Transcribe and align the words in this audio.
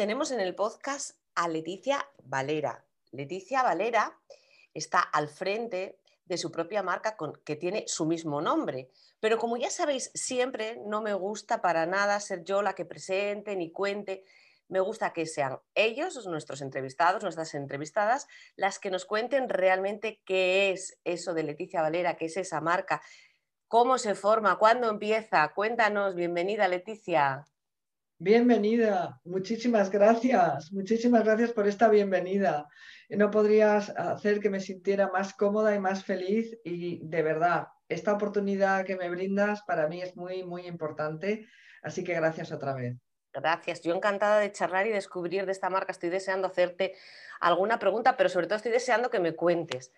Tenemos 0.00 0.30
en 0.30 0.40
el 0.40 0.54
podcast 0.54 1.18
a 1.34 1.46
Leticia 1.46 2.08
Valera. 2.24 2.86
Leticia 3.10 3.62
Valera 3.62 4.18
está 4.72 5.00
al 5.00 5.28
frente 5.28 5.98
de 6.24 6.38
su 6.38 6.50
propia 6.50 6.82
marca 6.82 7.18
que 7.44 7.56
tiene 7.56 7.84
su 7.86 8.06
mismo 8.06 8.40
nombre. 8.40 8.88
Pero 9.20 9.36
como 9.36 9.58
ya 9.58 9.68
sabéis, 9.68 10.10
siempre 10.14 10.80
no 10.86 11.02
me 11.02 11.12
gusta 11.12 11.60
para 11.60 11.84
nada 11.84 12.18
ser 12.20 12.44
yo 12.44 12.62
la 12.62 12.72
que 12.72 12.86
presente 12.86 13.54
ni 13.56 13.70
cuente. 13.72 14.24
Me 14.68 14.80
gusta 14.80 15.12
que 15.12 15.26
sean 15.26 15.58
ellos, 15.74 16.26
nuestros 16.26 16.62
entrevistados, 16.62 17.22
nuestras 17.22 17.52
entrevistadas, 17.54 18.26
las 18.56 18.78
que 18.78 18.90
nos 18.90 19.04
cuenten 19.04 19.50
realmente 19.50 20.22
qué 20.24 20.70
es 20.70 20.98
eso 21.04 21.34
de 21.34 21.42
Leticia 21.42 21.82
Valera, 21.82 22.16
qué 22.16 22.24
es 22.24 22.38
esa 22.38 22.62
marca, 22.62 23.02
cómo 23.68 23.98
se 23.98 24.14
forma, 24.14 24.58
cuándo 24.58 24.88
empieza. 24.88 25.46
Cuéntanos, 25.54 26.14
bienvenida 26.14 26.68
Leticia. 26.68 27.44
Bienvenida, 28.22 29.18
muchísimas 29.24 29.90
gracias, 29.90 30.70
muchísimas 30.72 31.24
gracias 31.24 31.52
por 31.52 31.66
esta 31.66 31.88
bienvenida. 31.88 32.68
No 33.08 33.30
podrías 33.30 33.88
hacer 33.96 34.40
que 34.40 34.50
me 34.50 34.60
sintiera 34.60 35.08
más 35.10 35.32
cómoda 35.32 35.74
y 35.74 35.78
más 35.78 36.04
feliz 36.04 36.54
y 36.62 37.00
de 37.02 37.22
verdad, 37.22 37.68
esta 37.88 38.12
oportunidad 38.12 38.84
que 38.84 38.96
me 38.96 39.08
brindas 39.08 39.62
para 39.62 39.88
mí 39.88 40.02
es 40.02 40.14
muy, 40.16 40.44
muy 40.44 40.66
importante, 40.66 41.46
así 41.82 42.04
que 42.04 42.12
gracias 42.12 42.52
otra 42.52 42.74
vez. 42.74 42.94
Gracias, 43.32 43.80
yo 43.80 43.94
encantada 43.94 44.38
de 44.38 44.52
charlar 44.52 44.86
y 44.86 44.90
descubrir 44.90 45.46
de 45.46 45.52
esta 45.52 45.70
marca. 45.70 45.92
Estoy 45.92 46.10
deseando 46.10 46.48
hacerte 46.48 46.92
alguna 47.40 47.78
pregunta, 47.78 48.18
pero 48.18 48.28
sobre 48.28 48.48
todo 48.48 48.56
estoy 48.56 48.72
deseando 48.72 49.08
que 49.08 49.20
me 49.20 49.34
cuentes 49.34 49.94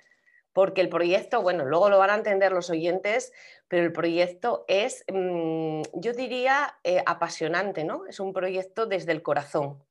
porque 0.52 0.80
el 0.80 0.88
proyecto, 0.88 1.42
bueno, 1.42 1.64
luego 1.64 1.88
lo 1.88 1.98
van 1.98 2.10
a 2.10 2.16
entender 2.16 2.52
los 2.52 2.70
oyentes, 2.70 3.32
pero 3.68 3.84
el 3.84 3.92
proyecto 3.92 4.64
es, 4.68 5.04
mm, 5.12 5.82
yo 5.94 6.12
diría, 6.12 6.74
eh, 6.84 7.02
apasionante, 7.06 7.84
¿no? 7.84 8.06
Es 8.06 8.20
un 8.20 8.32
proyecto 8.32 8.86
desde 8.86 9.12
el 9.12 9.22
corazón. 9.22 9.82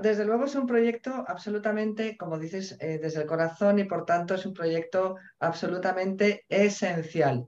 desde 0.00 0.24
luego 0.24 0.44
es 0.44 0.54
un 0.54 0.66
proyecto 0.66 1.26
absolutamente, 1.28 2.16
como 2.16 2.38
dices, 2.38 2.78
eh, 2.80 2.98
desde 2.98 3.20
el 3.20 3.26
corazón 3.26 3.78
y 3.78 3.84
por 3.84 4.06
tanto 4.06 4.34
es 4.34 4.46
un 4.46 4.54
proyecto 4.54 5.16
absolutamente 5.40 6.46
esencial. 6.48 7.46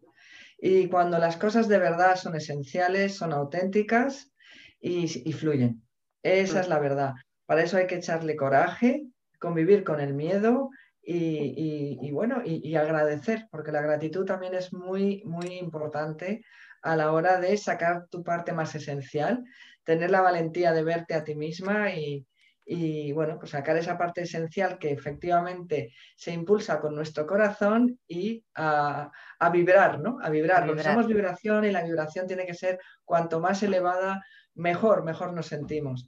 Y 0.59 0.91
cuando 0.91 1.19
las 1.19 1.39
cosas 1.39 1.67
de 1.67 1.79
verdad 1.79 2.17
son 2.17 2.37
esenciales, 2.37 3.17
son 3.17 3.33
auténticas 3.33 4.33
y, 4.79 5.07
y 5.27 5.33
fluyen. 5.33 5.83
Esa 6.23 6.61
es 6.61 6.67
mm. 6.67 6.71
la 6.71 6.79
verdad. 6.79 7.15
Para 7.47 7.63
eso 7.63 7.79
hay 7.79 7.87
que 7.87 7.97
echarle 7.97 8.37
coraje, 8.37 9.07
convivir 9.39 9.83
con 9.83 10.01
el 10.01 10.13
miedo 10.13 10.69
y, 11.09 12.11
bueno, 12.11 12.43
y, 12.45 12.75
agradecer, 12.75 13.47
porque 13.51 13.71
la 13.71 13.81
gratitud 13.81 14.25
también 14.25 14.55
es 14.55 14.73
muy, 14.73 15.23
muy 15.25 15.55
importante 15.55 16.45
a 16.83 16.97
la 16.97 17.13
hora 17.13 17.39
de 17.39 17.57
sacar 17.57 18.07
tu 18.09 18.25
parte 18.25 18.53
más 18.53 18.75
esencial, 18.75 19.45
tener 19.85 20.11
la 20.11 20.21
valentía 20.21 20.73
de 20.73 20.83
verte 20.83 21.15
a 21.15 21.23
ti 21.23 21.37
misma 21.37 21.93
y, 21.93 23.13
bueno, 23.13 23.39
pues 23.39 23.53
sacar 23.53 23.77
esa 23.77 23.97
parte 23.97 24.23
esencial 24.23 24.79
que 24.79 24.91
efectivamente 24.91 25.93
se 26.17 26.33
impulsa 26.33 26.81
con 26.81 26.97
nuestro 26.97 27.25
corazón 27.25 28.01
y 28.09 28.45
a, 28.57 29.13
vibrar, 29.53 30.01
¿no? 30.01 30.19
A 30.21 30.29
vibrar, 30.29 30.67
porque 30.67 30.83
somos 30.83 31.07
vibración 31.07 31.65
y 31.67 31.71
la 31.71 31.85
vibración 31.85 32.27
tiene 32.27 32.47
que 32.47 32.55
ser 32.55 32.81
cuanto 33.05 33.39
más 33.39 33.63
elevada, 33.63 34.25
mejor, 34.55 35.05
mejor 35.05 35.33
nos 35.33 35.47
sentimos. 35.47 36.05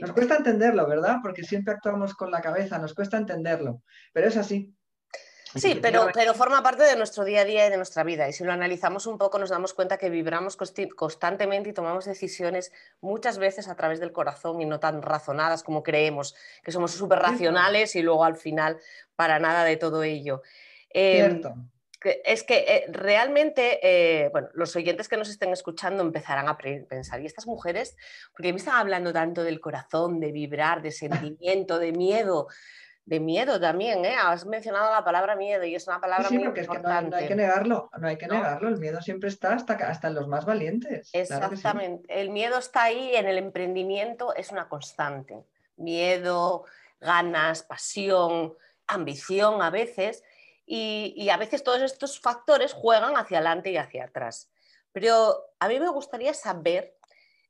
Nos 0.00 0.12
cuesta 0.12 0.36
entenderlo, 0.36 0.86
¿verdad? 0.86 1.18
Porque 1.22 1.42
siempre 1.42 1.74
actuamos 1.74 2.14
con 2.14 2.30
la 2.30 2.40
cabeza, 2.40 2.78
nos 2.78 2.94
cuesta 2.94 3.16
entenderlo, 3.16 3.82
pero 4.12 4.28
es 4.28 4.36
así. 4.36 4.74
Sí, 5.54 5.78
pero, 5.80 6.08
pero 6.12 6.34
forma 6.34 6.62
parte 6.64 6.82
de 6.82 6.96
nuestro 6.96 7.24
día 7.24 7.42
a 7.42 7.44
día 7.44 7.66
y 7.66 7.70
de 7.70 7.76
nuestra 7.76 8.02
vida. 8.02 8.28
Y 8.28 8.32
si 8.32 8.42
lo 8.42 8.52
analizamos 8.52 9.06
un 9.06 9.18
poco, 9.18 9.38
nos 9.38 9.50
damos 9.50 9.72
cuenta 9.72 9.98
que 9.98 10.10
vibramos 10.10 10.56
constantemente 10.96 11.70
y 11.70 11.72
tomamos 11.72 12.06
decisiones 12.06 12.72
muchas 13.00 13.38
veces 13.38 13.68
a 13.68 13.76
través 13.76 14.00
del 14.00 14.10
corazón 14.10 14.60
y 14.60 14.64
no 14.64 14.80
tan 14.80 15.00
razonadas 15.00 15.62
como 15.62 15.84
creemos, 15.84 16.34
que 16.64 16.72
somos 16.72 16.90
súper 16.90 17.20
racionales 17.20 17.94
y 17.94 18.02
luego 18.02 18.24
al 18.24 18.36
final 18.36 18.80
para 19.14 19.38
nada 19.38 19.62
de 19.62 19.76
todo 19.76 20.02
ello. 20.02 20.42
Em, 20.90 21.40
Cierto 21.40 21.54
es 22.24 22.42
que 22.42 22.64
eh, 22.66 22.84
realmente, 22.88 23.78
eh, 23.82 24.28
bueno, 24.30 24.48
los 24.54 24.74
oyentes 24.76 25.08
que 25.08 25.16
nos 25.16 25.28
estén 25.28 25.50
escuchando 25.50 26.02
empezarán 26.02 26.48
a 26.48 26.56
pensar, 26.56 27.20
¿y 27.20 27.26
estas 27.26 27.46
mujeres? 27.46 27.96
Porque 28.32 28.52
me 28.52 28.58
están 28.58 28.76
hablando 28.76 29.12
tanto 29.12 29.42
del 29.42 29.60
corazón, 29.60 30.20
de 30.20 30.32
vibrar, 30.32 30.82
de 30.82 30.90
sentimiento, 31.38 31.78
de 31.78 31.92
miedo, 31.92 32.48
de 33.06 33.20
miedo 33.20 33.60
también, 33.60 34.04
¿eh? 34.04 34.14
Has 34.18 34.46
mencionado 34.46 34.90
la 34.90 35.04
palabra 35.04 35.36
miedo 35.36 35.64
y 35.64 35.74
es 35.74 35.86
una 35.86 36.00
palabra 36.00 36.30
muy 36.30 36.44
importante. 36.44 36.60
Es 36.60 36.68
que 36.68 37.10
no, 37.10 37.16
hay 37.16 37.28
que 37.28 37.34
negarlo, 37.34 37.90
no 37.98 38.08
hay 38.08 38.16
que 38.16 38.26
negarlo, 38.26 38.68
el 38.68 38.78
miedo 38.78 39.02
siempre 39.02 39.28
está 39.28 39.52
hasta, 39.52 39.74
hasta 39.74 40.08
en 40.08 40.14
los 40.14 40.26
más 40.26 40.46
valientes. 40.46 41.10
Exactamente, 41.12 42.06
el 42.20 42.30
miedo 42.30 42.58
está 42.58 42.84
ahí, 42.84 43.14
en 43.14 43.26
el 43.26 43.36
emprendimiento 43.36 44.34
es 44.34 44.50
una 44.50 44.68
constante. 44.68 45.44
Miedo, 45.76 46.64
ganas, 47.00 47.62
pasión, 47.62 48.54
ambición 48.86 49.60
a 49.62 49.70
veces 49.70 50.22
y, 50.66 51.28
a 51.28 51.36
veces 51.36 51.62
todos 51.62 51.82
estos 51.82 52.20
factores 52.20 52.72
juegan 52.72 53.16
hacia 53.16 53.38
adelante 53.38 53.70
y 53.70 53.76
hacia 53.76 54.04
atrás. 54.04 54.50
Pero 54.92 55.52
a 55.58 55.68
mí 55.68 55.78
me 55.78 55.90
gustaría 55.90 56.34
saber 56.34 56.96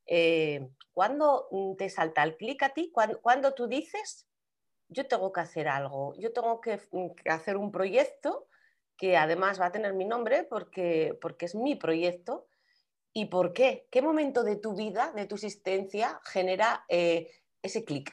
eh, 0.07 0.69
cuándo 0.93 1.49
te 1.79 1.89
salta 1.91 2.23
el 2.23 2.37
clic 2.37 2.63
a 2.63 2.71
ti, 2.71 2.93
cuando, 2.93 3.55
tú 3.55 3.67
dices, 3.67 4.27
yo 4.89 5.07
tengo 5.07 5.33
que 5.33 5.41
hacer 5.41 5.69
algo, 5.69 6.15
yo 6.19 6.33
tengo 6.33 6.61
que, 6.61 6.81
hacer 7.27 7.57
un 7.57 7.71
proyecto 7.71 8.49
que 8.97 9.17
además 9.17 9.61
va 9.61 9.67
a 9.67 9.73
tener 9.73 9.95
mi 9.95 10.05
nombre 10.05 10.45
porque, 10.45 11.19
porque 11.21 11.47
es 11.47 11.55
mi 11.55 11.75
proyecto. 11.75 12.47
¿Y 13.13 13.27
por 13.27 13.53
qué? 13.53 13.87
¿Qué 13.91 14.03
momento 14.03 14.43
de 14.43 14.57
tu 14.57 14.75
vida, 14.75 15.13
de 15.13 15.27
tu 15.27 15.37
existencia, 15.37 16.21
genera 16.25 16.85
eh, 16.89 17.31
ese 17.63 17.85
clic? 17.85 18.13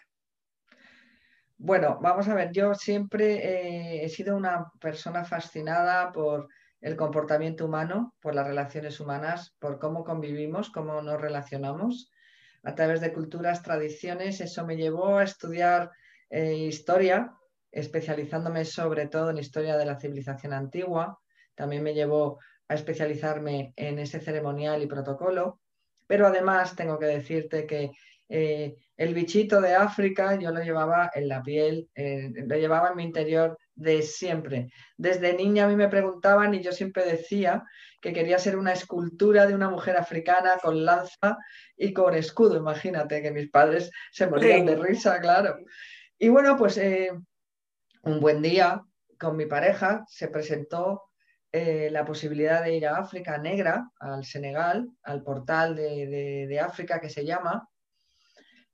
Bueno, 1.63 1.99
vamos 2.01 2.27
a 2.27 2.33
ver, 2.33 2.51
yo 2.51 2.73
siempre 2.73 3.35
eh, 3.35 4.03
he 4.03 4.09
sido 4.09 4.35
una 4.35 4.71
persona 4.79 5.23
fascinada 5.23 6.11
por 6.11 6.47
el 6.81 6.95
comportamiento 6.95 7.65
humano, 7.65 8.15
por 8.19 8.33
las 8.33 8.47
relaciones 8.47 8.99
humanas, 8.99 9.55
por 9.59 9.77
cómo 9.77 10.03
convivimos, 10.03 10.71
cómo 10.71 11.03
nos 11.03 11.21
relacionamos 11.21 12.09
a 12.63 12.73
través 12.73 12.99
de 12.99 13.13
culturas, 13.13 13.61
tradiciones. 13.61 14.41
Eso 14.41 14.65
me 14.65 14.75
llevó 14.75 15.19
a 15.19 15.23
estudiar 15.23 15.91
eh, 16.31 16.55
historia, 16.55 17.31
especializándome 17.71 18.65
sobre 18.65 19.07
todo 19.07 19.29
en 19.29 19.37
historia 19.37 19.77
de 19.77 19.85
la 19.85 19.99
civilización 19.99 20.53
antigua. 20.53 21.19
También 21.53 21.83
me 21.83 21.93
llevó 21.93 22.39
a 22.69 22.73
especializarme 22.73 23.71
en 23.75 23.99
ese 23.99 24.19
ceremonial 24.19 24.81
y 24.81 24.87
protocolo. 24.87 25.59
Pero 26.07 26.25
además 26.25 26.75
tengo 26.75 26.97
que 26.97 27.05
decirte 27.05 27.67
que 27.67 27.91
eh, 28.33 28.77
el 28.95 29.13
bichito 29.13 29.59
de 29.59 29.73
África 29.75 30.39
yo 30.39 30.51
lo 30.51 30.63
llevaba 30.63 31.11
en 31.13 31.27
la 31.27 31.43
piel, 31.43 31.89
eh, 31.93 32.31
lo 32.33 32.55
llevaba 32.55 32.91
en 32.91 32.95
mi 32.95 33.03
interior 33.03 33.57
de 33.75 34.01
siempre. 34.03 34.71
Desde 34.95 35.33
niña 35.33 35.65
a 35.65 35.67
mí 35.67 35.75
me 35.75 35.89
preguntaban 35.89 36.53
y 36.53 36.61
yo 36.61 36.71
siempre 36.71 37.03
decía 37.05 37.65
que 37.99 38.13
quería 38.13 38.39
ser 38.39 38.55
una 38.55 38.71
escultura 38.71 39.45
de 39.47 39.53
una 39.53 39.69
mujer 39.69 39.97
africana 39.97 40.57
con 40.61 40.85
lanza 40.85 41.37
y 41.75 41.91
con 41.91 42.15
escudo. 42.15 42.55
Imagínate 42.55 43.21
que 43.21 43.31
mis 43.31 43.49
padres 43.49 43.91
se 44.13 44.27
morían 44.27 44.65
de 44.65 44.77
risa, 44.77 45.19
claro. 45.19 45.57
Y 46.17 46.29
bueno, 46.29 46.55
pues 46.55 46.77
eh, 46.77 47.11
un 48.03 48.21
buen 48.21 48.41
día 48.41 48.81
con 49.19 49.35
mi 49.35 49.45
pareja 49.45 50.05
se 50.07 50.29
presentó 50.29 51.03
la 51.53 52.05
posibilidad 52.05 52.63
de 52.63 52.77
ir 52.77 52.87
a 52.87 52.95
África 52.95 53.37
Negra, 53.37 53.91
al 53.99 54.23
Senegal, 54.23 54.87
al 55.03 55.21
portal 55.21 55.75
de 55.75 56.59
África 56.61 57.01
que 57.01 57.09
se 57.09 57.25
llama, 57.25 57.67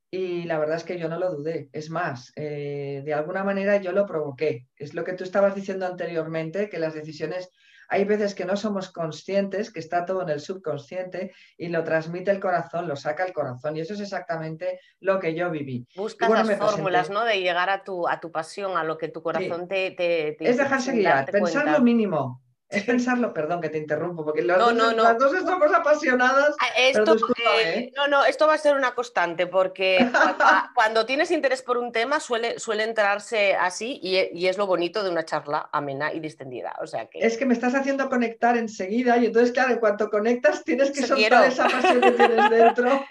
y 0.09 0.43
la 0.43 0.57
verdad 0.57 0.77
es 0.77 0.83
que 0.83 0.97
yo 0.97 1.09
no 1.09 1.19
lo 1.19 1.31
dudé. 1.31 1.69
Es 1.73 1.89
más, 1.89 2.31
eh, 2.35 3.01
de 3.03 3.13
alguna 3.13 3.43
manera 3.43 3.77
yo 3.77 3.91
lo 3.91 4.05
provoqué. 4.05 4.67
Es 4.75 4.93
lo 4.93 5.03
que 5.03 5.13
tú 5.13 5.23
estabas 5.23 5.53
diciendo 5.53 5.85
anteriormente, 5.85 6.69
que 6.69 6.79
las 6.79 6.93
decisiones, 6.93 7.51
hay 7.89 8.05
veces 8.05 8.33
que 8.33 8.45
no 8.45 8.55
somos 8.55 8.89
conscientes, 8.91 9.71
que 9.71 9.81
está 9.81 10.05
todo 10.05 10.21
en 10.21 10.29
el 10.29 10.39
subconsciente 10.39 11.33
y 11.57 11.67
lo 11.67 11.83
transmite 11.83 12.31
el 12.31 12.39
corazón, 12.39 12.87
lo 12.87 12.95
saca 12.95 13.25
el 13.25 13.33
corazón. 13.33 13.75
Y 13.75 13.81
eso 13.81 13.95
es 13.95 13.99
exactamente 13.99 14.79
lo 15.01 15.19
que 15.19 15.35
yo 15.35 15.51
viví. 15.51 15.85
Buscas 15.95 16.29
las 16.29 16.57
fórmulas, 16.57 17.09
¿no? 17.09 17.25
De 17.25 17.41
llegar 17.41 17.69
a 17.69 17.83
tu, 17.83 18.07
a 18.07 18.21
tu 18.21 18.31
pasión, 18.31 18.77
a 18.77 18.85
lo 18.85 18.97
que 18.97 19.09
tu 19.09 19.21
corazón 19.21 19.67
te, 19.67 19.91
te, 19.91 20.37
Es 20.39 20.57
dejarse 20.57 20.93
guiar, 20.93 21.29
pensar 21.29 21.67
lo 21.67 21.81
mínimo. 21.81 22.41
Es 22.69 22.83
pensarlo, 22.83 23.33
perdón 23.33 23.61
que 23.61 23.69
te 23.69 23.77
interrumpo, 23.77 24.25
porque 24.25 24.41
las, 24.41 24.59
dos, 24.59 24.73
las 24.73 25.17
dos 25.17 25.33
estamos 25.33 25.73
apasionadas. 25.73 26.53
Ah, 26.59 26.67
esto, 26.77 27.15
eh, 27.15 27.61
¿eh? 27.63 27.93
No, 27.95 28.07
no, 28.09 28.25
esto 28.25 28.45
va 28.45 28.55
a 28.55 28.57
ser 28.57 28.75
una 28.75 28.93
constante, 28.93 29.47
porque 29.47 29.97
cuando, 30.75 31.05
tienes 31.05 31.31
interés 31.31 31.61
por 31.61 31.77
un 31.77 31.93
tema 31.93 32.19
suele, 32.19 32.59
suele 32.59 32.83
entrarse 32.83 33.55
así 33.55 33.99
y, 34.03 34.47
es 34.47 34.57
lo 34.57 34.67
bonito 34.67 35.01
de 35.03 35.09
una 35.09 35.23
charla 35.23 35.69
amena 35.71 36.11
y 36.11 36.19
distendida. 36.19 36.75
O 36.81 36.87
sea 36.87 37.05
que... 37.05 37.19
Es 37.19 37.37
que 37.37 37.45
me 37.45 37.53
estás 37.53 37.73
haciendo 37.73 38.09
conectar 38.09 38.57
enseguida 38.57 39.17
y 39.17 39.27
entonces, 39.27 39.53
claro, 39.53 39.71
en 39.71 39.79
cuanto 39.79 40.09
conectas 40.09 40.63
tienes 40.65 40.91
que 40.91 41.03
soltar 41.03 41.47
esa 41.47 41.69
pasión 41.69 42.01
que 42.01 42.11
tienes 42.11 42.49
dentro. 42.49 43.05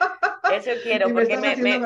Eso 0.52 0.70
quiero, 0.82 1.08
porque 1.12 1.38
me, 1.38 1.80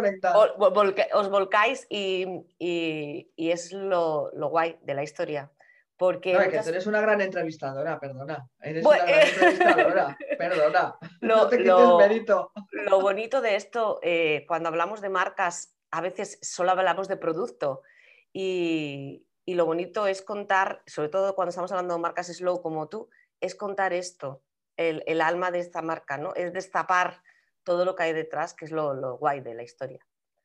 os 1.13 1.31
volcáis 1.31 1.87
y, 1.89 2.27
y 2.59 3.51
es 3.51 3.73
lo, 3.73 4.31
lo 4.35 4.49
guay 4.49 4.77
de 4.83 4.95
la 4.95 5.03
historia. 5.05 5.51
Porque 6.01 6.33
no, 6.33 6.39
que 6.49 6.61
tú 6.61 6.71
eres 6.71 6.87
una 6.87 7.03
gran 7.03 7.21
entrevistadora, 7.21 8.01
perdona. 8.01 8.49
Eres 8.59 8.87
una 8.87 9.05
gran 9.05 9.21
entrevistadora, 9.21 10.19
perdona. 10.39 10.99
Lo, 11.21 11.37
no 11.37 11.49
te 11.49 11.59
quites 11.59 11.95
mérito. 11.99 12.53
Lo 12.89 13.03
bonito 13.03 13.43
de 13.43 13.55
esto, 13.55 14.01
eh, 14.03 14.47
cuando 14.49 14.71
hablamos 14.71 15.03
de 15.03 15.11
marcas, 15.11 15.77
a 15.91 16.01
veces 16.01 16.39
solo 16.41 16.71
hablamos 16.71 17.07
de 17.07 17.19
producto. 17.19 17.83
Y, 18.33 19.27
lo 19.45 19.67
bonito 19.67 20.07
es 20.07 20.23
contar, 20.23 20.83
sobre 20.87 21.11
todo 21.11 21.35
cuando 21.35 21.51
estamos 21.51 21.71
hablando 21.71 21.93
de 21.93 22.01
marcas 22.01 22.29
slow 22.29 22.63
como 22.63 22.89
tú, 22.89 23.11
es 23.39 23.55
contar 23.55 23.93
esto, 23.93 24.43
el, 24.79 25.21
alma 25.21 25.51
de 25.51 25.59
esta 25.59 25.83
marca, 25.83 26.17
¿no? 26.17 26.35
Es 26.35 26.55
destapar 26.55 27.23
todo 27.63 27.85
lo 27.85 27.95
que 27.95 28.05
hay 28.05 28.15
detrás, 28.15 28.55
que 28.55 28.65
es 28.65 28.71
lo, 28.71 28.95
lo 28.95 29.19
guay 29.19 29.41
de 29.41 29.53
la 29.53 29.65
historia. 29.65 30.01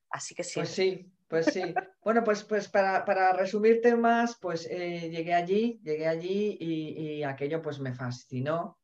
Así 0.09 0.35
que 0.35 0.43
sí. 0.43 0.59
Pues 0.59 0.69
sí, 0.69 1.14
pues 1.35 1.47
sí. 1.47 1.73
Bueno, 2.01 2.23
pues, 2.23 2.43
pues 2.43 2.69
para, 2.69 3.03
para 3.03 3.33
resumirte 3.33 3.93
más, 3.93 4.37
pues 4.39 4.65
eh, 4.71 5.09
llegué 5.09 5.33
allí, 5.33 5.81
llegué 5.83 6.07
allí 6.07 6.57
y, 6.61 7.23
aquello 7.23 7.61
pues 7.61 7.79
me 7.79 7.93
fascinó. 7.93 8.79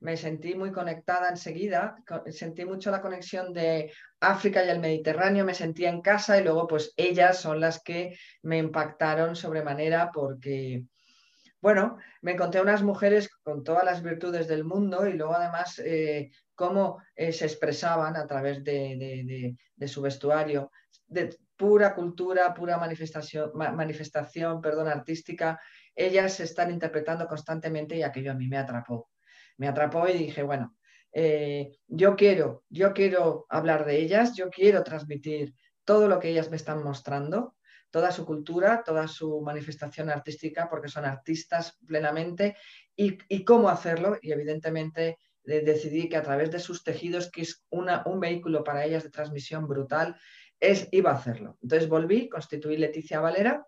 Me 0.00 0.16
sentí 0.16 0.54
muy 0.54 0.72
conectada 0.72 1.28
enseguida, 1.28 1.94
sentí 2.30 2.64
mucho 2.64 2.90
la 2.90 3.02
conexión 3.02 3.52
de 3.52 3.92
África 4.18 4.64
y 4.64 4.70
el 4.70 4.80
Mediterráneo, 4.80 5.44
me 5.44 5.52
sentí 5.52 5.84
en 5.84 6.00
casa 6.00 6.40
y 6.40 6.42
luego 6.42 6.66
pues 6.66 6.94
ellas 6.96 7.38
son 7.38 7.60
las 7.60 7.82
que 7.82 8.16
me 8.42 8.56
impactaron 8.56 9.36
sobremanera 9.36 10.10
porque, 10.10 10.84
bueno, 11.60 11.98
me 12.22 12.32
encontré 12.32 12.62
unas 12.62 12.82
mujeres 12.82 13.28
con 13.42 13.62
todas 13.62 13.84
las 13.84 14.02
virtudes 14.02 14.48
del 14.48 14.64
mundo 14.64 15.06
y 15.06 15.12
luego 15.12 15.34
además 15.34 15.78
eh, 15.84 16.30
cómo 16.54 17.02
eh, 17.14 17.30
se 17.32 17.44
expresaban 17.44 18.16
a 18.16 18.26
través 18.26 18.64
de, 18.64 19.54
de 19.76 19.88
su 19.88 20.00
vestuario. 20.00 20.70
De, 21.06 21.36
pura 21.60 21.94
cultura, 21.94 22.54
pura 22.54 22.78
manifestación, 22.78 23.50
manifestación 23.54 24.62
perdón, 24.62 24.88
artística, 24.88 25.60
ellas 25.94 26.32
se 26.32 26.44
están 26.44 26.70
interpretando 26.70 27.26
constantemente 27.26 27.94
y 27.96 28.02
aquello 28.02 28.32
a 28.32 28.34
mí 28.34 28.48
me 28.48 28.56
atrapó. 28.56 29.10
Me 29.58 29.68
atrapó 29.68 30.08
y 30.08 30.14
dije, 30.14 30.42
bueno, 30.42 30.74
eh, 31.12 31.76
yo 31.86 32.16
quiero, 32.16 32.64
yo 32.70 32.94
quiero 32.94 33.44
hablar 33.50 33.84
de 33.84 33.98
ellas, 33.98 34.34
yo 34.34 34.48
quiero 34.48 34.82
transmitir 34.82 35.54
todo 35.84 36.08
lo 36.08 36.18
que 36.18 36.30
ellas 36.30 36.48
me 36.48 36.56
están 36.56 36.82
mostrando, 36.82 37.56
toda 37.90 38.10
su 38.10 38.24
cultura, 38.24 38.82
toda 38.82 39.06
su 39.06 39.42
manifestación 39.42 40.08
artística, 40.08 40.66
porque 40.70 40.88
son 40.88 41.04
artistas 41.04 41.76
plenamente, 41.86 42.56
y, 42.96 43.44
cómo 43.44 43.68
hacerlo. 43.68 44.16
Y 44.22 44.32
evidentemente 44.32 45.18
decidí 45.44 46.08
que 46.08 46.16
a 46.16 46.22
través 46.22 46.50
de 46.50 46.58
sus 46.58 46.82
tejidos, 46.82 47.30
que 47.30 47.42
es 47.42 47.66
una, 47.68 48.02
un 48.06 48.18
vehículo 48.18 48.64
para 48.64 48.86
ellas 48.86 49.02
de 49.02 49.10
transmisión 49.10 49.68
brutal, 49.68 50.16
es, 50.60 50.88
iba 50.92 51.10
a 51.10 51.14
hacerlo. 51.14 51.58
Entonces 51.62 51.88
volví, 51.88 52.28
constituí 52.28 52.76
Leticia 52.76 53.20
Valera 53.20 53.66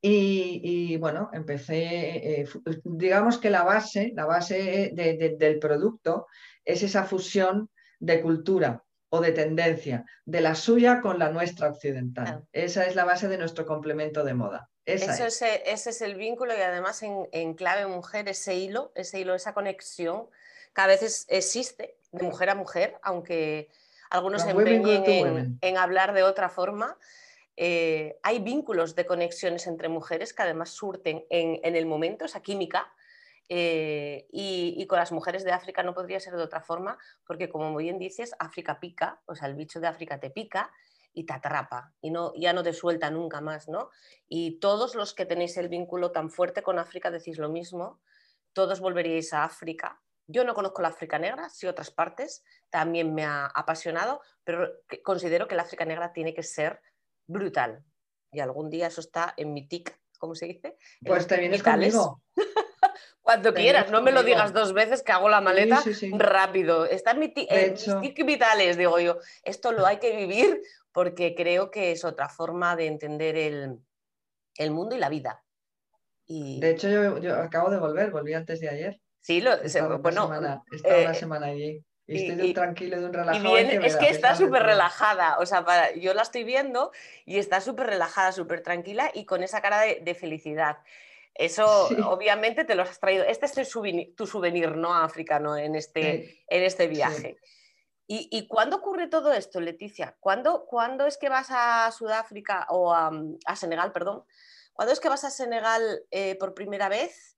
y, 0.00 0.96
bueno, 0.98 1.30
empecé, 1.32 2.40
eh, 2.40 2.48
digamos 2.84 3.38
que 3.38 3.50
la 3.50 3.64
base, 3.64 4.12
la 4.14 4.24
base 4.24 4.92
del 4.94 5.58
producto 5.58 6.28
es 6.64 6.82
esa 6.84 7.04
fusión 7.04 7.70
de 7.98 8.20
cultura 8.20 8.84
o 9.08 9.20
de 9.20 9.32
tendencia, 9.32 10.04
de 10.24 10.40
la 10.42 10.54
suya 10.54 11.00
con 11.00 11.18
la 11.18 11.30
nuestra 11.30 11.70
occidental. 11.70 12.44
Esa 12.52 12.86
es 12.86 12.94
la 12.94 13.04
base 13.04 13.26
de 13.26 13.38
nuestro 13.38 13.66
complemento 13.66 14.22
de 14.22 14.34
moda. 14.34 14.70
ese 14.84 15.26
es 15.26 16.02
el 16.02 16.14
vínculo 16.14 16.56
y 16.56 16.60
además 16.60 17.02
en, 17.02 17.28
en, 17.32 17.54
clave 17.54 17.86
mujer, 17.86 18.28
ese 18.28 18.54
hilo, 18.54 18.92
ese 18.94 19.20
hilo, 19.20 19.34
esa 19.34 19.54
conexión 19.54 20.28
que 20.72 20.80
a 20.82 20.86
veces 20.86 21.24
existe 21.28 21.96
de 22.12 22.22
mujer 22.22 22.50
a 22.50 22.54
mujer, 22.54 22.98
aunque 23.02 23.70
algunos 24.10 24.42
se 24.42 24.50
empeñen 24.50 25.58
en, 25.60 25.76
hablar 25.76 26.12
de 26.12 26.22
otra 26.22 26.48
forma. 26.48 26.98
Eh, 27.56 28.18
hay 28.22 28.40
vínculos 28.40 28.94
de 28.94 29.06
conexiones 29.06 29.66
entre 29.66 29.88
mujeres 29.88 30.34
que 30.34 30.42
además 30.42 30.70
surten 30.70 31.24
en, 31.30 31.76
el 31.76 31.86
momento, 31.86 32.24
esa 32.24 32.42
química, 32.42 32.92
eh, 33.48 34.26
y, 34.30 34.84
con 34.86 34.98
las 34.98 35.12
mujeres 35.12 35.44
de 35.44 35.52
África 35.52 35.82
no 35.82 35.94
podría 35.94 36.20
ser 36.20 36.34
de 36.36 36.42
otra 36.42 36.60
forma, 36.60 36.98
porque 37.26 37.48
como 37.48 37.74
bien 37.76 37.98
dices, 37.98 38.34
África 38.38 38.80
pica, 38.80 39.22
o 39.26 39.34
sea, 39.34 39.48
el 39.48 39.54
bicho 39.54 39.80
de 39.80 39.86
África 39.86 40.18
te 40.18 40.30
pica 40.30 40.72
y 41.12 41.24
te 41.24 41.32
atrapa 41.32 41.94
y 42.02 42.10
no, 42.10 42.32
ya 42.36 42.52
no 42.52 42.62
te 42.62 42.74
suelta 42.74 43.10
nunca 43.10 43.40
más, 43.40 43.68
¿no? 43.68 43.90
Y 44.28 44.58
todos 44.58 44.94
los 44.94 45.14
que 45.14 45.24
tenéis 45.24 45.56
el 45.56 45.68
vínculo 45.68 46.10
tan 46.10 46.28
fuerte 46.28 46.62
con 46.62 46.78
África 46.78 47.10
decís 47.10 47.38
lo 47.38 47.48
mismo, 47.48 48.00
todos 48.52 48.80
volveríais 48.80 49.32
a 49.32 49.44
África 49.44 50.02
yo 50.26 50.44
no 50.44 50.54
conozco 50.54 50.82
la 50.82 50.88
África 50.88 51.18
negra, 51.18 51.48
sí 51.48 51.66
otras 51.66 51.90
partes, 51.90 52.44
también 52.70 53.14
me 53.14 53.24
ha 53.24 53.46
apasionado, 53.46 54.20
pero 54.44 54.68
considero 55.04 55.46
que 55.46 55.54
la 55.54 55.62
África 55.62 55.84
negra 55.84 56.12
tiene 56.12 56.34
que 56.34 56.42
ser 56.42 56.80
brutal. 57.26 57.84
Y 58.32 58.40
algún 58.40 58.70
día 58.70 58.88
eso 58.88 59.00
está 59.00 59.34
en 59.36 59.52
mi 59.52 59.66
tic, 59.68 59.98
¿cómo 60.18 60.34
se 60.34 60.46
dice? 60.46 60.76
Pues 61.04 61.26
te 61.26 61.36
vienes 61.38 61.62
conmigo. 61.62 62.22
Cuando 63.22 63.52
quieras, 63.52 63.90
no 63.90 64.02
me 64.02 64.12
lo 64.12 64.22
digas 64.22 64.52
dos 64.52 64.72
veces 64.72 65.02
que 65.02 65.10
hago 65.10 65.28
la 65.28 65.40
maleta 65.40 65.82
rápido. 66.12 66.86
Está 66.86 67.10
en 67.10 67.18
mi 67.18 67.28
tic, 67.28 68.24
vitales, 68.24 68.76
digo 68.76 69.00
yo. 69.00 69.18
Esto 69.42 69.72
lo 69.72 69.84
hay 69.84 69.98
que 69.98 70.14
vivir 70.16 70.62
porque 70.92 71.34
creo 71.34 71.70
que 71.70 71.90
es 71.90 72.04
otra 72.04 72.28
forma 72.28 72.76
de 72.76 72.86
entender 72.86 73.36
el, 73.36 74.70
mundo 74.70 74.94
y 74.94 75.00
la 75.00 75.08
vida. 75.08 75.42
Y... 76.24 76.60
De 76.60 76.70
hecho, 76.70 77.18
yo 77.18 77.36
acabo 77.36 77.70
de 77.70 77.78
volver, 77.78 78.12
volví 78.12 78.32
antes 78.32 78.60
de 78.60 78.68
ayer. 78.68 79.00
Sí, 79.26 79.40
lo, 79.40 79.58
bueno. 79.98 80.22
Semana, 80.22 80.62
una 80.84 81.10
eh, 81.10 81.14
semana 81.14 81.46
allí. 81.46 81.84
Y 82.06 82.30
estoy 82.30 82.54
tranquilo, 82.54 83.00
de 83.00 83.06
un 83.06 83.12
relajado. 83.12 83.56
es 83.56 83.96
que 83.96 84.08
está 84.08 84.36
súper 84.36 84.62
relajada, 84.62 85.38
o 85.40 85.46
sea, 85.46 85.64
yo 85.96 86.14
la 86.14 86.22
estoy 86.22 86.44
viendo 86.44 86.92
y 87.24 87.38
está 87.38 87.60
súper 87.60 87.88
relajada, 87.88 88.30
súper 88.30 88.62
tranquila 88.62 89.10
y 89.12 89.24
con 89.24 89.42
esa 89.42 89.60
cara 89.60 89.80
de, 89.80 90.14
felicidad. 90.14 90.78
Eso 91.34 91.88
obviamente 92.08 92.64
te 92.64 92.76
lo 92.76 92.84
has 92.84 93.00
traído. 93.00 93.24
Este 93.24 93.46
es 93.46 93.70
tu 94.14 94.26
souvenir, 94.28 94.76
¿no? 94.76 94.94
Africano 94.94 95.56
en 95.56 95.74
este, 95.74 96.44
en 96.46 96.62
este 96.62 96.86
viaje. 96.86 97.36
¿Y, 98.06 98.28
¿Y, 98.30 98.46
cuándo 98.46 98.76
ocurre 98.76 99.08
todo 99.08 99.32
esto, 99.32 99.60
Leticia? 99.60 100.16
¿Cuándo, 100.20 100.66
¿Cuándo, 100.66 101.06
es 101.06 101.18
que 101.18 101.28
vas 101.28 101.48
a 101.50 101.90
Sudáfrica 101.90 102.68
o 102.68 102.94
a, 102.94 103.10
a 103.44 103.56
Senegal, 103.56 103.90
perdón? 103.90 104.24
¿Cuándo 104.72 104.92
es 104.92 105.00
que 105.00 105.08
vas 105.08 105.24
a 105.24 105.30
Senegal 105.30 106.04
eh, 106.12 106.36
por 106.36 106.54
primera 106.54 106.88
vez? 106.88 107.35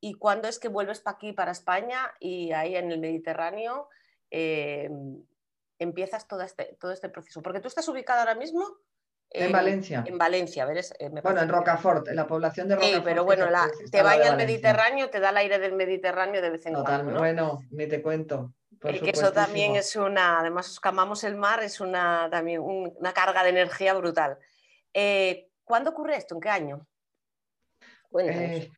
¿Y 0.00 0.14
cuándo 0.14 0.48
es 0.48 0.58
que 0.58 0.68
vuelves 0.68 1.00
para 1.00 1.16
aquí, 1.16 1.32
para 1.32 1.52
España 1.52 2.12
y 2.20 2.52
ahí 2.52 2.76
en 2.76 2.92
el 2.92 3.00
Mediterráneo 3.00 3.88
em, 4.30 5.22
empiezas 5.78 6.28
todo 6.28 6.42
este, 6.42 6.76
todo 6.80 6.92
este 6.92 7.08
proceso? 7.08 7.42
Porque 7.42 7.60
tú 7.60 7.68
estás 7.68 7.88
ubicada 7.88 8.20
ahora 8.20 8.34
mismo 8.34 8.64
en, 9.30 9.52
Valencia. 9.52 10.04
En 10.06 10.16
Valencia, 10.16 10.66
eh, 10.98 11.10
bueno, 11.22 11.42
en 11.42 11.48
Rocafort, 11.48 12.08
en 12.08 12.16
la 12.16 12.26
población 12.26 12.66
de 12.68 12.76
Rocafort. 12.76 12.96
Sí, 12.96 13.02
pero 13.04 13.24
bueno, 13.24 13.46
te 13.90 14.02
vaya 14.02 14.30
al 14.30 14.36
Mediterráneo, 14.36 15.10
te 15.10 15.20
da 15.20 15.30
el 15.30 15.36
aire 15.36 15.58
del 15.58 15.74
Mediterráneo 15.74 16.40
de 16.40 16.50
vez 16.50 16.64
en 16.66 16.74
cuando. 16.74 17.18
Bueno, 17.18 17.58
ni 17.70 17.86
te 17.86 18.00
cuento. 18.00 18.54
Por 18.80 18.98
que 19.00 19.10
eso 19.10 19.32
también 19.32 19.76
es 19.76 19.96
una, 19.96 20.38
además 20.38 20.70
os 20.70 20.80
camamos 20.80 21.24
el 21.24 21.34
mar, 21.34 21.62
es 21.62 21.80
una, 21.80 22.28
también 22.30 22.60
una 22.62 23.12
carga 23.12 23.42
de 23.42 23.50
energía 23.50 23.92
brutal. 23.94 24.38
Eh, 24.94 25.50
¿Cuándo 25.64 25.90
ocurre 25.90 26.16
esto? 26.16 26.34
¿En 26.36 26.40
qué 26.40 26.48
año? 26.48 26.86
Cuéntanos. 28.08 28.68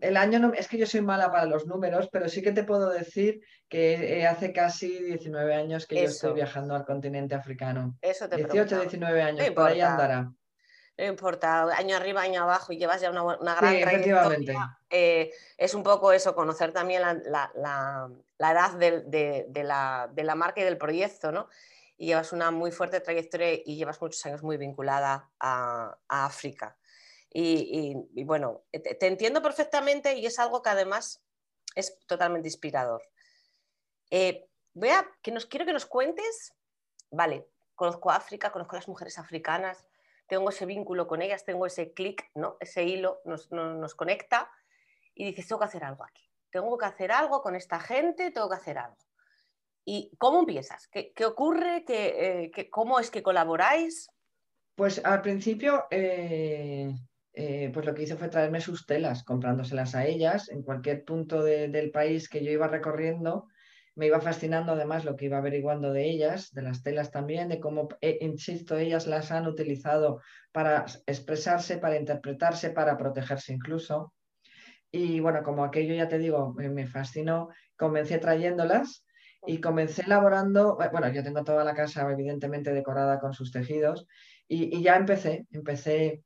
El 0.00 0.16
año 0.16 0.38
no, 0.38 0.52
es 0.52 0.68
que 0.68 0.78
yo 0.78 0.86
soy 0.86 1.00
mala 1.00 1.30
para 1.30 1.46
los 1.46 1.66
números, 1.66 2.08
pero 2.12 2.28
sí 2.28 2.42
que 2.42 2.52
te 2.52 2.64
puedo 2.64 2.90
decir 2.90 3.40
que 3.68 4.20
eh, 4.20 4.26
hace 4.26 4.52
casi 4.52 4.98
19 5.02 5.54
años 5.54 5.86
que 5.86 5.96
yo 5.96 6.08
estoy 6.08 6.34
viajando 6.34 6.74
al 6.74 6.84
continente 6.84 7.34
africano. 7.34 7.96
Eso 8.00 8.28
te 8.28 8.36
18, 8.36 8.80
19 8.80 9.22
años, 9.22 9.50
por 9.50 9.68
ahí 9.68 9.80
andará. 9.80 10.32
No 10.96 11.04
importa, 11.04 11.64
año 11.76 11.96
arriba, 11.96 12.22
año 12.22 12.44
abajo, 12.44 12.72
y 12.72 12.78
llevas 12.78 13.00
ya 13.00 13.10
una, 13.10 13.54
gran 13.56 13.74
sí, 13.74 13.80
trayectoria. 13.80 14.78
Eh, 14.88 15.32
es 15.58 15.74
un 15.74 15.82
poco 15.82 16.12
eso, 16.12 16.36
conocer 16.36 16.72
también 16.72 17.02
la, 17.02 18.10
edad 18.38 18.72
de, 18.78 19.64
la, 19.64 20.34
marca 20.36 20.60
y 20.60 20.64
del 20.64 20.78
proyecto, 20.78 21.32
¿no? 21.32 21.48
Y 21.96 22.06
llevas 22.06 22.32
una 22.32 22.52
muy 22.52 22.70
fuerte 22.70 23.00
trayectoria 23.00 23.54
y 23.54 23.76
llevas 23.76 24.00
muchos 24.00 24.24
años 24.26 24.42
muy 24.44 24.56
vinculada 24.56 25.30
a 25.40 25.96
África. 26.08 26.76
Y, 27.36 28.22
bueno, 28.22 28.62
te, 28.70 29.06
entiendo 29.08 29.42
perfectamente 29.42 30.14
y 30.14 30.24
es 30.24 30.38
algo 30.38 30.62
que 30.62 30.70
además 30.70 31.20
es 31.74 31.98
totalmente 32.06 32.46
inspirador. 32.46 33.02
Eh, 34.10 34.46
voy 34.72 34.90
a, 34.90 35.04
que 35.20 35.32
nos, 35.32 35.44
quiero 35.44 35.66
que 35.66 35.72
nos 35.72 35.84
cuentes, 35.84 36.54
vale, 37.10 37.48
conozco 37.74 38.12
África, 38.12 38.52
conozco 38.52 38.76
a 38.76 38.78
las 38.78 38.88
mujeres 38.88 39.18
africanas, 39.18 39.84
tengo 40.28 40.48
ese 40.50 40.64
vínculo 40.64 41.08
con 41.08 41.22
ellas, 41.22 41.44
tengo 41.44 41.66
ese 41.66 41.92
clic, 41.92 42.30
¿no? 42.36 42.56
ese 42.60 42.84
hilo 42.84 43.20
nos, 43.24 43.50
nos, 43.50 43.96
conecta. 43.96 44.48
y 45.12 45.24
dices, 45.24 45.48
tengo 45.48 45.58
que 45.58 45.66
hacer 45.66 45.82
algo 45.82 46.04
aquí, 46.04 46.30
tengo 46.50 46.78
que 46.78 46.86
hacer 46.86 47.10
algo 47.10 47.42
con 47.42 47.56
esta 47.56 47.80
gente, 47.80 48.30
tengo 48.30 48.48
que 48.48 48.56
hacer 48.56 48.78
algo. 48.78 48.98
¿Y 49.84 50.16
cómo 50.18 50.38
empiezas? 50.38 50.86
¿Qué, 50.86 51.26
ocurre? 51.26 51.84
¿Qué, 51.84 52.52
eh, 52.54 52.70
¿Cómo 52.70 53.00
es 53.00 53.10
que 53.10 53.24
colaboráis? 53.24 54.08
Pues 54.76 55.04
al 55.04 55.20
principio, 55.20 55.86
eh, 55.90 56.94
eh, 57.34 57.70
pues 57.72 57.84
lo 57.84 57.94
que 57.94 58.04
hice 58.04 58.16
fue 58.16 58.28
traerme 58.28 58.60
sus 58.60 58.86
telas, 58.86 59.24
comprándoselas 59.24 59.94
a 59.94 60.06
ellas 60.06 60.48
en 60.48 60.62
cualquier 60.62 61.04
punto 61.04 61.42
del 61.42 61.90
país 61.90 62.28
que 62.28 62.44
yo 62.44 62.50
iba 62.50 62.68
recorriendo. 62.68 63.48
Me 63.96 64.06
iba 64.06 64.20
fascinando 64.20 64.72
además 64.72 65.04
lo 65.04 65.16
que 65.16 65.26
iba 65.26 65.38
averiguando 65.38 65.92
de 65.92 66.08
ellas, 66.10 66.52
de 66.52 66.62
las 66.62 66.82
telas 66.82 67.10
también, 67.10 67.48
de 67.48 67.60
cómo, 67.60 67.88
insisto, 68.20 68.76
ellas 68.76 69.06
las 69.06 69.30
han 69.30 69.46
utilizado 69.46 70.20
para 70.52 70.84
expresarse, 71.06 71.78
para 71.78 71.96
interpretarse, 71.96 72.70
para 72.70 72.96
protegerse 72.96 73.52
incluso. 73.52 74.12
Y 74.90 75.20
bueno, 75.20 75.42
como 75.42 75.64
aquello 75.64 75.94
ya 75.94 76.08
te 76.08 76.18
digo, 76.18 76.54
me 76.54 76.86
fascinó, 76.86 77.50
comencé 77.76 78.18
trayéndolas 78.18 79.04
y 79.46 79.60
comencé 79.60 80.02
elaborando, 80.02 80.78
eh, 80.80 80.88
bueno, 80.90 81.08
yo 81.08 81.22
tengo 81.22 81.44
toda 81.44 81.64
la 81.64 81.74
casa 81.74 82.10
evidentemente 82.10 82.72
decorada 82.72 83.18
con 83.18 83.32
sus 83.32 83.50
tejidos 83.52 84.06
y, 84.48 84.82
ya 84.82 84.96
empecé, 84.96 85.46
empecé 85.50 86.22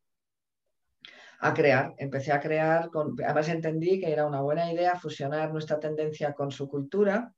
a 1.41 1.55
crear, 1.55 1.95
empecé 1.99 2.33
a 2.33 2.41
crear, 2.41 2.91
con, 2.91 3.15
además 3.25 3.49
entendí 3.49 4.01
que 4.01 4.11
era 4.11 4.27
una 4.27 4.41
buena 4.41 4.73
idea 4.73 4.97
fusionar 4.97 5.53
nuestra 5.53 5.79
tendencia 5.79 6.33
con 6.33 6.51
su 6.51 6.69
cultura 6.69 7.33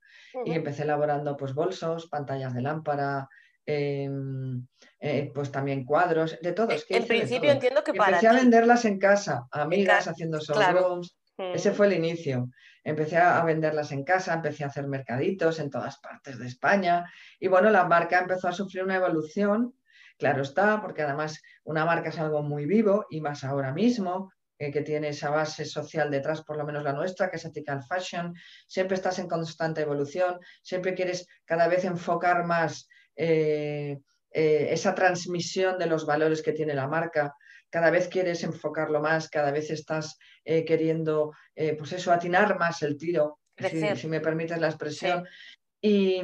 y 0.45 0.53
empecé 0.53 0.85
elaborando 0.85 1.37
pues 1.37 1.53
bolsos, 1.55 2.09
pantallas 2.09 2.55
de 2.55 2.63
lámpara, 2.63 3.29
em, 3.67 4.67
eh, 4.99 5.31
pues 5.35 5.51
también 5.53 5.85
cuadros, 5.85 6.39
de 6.41 6.53
todos. 6.53 6.87
En 6.89 7.07
principio 7.07 7.51
entiendo 7.51 7.85
que 7.85 7.93
para 7.93 8.17
Empecé 8.17 8.29
a 8.29 8.33
venderlas 8.33 8.85
en 8.85 8.99
casa, 8.99 9.47
amigas, 9.51 10.09
haciendo 10.09 10.39
showrooms, 10.41 11.17
ese 11.37 11.73
fue 11.73 11.87
el 11.87 11.95
inicio. 11.95 12.49
Empecé 12.83 13.19
a 13.19 13.45
venderlas 13.45 13.93
en 13.93 14.05
casa, 14.05 14.33
empecé 14.33 14.65
a 14.65 14.69
hacer 14.69 14.87
mercaditos 14.87 15.59
en 15.59 15.69
todas 15.69 15.99
partes 15.99 16.39
de 16.39 16.47
España 16.47 17.05
y 17.39 17.49
bueno, 17.49 17.71
la 17.71 17.85
marca 17.85 18.21
empezó 18.21 18.49
a 18.49 18.53
sufrir 18.53 18.85
una 18.85 18.97
evolución, 18.97 19.75
claro 20.21 20.43
está, 20.43 20.81
porque 20.81 21.03
además 21.03 21.43
una 21.65 21.85
marca 21.85 22.11
es 22.11 22.19
algo 22.19 22.43
muy 22.43 22.67
vivo 22.67 23.07
y 23.11 23.21
más 23.21 23.43
ahora 23.43 23.73
mismo, 23.73 24.31
eh, 24.63 24.71
que 24.71 24.83
tiene 24.83 25.09
esa 25.09 25.31
base 25.31 25.65
social 25.65 26.11
detrás, 26.11 26.45
por 26.45 26.59
lo 26.59 26.67
menos 26.67 26.85
la 26.85 26.93
nuestra, 26.93 27.31
que 27.31 27.37
es 27.37 27.45
ethical 27.47 27.83
fashion, 27.83 28.35
siempre 28.67 28.95
estás 28.95 29.19
en 29.19 29.27
constante 29.27 29.81
evolución, 29.81 30.39
siempre 30.61 30.93
quieres 30.93 31.27
cada 31.47 31.67
vez 31.67 31.87
enfocar 31.87 32.45
más 32.45 32.87
eh, 33.17 33.97
eh, 34.31 34.69
esa 34.71 34.95
transmisión 34.95 35.79
de 35.79 35.87
los 35.87 36.05
valores 36.05 36.43
que 36.43 36.53
tiene 36.53 36.75
la 36.75 36.87
marca. 36.87 37.35
Cada 37.71 37.91
vez 37.91 38.09
quieres 38.09 38.45
enfocarlo 38.45 39.01
más, 39.01 39.31
cada 39.31 39.51
vez 39.51 39.71
estás 39.71 40.19
queriendo, 40.45 41.33
pues 41.55 41.93
eso, 41.93 42.13
atinar 42.13 42.59
más 42.59 42.83
el 42.83 42.99
tiro, 42.99 43.39
si, 43.57 44.09
me 44.09 44.21
permites 44.21 44.59
la 44.59 44.67
expresión. 44.67 45.25
Y 45.81 46.23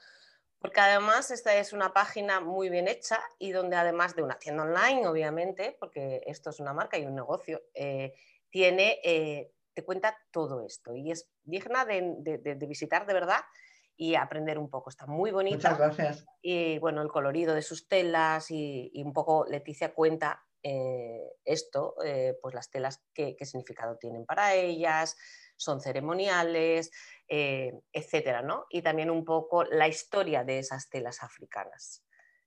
porque 0.59 0.81
además 0.81 1.31
esta 1.31 1.55
es 1.55 1.71
una 1.71 1.93
página 1.93 2.41
muy 2.41 2.67
bien 2.69 2.89
hecha 2.89 3.21
y 3.39 3.51
donde 3.51 3.77
además 3.77 4.13
de 4.15 4.23
una 4.23 4.37
tienda 4.37 4.63
online, 4.63 5.07
obviamente, 5.07 5.77
porque 5.79 6.21
esto 6.25 6.49
es 6.49 6.59
una 6.59 6.73
marca 6.73 6.97
y 6.97 7.05
un 7.05 7.15
negocio, 7.15 7.61
eh, 7.73 8.13
tiene, 8.53 8.99
eh, 9.03 9.51
te 9.73 9.83
cuenta 9.83 10.15
todo 10.29 10.61
esto 10.61 10.95
y 10.95 11.09
es 11.09 11.27
digna 11.43 11.85
de 11.85 12.65
visitar 12.67 13.07
de 13.07 13.15
verdad 13.15 13.41
y 13.95 14.15
aprender 14.15 14.57
un 14.57 14.69
poco. 14.69 14.89
Está 14.89 15.05
muy 15.05 15.31
bonita. 15.31 15.71
Muchas 15.71 15.77
gracias. 15.77 16.25
Y 16.41 16.79
bueno, 16.79 17.01
el 17.01 17.09
colorido 17.09 17.53
de 17.53 17.61
sus 17.61 17.87
telas 17.87 18.49
y, 18.49 18.91
un 19.03 19.13
poco 19.13 19.45
Leticia 19.47 19.93
cuenta 19.93 20.43
eh, 20.61 21.33
esto, 21.43 21.95
eh, 22.03 22.37
pues 22.41 22.55
las 22.55 22.69
telas, 22.69 23.03
qué, 23.13 23.35
significado 23.41 23.97
tienen 23.97 24.25
para 24.25 24.53
ellas, 24.55 25.17
son 25.57 25.81
ceremoniales, 25.81 26.91
eh, 27.27 27.73
etcétera, 27.91 28.41
¿no? 28.41 28.65
Y 28.69 28.81
también 28.81 29.09
un 29.09 29.25
poco 29.25 29.63
la 29.63 29.87
historia 29.87 30.43
de 30.43 30.59
esas 30.59 30.89
telas 30.89 31.21
africanas. 31.21 32.03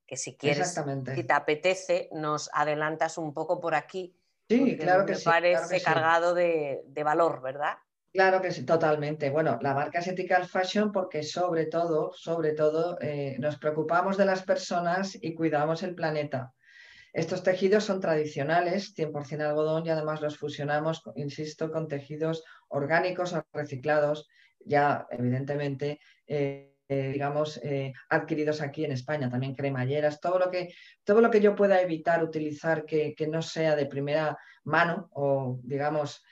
Que 0.06 0.16
si 0.16 0.36
quieres, 0.36 0.80
si 1.14 1.24
te 1.24 1.32
apetece, 1.32 2.08
nos 2.12 2.48
adelantas 2.52 3.18
un 3.18 3.34
poco 3.34 3.60
por 3.60 3.74
aquí. 3.74 4.15
Sí, 4.48 4.76
claro 4.76 5.04
que 5.06 5.14
me 5.14 5.20
parece 5.20 5.82
cargado 5.82 6.34
de, 6.34 6.82
de 6.86 7.02
valor, 7.02 7.42
¿verdad? 7.42 7.74
Claro 8.12 8.40
que 8.40 8.50
sí, 8.50 8.64
totalmente. 8.64 9.28
Bueno, 9.28 9.58
la 9.60 9.74
marca 9.74 9.98
es 9.98 10.06
Ethical 10.06 10.46
Fashion 10.46 10.90
porque 10.90 11.22
sobre 11.22 11.66
todo, 11.66 12.12
sobre 12.14 12.52
todo, 12.54 12.96
eh, 13.00 13.36
nos 13.38 13.58
preocupamos 13.58 14.16
de 14.16 14.24
las 14.24 14.42
personas 14.42 15.18
y 15.20 15.34
cuidamos 15.34 15.82
el 15.82 15.94
planeta. 15.94 16.54
Estos 17.12 17.42
tejidos 17.42 17.84
son 17.84 18.00
tradicionales, 18.00 18.94
100% 18.94 19.42
algodón 19.42 19.86
y 19.86 19.90
además 19.90 20.20
los 20.20 20.38
fusionamos, 20.38 21.02
insisto, 21.16 21.70
con 21.70 21.88
tejidos 21.88 22.44
orgánicos 22.68 23.32
o 23.32 23.44
reciclados, 23.52 24.28
ya 24.60 25.06
evidentemente, 25.10 25.98
eh, 26.26 26.75
eh, 26.88 27.10
digamos, 27.12 27.60
adquiridos 28.08 28.60
aquí 28.60 28.84
en 28.84 28.92
España, 28.92 29.28
también 29.28 29.54
cremalleras, 29.54 30.20
todo 30.20 30.38
lo 30.38 30.50
que, 30.50 30.74
todo 31.04 31.20
lo 31.20 31.30
que 31.30 31.40
yo 31.40 31.54
pueda 31.54 31.80
evitar 31.80 32.22
utilizar 32.22 32.84
que, 32.84 33.14
que 33.14 33.26
no 33.26 33.42
sea 33.42 33.76
de 33.76 33.86
primera 33.86 34.36
mano 34.64 35.08
o, 35.12 35.60
digamos, 35.62 36.22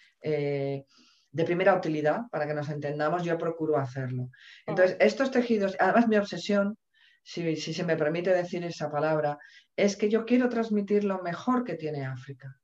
de 1.34 1.44
primera 1.44 1.74
utilidad, 1.74 2.22
para 2.30 2.46
que 2.46 2.54
nos 2.54 2.68
entendamos, 2.68 3.24
yo 3.24 3.36
procuro 3.36 3.76
hacerlo. 3.76 4.30
Entonces, 4.66 4.96
estos 5.00 5.32
tejidos, 5.32 5.76
además 5.80 6.06
mi 6.06 6.16
obsesión, 6.16 6.78
si, 7.24 7.56
se 7.56 7.84
me 7.84 7.96
permite 7.96 8.30
decir 8.30 8.62
esa 8.64 8.90
palabra, 8.90 9.38
es 9.74 9.96
que 9.96 10.08
yo 10.08 10.24
quiero 10.26 10.48
transmitir 10.48 11.04
lo 11.04 11.22
mejor 11.22 11.64
que 11.64 11.74
tiene 11.74 12.04
África. 12.04 12.56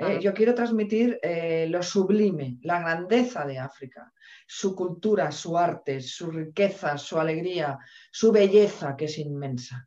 Eh, 0.00 0.18
yo 0.20 0.32
quiero 0.32 0.54
transmitir 0.54 1.18
eh, 1.22 1.66
lo 1.68 1.82
sublime, 1.82 2.56
la 2.62 2.80
grandeza 2.80 3.44
de 3.44 3.58
África, 3.58 4.12
su 4.46 4.74
cultura, 4.74 5.30
su 5.30 5.58
arte, 5.58 6.00
su 6.00 6.30
riqueza, 6.30 6.96
su 6.96 7.20
alegría, 7.20 7.78
su 8.10 8.32
belleza, 8.32 8.96
que 8.96 9.04
es 9.04 9.18
inmensa. 9.18 9.86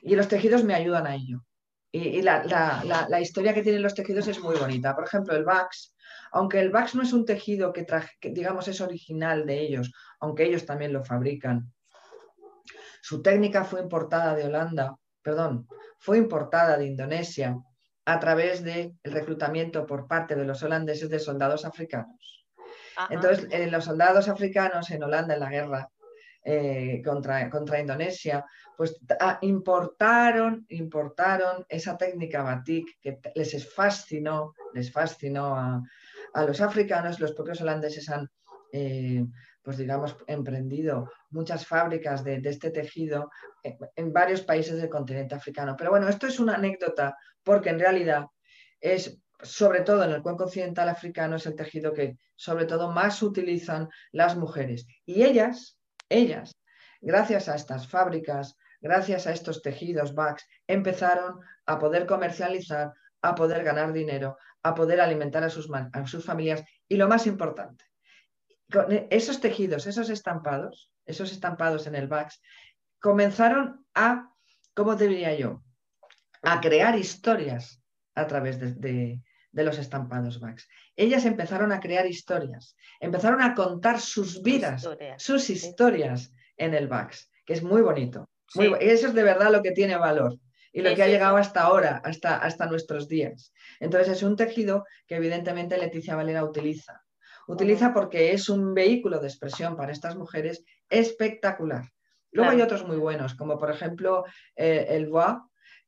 Y 0.00 0.16
los 0.16 0.28
tejidos 0.28 0.64
me 0.64 0.74
ayudan 0.74 1.06
a 1.06 1.14
ello. 1.14 1.44
Y, 1.92 2.22
la, 2.22 2.42
la, 3.08 3.20
historia 3.20 3.54
que 3.54 3.62
tienen 3.62 3.82
los 3.82 3.94
tejidos 3.94 4.26
es 4.26 4.40
muy 4.40 4.56
bonita. 4.56 4.96
Por 4.96 5.04
ejemplo, 5.04 5.36
el 5.36 5.44
Vax 5.44 5.94
aunque 6.34 6.58
el 6.58 6.70
Vax 6.70 6.96
no 6.96 7.02
es 7.02 7.12
un 7.12 7.24
tejido 7.24 7.72
que, 7.72 7.86
digamos 8.32 8.66
es 8.66 8.80
original 8.80 9.46
de 9.46 9.60
ellos, 9.60 9.92
aunque 10.18 10.44
ellos 10.44 10.66
también 10.66 10.92
lo 10.92 11.04
fabrican. 11.04 11.72
Su 13.00 13.22
técnica 13.22 13.64
fue 13.64 13.80
importada 13.80 14.34
de 14.34 14.44
Holanda, 14.46 14.96
perdón, 15.22 15.68
fue 16.00 16.18
importada 16.18 16.76
de 16.76 16.86
Indonesia 16.86 17.56
a 18.06 18.20
través 18.20 18.62
del 18.62 18.94
reclutamiento 19.02 19.86
por 19.86 20.06
parte 20.06 20.34
de 20.34 20.44
los 20.44 20.62
holandeses 20.62 21.08
de 21.08 21.18
soldados 21.18 21.64
africanos. 21.64 22.46
Entonces, 23.10 23.48
eh, 23.50 23.66
los 23.70 23.84
soldados 23.84 24.28
africanos 24.28 24.90
en 24.90 25.02
Holanda 25.02 25.34
en 25.34 25.40
la 25.40 25.50
guerra 25.50 25.90
eh, 26.44 27.02
contra, 27.04 27.48
contra, 27.50 27.80
Indonesia, 27.80 28.44
pues 28.76 29.00
ah, 29.18 29.38
importaron, 29.40 30.66
importaron 30.68 31.64
esa 31.68 31.96
técnica 31.96 32.42
batik 32.42 33.00
que 33.00 33.18
les 33.34 33.74
fascinó, 33.74 34.54
les 34.74 34.92
fascinó 34.92 35.56
a, 35.56 35.82
a 36.34 36.44
los 36.44 36.60
africanos, 36.60 37.20
los 37.20 37.32
propios 37.32 37.60
holandeses 37.60 38.08
han, 38.10 38.28
eh, 38.72 39.24
pues 39.62 39.78
digamos, 39.78 40.16
emprendido 40.26 41.10
muchas 41.30 41.66
fábricas 41.66 42.22
de, 42.24 42.42
este 42.44 42.70
tejido 42.70 43.30
en, 43.62 44.12
varios 44.12 44.42
países 44.42 44.76
del 44.76 44.90
continente 44.90 45.34
africano. 45.34 45.74
Pero 45.78 45.90
bueno, 45.90 46.08
esto 46.08 46.26
es 46.26 46.38
una 46.38 46.56
anécdota 46.56 47.16
porque 47.44 47.70
en 47.70 47.78
realidad 47.78 48.26
es, 48.80 49.18
sobre 49.42 49.82
todo 49.82 50.04
en 50.04 50.10
el 50.10 50.22
cuenco 50.22 50.44
occidental 50.44 50.88
africano, 50.88 51.36
es 51.36 51.46
el 51.46 51.54
tejido 51.54 51.92
que 51.92 52.18
sobre 52.34 52.64
todo 52.64 52.90
más 52.90 53.22
utilizan 53.22 53.88
las 54.12 54.36
mujeres. 54.36 54.86
Y 55.06 55.22
ellas, 55.22 55.78
ellas, 56.08 56.56
gracias 57.00 57.48
a 57.48 57.54
estas 57.54 57.86
fábricas, 57.86 58.56
gracias 58.80 59.26
a 59.26 59.32
estos 59.32 59.62
tejidos 59.62 60.14
BACs, 60.14 60.46
empezaron 60.66 61.40
a 61.66 61.78
poder 61.78 62.06
comercializar, 62.06 62.92
a 63.22 63.34
poder 63.34 63.62
ganar 63.62 63.92
dinero, 63.92 64.36
a 64.62 64.74
poder 64.74 65.00
alimentar 65.00 65.44
a 65.44 65.50
sus, 65.50 65.70
a 65.70 66.06
sus 66.06 66.24
familias 66.24 66.64
y 66.88 66.96
lo 66.96 67.08
más 67.08 67.26
importante, 67.26 67.84
con 68.70 68.86
esos 69.10 69.40
tejidos, 69.40 69.86
esos 69.86 70.10
estampados, 70.10 70.90
esos 71.06 71.32
estampados 71.32 71.86
en 71.86 71.94
el 71.94 72.08
VAX, 72.08 72.40
comenzaron 72.98 73.86
a, 73.94 74.30
¿cómo 74.74 74.96
diría 74.96 75.34
yo? 75.34 75.62
A 76.44 76.60
crear 76.60 76.98
historias 76.98 77.82
a 78.14 78.26
través 78.26 78.58
de, 78.60 79.20
los 79.52 79.78
estampados 79.78 80.40
VAX. 80.40 80.68
Ellas 80.96 81.24
empezaron 81.24 81.72
a 81.72 81.80
crear 81.80 82.06
historias, 82.06 82.76
empezaron 83.00 83.40
a 83.40 83.54
contar 83.54 84.00
sus 84.00 84.42
vidas, 84.42 84.88
sus 85.18 85.50
historias 85.50 86.32
en 86.56 86.74
el 86.74 86.88
VAX, 86.88 87.30
que 87.46 87.54
es 87.54 87.62
muy 87.62 87.82
bonito. 87.82 88.28
eso 88.80 89.06
es 89.08 89.14
de 89.14 89.22
verdad 89.22 89.50
lo 89.50 89.62
que 89.62 89.72
tiene 89.72 89.96
valor 89.96 90.38
y 90.72 90.82
lo 90.82 90.94
que 90.94 91.02
ha 91.04 91.08
llegado 91.08 91.36
hasta 91.36 91.62
ahora, 91.62 92.02
hasta, 92.04 92.36
hasta 92.36 92.66
nuestros 92.66 93.08
días. 93.08 93.52
Entonces 93.78 94.16
es 94.16 94.22
un 94.22 94.36
tejido 94.36 94.84
que 95.06 95.16
evidentemente 95.16 95.78
Leticia 95.78 96.16
Valera 96.16 96.44
utiliza. 96.44 97.00
Utiliza 97.46 97.94
porque 97.94 98.32
es 98.32 98.48
un 98.48 98.74
vehículo 98.74 99.20
de 99.20 99.28
expresión 99.28 99.76
para 99.76 99.92
estas 99.92 100.16
mujeres 100.16 100.64
espectacular. 100.88 101.84
Luego 102.32 102.50
hay 102.50 102.60
otros 102.60 102.84
muy 102.84 102.96
buenos, 102.96 103.34
como 103.34 103.56
por 103.56 103.70
ejemplo 103.70 104.24
eh, 104.56 104.86
el 104.88 105.08
Bois, 105.08 105.36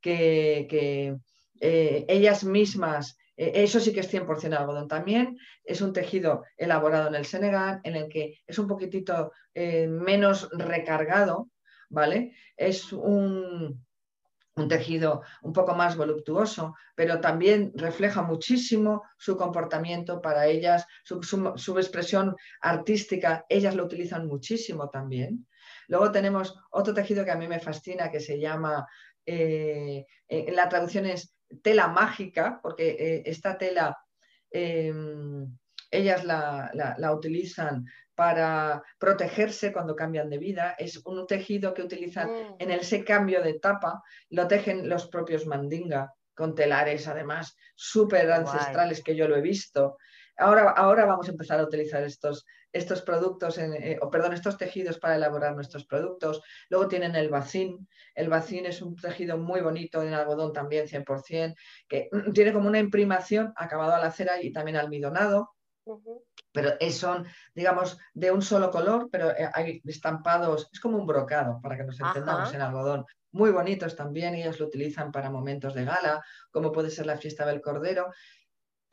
que, 0.06 1.16
eh, 1.60 2.04
ellas 2.08 2.44
mismas, 2.44 3.16
eh, 3.36 3.52
eso 3.54 3.80
sí 3.80 3.92
que 3.92 4.00
es 4.00 4.08
100% 4.08 4.56
algodón 4.56 4.88
también, 4.88 5.36
es 5.64 5.80
un 5.80 5.92
tejido 5.92 6.44
elaborado 6.56 7.08
en 7.08 7.14
el 7.14 7.24
Senegal, 7.24 7.80
en 7.84 7.96
el 7.96 8.08
que 8.08 8.38
es 8.46 8.58
un 8.58 8.66
poquitito 8.66 9.32
menos 9.54 10.50
recargado, 10.52 11.48
¿vale? 11.88 12.34
Es 12.56 12.92
un, 12.92 13.86
un 14.56 14.68
tejido 14.68 15.22
un 15.42 15.52
poco 15.52 15.74
más 15.74 15.96
voluptuoso, 15.96 16.74
pero 16.94 17.20
también 17.20 17.72
refleja 17.74 18.22
muchísimo 18.22 19.02
su 19.18 19.36
comportamiento 19.36 20.22
para 20.22 20.46
ellas, 20.46 20.86
su, 21.04 21.78
expresión 21.78 22.34
artística, 22.62 23.44
ellas 23.50 23.74
lo 23.74 23.84
utilizan 23.84 24.26
muchísimo 24.26 24.88
también. 24.88 25.46
Luego 25.88 26.10
tenemos 26.10 26.58
otro 26.70 26.94
tejido 26.94 27.24
que 27.24 27.32
a 27.32 27.36
mí 27.36 27.46
me 27.46 27.60
fascina, 27.60 28.10
que 28.10 28.18
se 28.18 28.40
llama, 28.40 28.86
eh, 29.26 30.06
eh, 30.28 30.52
la 30.52 30.68
traducción 30.68 31.06
es 31.06 31.34
tela 31.62 31.88
mágica, 31.88 32.60
porque 32.62 32.90
eh, 32.90 33.22
esta 33.26 33.58
tela 33.58 33.96
em, 34.50 35.46
ellas 35.90 36.24
la, 36.24 37.12
utilizan 37.14 37.84
para 38.14 38.82
protegerse 38.98 39.72
cuando 39.72 39.94
cambian 39.94 40.30
de 40.30 40.38
vida. 40.38 40.74
Es 40.78 41.04
un 41.04 41.26
tejido 41.26 41.74
que 41.74 41.82
utilizan 41.82 42.30
mm. 42.30 42.56
en 42.60 42.70
ese 42.70 43.04
cambio 43.04 43.42
de 43.42 43.50
etapa, 43.50 44.02
lo 44.30 44.48
tejen 44.48 44.88
los 44.88 45.08
propios 45.08 45.46
mandinga, 45.46 46.12
con 46.34 46.54
telares 46.54 47.08
además 47.08 47.56
súper 47.74 48.30
ancestrales 48.30 49.02
que 49.02 49.16
yo 49.16 49.28
lo 49.28 49.36
he 49.36 49.42
visto. 49.42 49.98
Ahora, 50.38 50.70
ahora 50.70 51.06
vamos 51.06 51.28
a 51.28 51.30
empezar 51.30 51.60
a 51.60 51.64
utilizar 51.64 52.02
estos, 52.04 52.44
estos 52.72 53.02
productos, 53.02 53.58
eh, 53.58 53.98
o 54.02 54.10
perdón, 54.10 54.34
estos 54.34 54.58
tejidos 54.58 54.98
para 54.98 55.16
elaborar 55.16 55.54
nuestros 55.54 55.86
productos. 55.86 56.42
Luego 56.68 56.88
tienen 56.88 57.16
el 57.16 57.30
bacín. 57.30 57.88
El 58.14 58.28
bacín 58.28 58.66
es 58.66 58.82
un 58.82 58.96
tejido 58.96 59.38
muy 59.38 59.60
bonito 59.60 60.02
en 60.02 60.12
algodón 60.12 60.52
también, 60.52 60.86
100%, 60.86 61.54
que 61.88 62.10
tiene 62.34 62.52
como 62.52 62.68
una 62.68 62.78
imprimación 62.78 63.52
acabado 63.56 63.94
a 63.94 64.00
la 64.00 64.10
cera 64.10 64.42
y 64.42 64.52
también 64.52 64.76
almidonado. 64.76 65.52
Pero 66.52 66.72
son, 66.90 67.26
digamos, 67.54 67.98
de 68.12 68.32
un 68.32 68.42
solo 68.42 68.70
color, 68.70 69.08
pero 69.10 69.30
eh, 69.30 69.48
hay 69.52 69.80
estampados, 69.84 70.68
es 70.72 70.80
como 70.80 70.98
un 70.98 71.06
brocado, 71.06 71.60
para 71.62 71.76
que 71.76 71.84
nos 71.84 72.00
entendamos 72.00 72.52
en 72.52 72.60
algodón. 72.60 73.04
Muy 73.30 73.50
bonitos 73.50 73.94
también, 73.94 74.34
ellos 74.34 74.58
lo 74.58 74.66
utilizan 74.66 75.12
para 75.12 75.30
momentos 75.30 75.74
de 75.74 75.84
gala, 75.84 76.24
como 76.50 76.72
puede 76.72 76.90
ser 76.90 77.06
la 77.06 77.18
fiesta 77.18 77.46
del 77.46 77.60
cordero. 77.60 78.10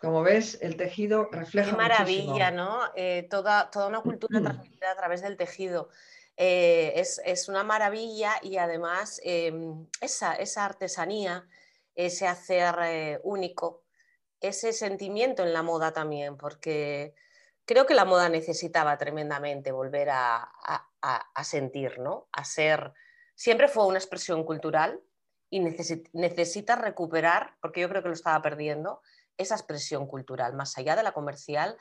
Como 0.03 0.21
ves, 0.21 0.57
el 0.61 0.75
tejido 0.75 1.29
refleja. 1.31 1.69
Qué 1.69 1.77
maravilla, 1.77 2.51
¿no? 2.51 2.81
Eh, 2.93 3.25
toda, 3.29 3.71
toda 3.71 3.87
una 3.87 4.01
cultura 4.01 4.41
transmitida 4.41 4.91
a 4.91 4.95
través 4.97 5.21
del 5.21 5.37
tejido. 5.37 5.87
Eh, 6.35 6.91
es, 6.97 7.47
una 7.47 7.63
maravilla 7.63 8.33
y 8.41 8.57
además 8.57 9.21
em, 9.23 9.87
esa, 10.01 10.33
esa, 10.35 10.65
artesanía, 10.65 11.47
ese 11.95 12.27
hacer 12.27 13.21
único, 13.23 13.85
ese 14.41 14.73
sentimiento 14.73 15.41
en 15.41 15.53
la 15.53 15.63
moda 15.63 15.93
también, 15.93 16.35
porque 16.35 17.15
creo 17.63 17.85
que 17.85 17.93
la 17.93 18.03
moda 18.03 18.27
necesitaba 18.27 18.97
tremendamente 18.97 19.71
volver 19.71 20.09
a, 20.11 20.51
sentir, 21.45 21.99
¿no? 21.99 22.27
A 22.33 22.43
ser, 22.43 22.91
siempre 23.35 23.69
fue 23.69 23.85
una 23.85 23.99
expresión 23.99 24.43
cultural 24.43 25.01
y 25.49 25.61
necesita 25.61 26.75
recuperar, 26.75 27.55
porque 27.61 27.79
yo 27.79 27.87
creo 27.87 28.01
que 28.01 28.09
lo 28.09 28.15
estaba 28.15 28.41
perdiendo, 28.41 29.01
esa 29.37 29.55
expresión 29.55 30.07
cultural, 30.07 30.53
más 30.53 30.77
allá 30.77 30.95
de 30.95 31.03
la 31.03 31.11
comercial, 31.11 31.77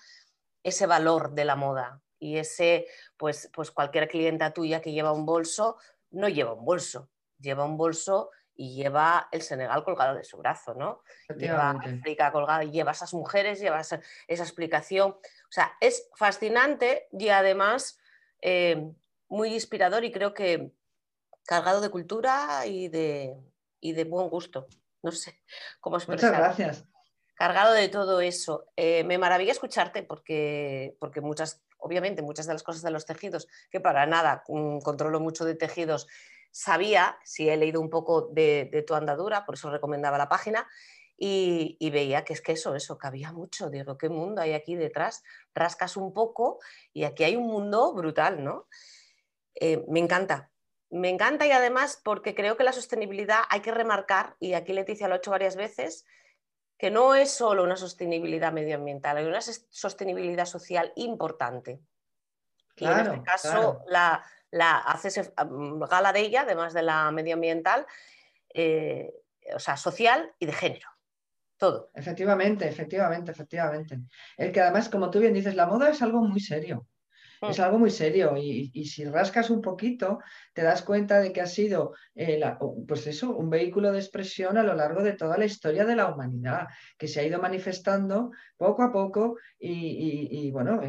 ese 0.63 0.87
valor 0.87 1.33
de 1.33 1.45
la 1.45 1.57
moda 1.57 2.01
y 2.19 2.39
ese, 2.39 2.87
pues, 3.17 3.51
pues 3.53 3.71
cualquier 3.71 4.09
clienta 4.09 4.53
tuya 4.53 4.81
que 4.81 4.93
lleva 4.93 5.13
un 5.13 5.27
bolso, 5.27 5.77
no 6.11 6.29
lleva 6.29 6.53
un 6.53 6.65
bolso, 6.65 7.11
lleva 7.39 7.65
un 7.65 7.77
bolso 7.77 8.31
y 8.55 8.75
lleva 8.75 9.29
el 9.33 9.43
Senegal 9.43 9.83
colgado 9.83 10.15
de 10.15 10.25
su 10.25 10.37
brazo, 10.37 10.75
¿no? 10.75 11.03
Lleva 11.37 11.71
África 11.71 12.31
colgada, 12.31 12.65
lleva 12.65 12.93
esas 12.93 13.15
mujeres, 13.15 13.61
lleva 13.61 13.81
esa, 13.81 14.01
explicación. 14.29 15.11
O 15.13 15.51
sea, 15.51 15.73
es 15.81 16.09
fascinante 16.17 17.09
y 17.13 17.31
además 17.31 17.99
eh, 18.41 18.93
muy 19.29 19.55
inspirador 19.55 20.05
y 20.05 20.13
creo 20.13 20.35
que 20.35 20.71
cargado 21.45 21.81
de 21.81 21.91
cultura 21.91 22.67
y 22.67 22.89
de, 22.89 23.37
de 23.81 24.05
buen 24.05 24.29
gusto. 24.29 24.69
No 25.03 25.11
sé 25.11 25.41
cómo 25.81 25.97
expresar. 25.97 26.31
Muchas 26.31 26.57
gracias. 26.57 26.92
Cargado 27.35 27.73
de 27.73 27.89
todo 27.89 28.21
eso. 28.21 28.67
Eh, 28.77 29.05
me 29.05 29.19
maravilla 29.19 29.53
escucharte 29.53 30.03
porque, 30.03 30.97
porque 31.01 31.21
muchas, 31.21 31.63
obviamente, 31.79 32.23
muchas 32.23 32.47
de 32.47 32.53
las 32.53 32.63
cosas 32.63 32.83
de 32.83 32.91
los 32.91 33.07
tejidos, 33.07 33.49
que 33.71 33.81
para 33.81 34.07
nada 34.07 34.45
mm, 34.49 34.79
controlo 34.81 35.19
mucho 35.21 35.45
de 35.45 35.55
tejidos, 35.55 36.07
sabía, 36.53 37.19
si 37.25 37.49
he 37.49 37.57
leído 37.57 37.81
un 37.81 37.91
poco 37.91 38.29
de, 38.33 38.85
tu 38.87 38.95
andadura, 38.95 39.45
por 39.45 39.55
eso 39.55 39.71
recomendaba 39.71 40.19
la 40.19 40.29
página, 40.29 40.69
y, 41.17 41.91
veía 41.91 42.25
que 42.25 42.33
es 42.33 42.41
que 42.41 42.53
eso, 42.53 42.75
eso, 42.75 42.99
cabía 42.99 43.33
mucho. 43.33 43.71
Digo, 43.71 43.97
¿qué 43.97 44.09
mundo 44.09 44.43
hay 44.43 44.55
aquí 44.55 44.75
detrás? 44.75 45.23
Rascas 45.55 45.97
un 45.97 46.13
poco 46.13 46.59
y 46.93 47.05
aquí 47.05 47.23
hay 47.23 47.37
un 47.37 47.47
mundo 47.47 47.93
brutal, 47.95 48.43
¿no? 48.43 48.67
Eh, 49.55 49.85
me 49.89 50.01
encanta, 50.01 50.51
me 50.91 51.11
encanta 51.11 51.47
y 51.47 51.53
además 51.53 52.01
porque 52.03 52.35
creo 52.35 52.57
que 52.57 52.65
la 52.65 52.73
sostenibilidad 52.73 53.41
hay 53.51 53.61
que 53.61 53.71
remarcar, 53.71 54.37
y 54.41 54.55
aquí 54.55 54.73
Leticia 54.73 55.09
lo 55.09 55.15
ha 55.15 55.19
hecho 55.19 55.31
varias 55.31 55.57
veces, 55.57 56.05
que 56.83 56.91
no 56.91 57.15
es 57.15 57.31
solo 57.31 57.63
una 57.63 57.77
sostenibilidad 57.77 58.53
medioambiental, 58.53 59.17
hay 59.17 59.25
una 59.25 59.41
sostenibilidad 59.41 60.47
social 60.47 60.93
importante. 60.97 61.79
y 62.75 62.85
en 62.85 62.99
este 62.99 63.23
caso, 63.23 63.85
la, 63.87 64.21
la, 64.51 64.79
haces 64.79 65.33
gala 65.37 66.13
de 66.13 66.19
ella, 66.19 66.41
además 66.41 66.75
de 66.75 66.83
la 66.83 67.09
medioambiental, 67.13 67.87
eh, 68.53 69.15
o 69.55 69.61
sea, 69.61 69.77
social 69.77 70.35
y 70.41 70.47
de 70.47 70.53
género. 70.55 70.89
Todo. 71.57 71.93
Efectivamente, 71.95 72.67
efectivamente, 72.67 73.31
efectivamente. 73.31 74.01
El 74.37 74.51
que 74.51 74.61
además, 74.61 74.89
como 74.89 75.09
tú 75.09 75.21
bien 75.21 75.35
dices, 75.35 75.55
la 75.55 75.67
moda 75.67 75.89
es 75.89 76.03
algo 76.03 76.21
muy 76.23 76.41
serio. 76.41 76.89
Es 77.49 77.59
algo 77.61 77.79
muy 77.79 77.91
serio 77.91 78.37
y, 78.37 78.71
si 78.85 79.05
rascas 79.05 79.51
un 79.51 79.61
poquito 79.61 80.19
te 80.53 80.63
das 80.63 80.83
cuenta 80.83 81.21
de 81.21 81.33
que 81.33 81.41
ha 81.41 81.47
sido 81.47 81.95
eh, 82.15 82.41
pues 82.87 83.07
eso, 83.07 83.35
un 83.35 83.51
vehículo 83.51 83.91
de 83.93 83.99
expresión 83.99 84.57
a 84.59 84.63
lo 84.63 84.75
largo 84.75 85.03
de 85.03 85.15
toda 85.15 85.37
la 85.39 85.45
historia 85.45 85.85
de 85.85 85.97
la 85.97 86.13
humanidad, 86.13 86.69
que 86.99 87.09
se 87.09 87.21
ha 87.21 87.25
ido 87.25 87.41
manifestando 87.41 88.31
poco 88.57 88.83
a 88.83 88.93
poco 88.93 89.37
y, 89.59 90.51
bueno, 90.51 90.81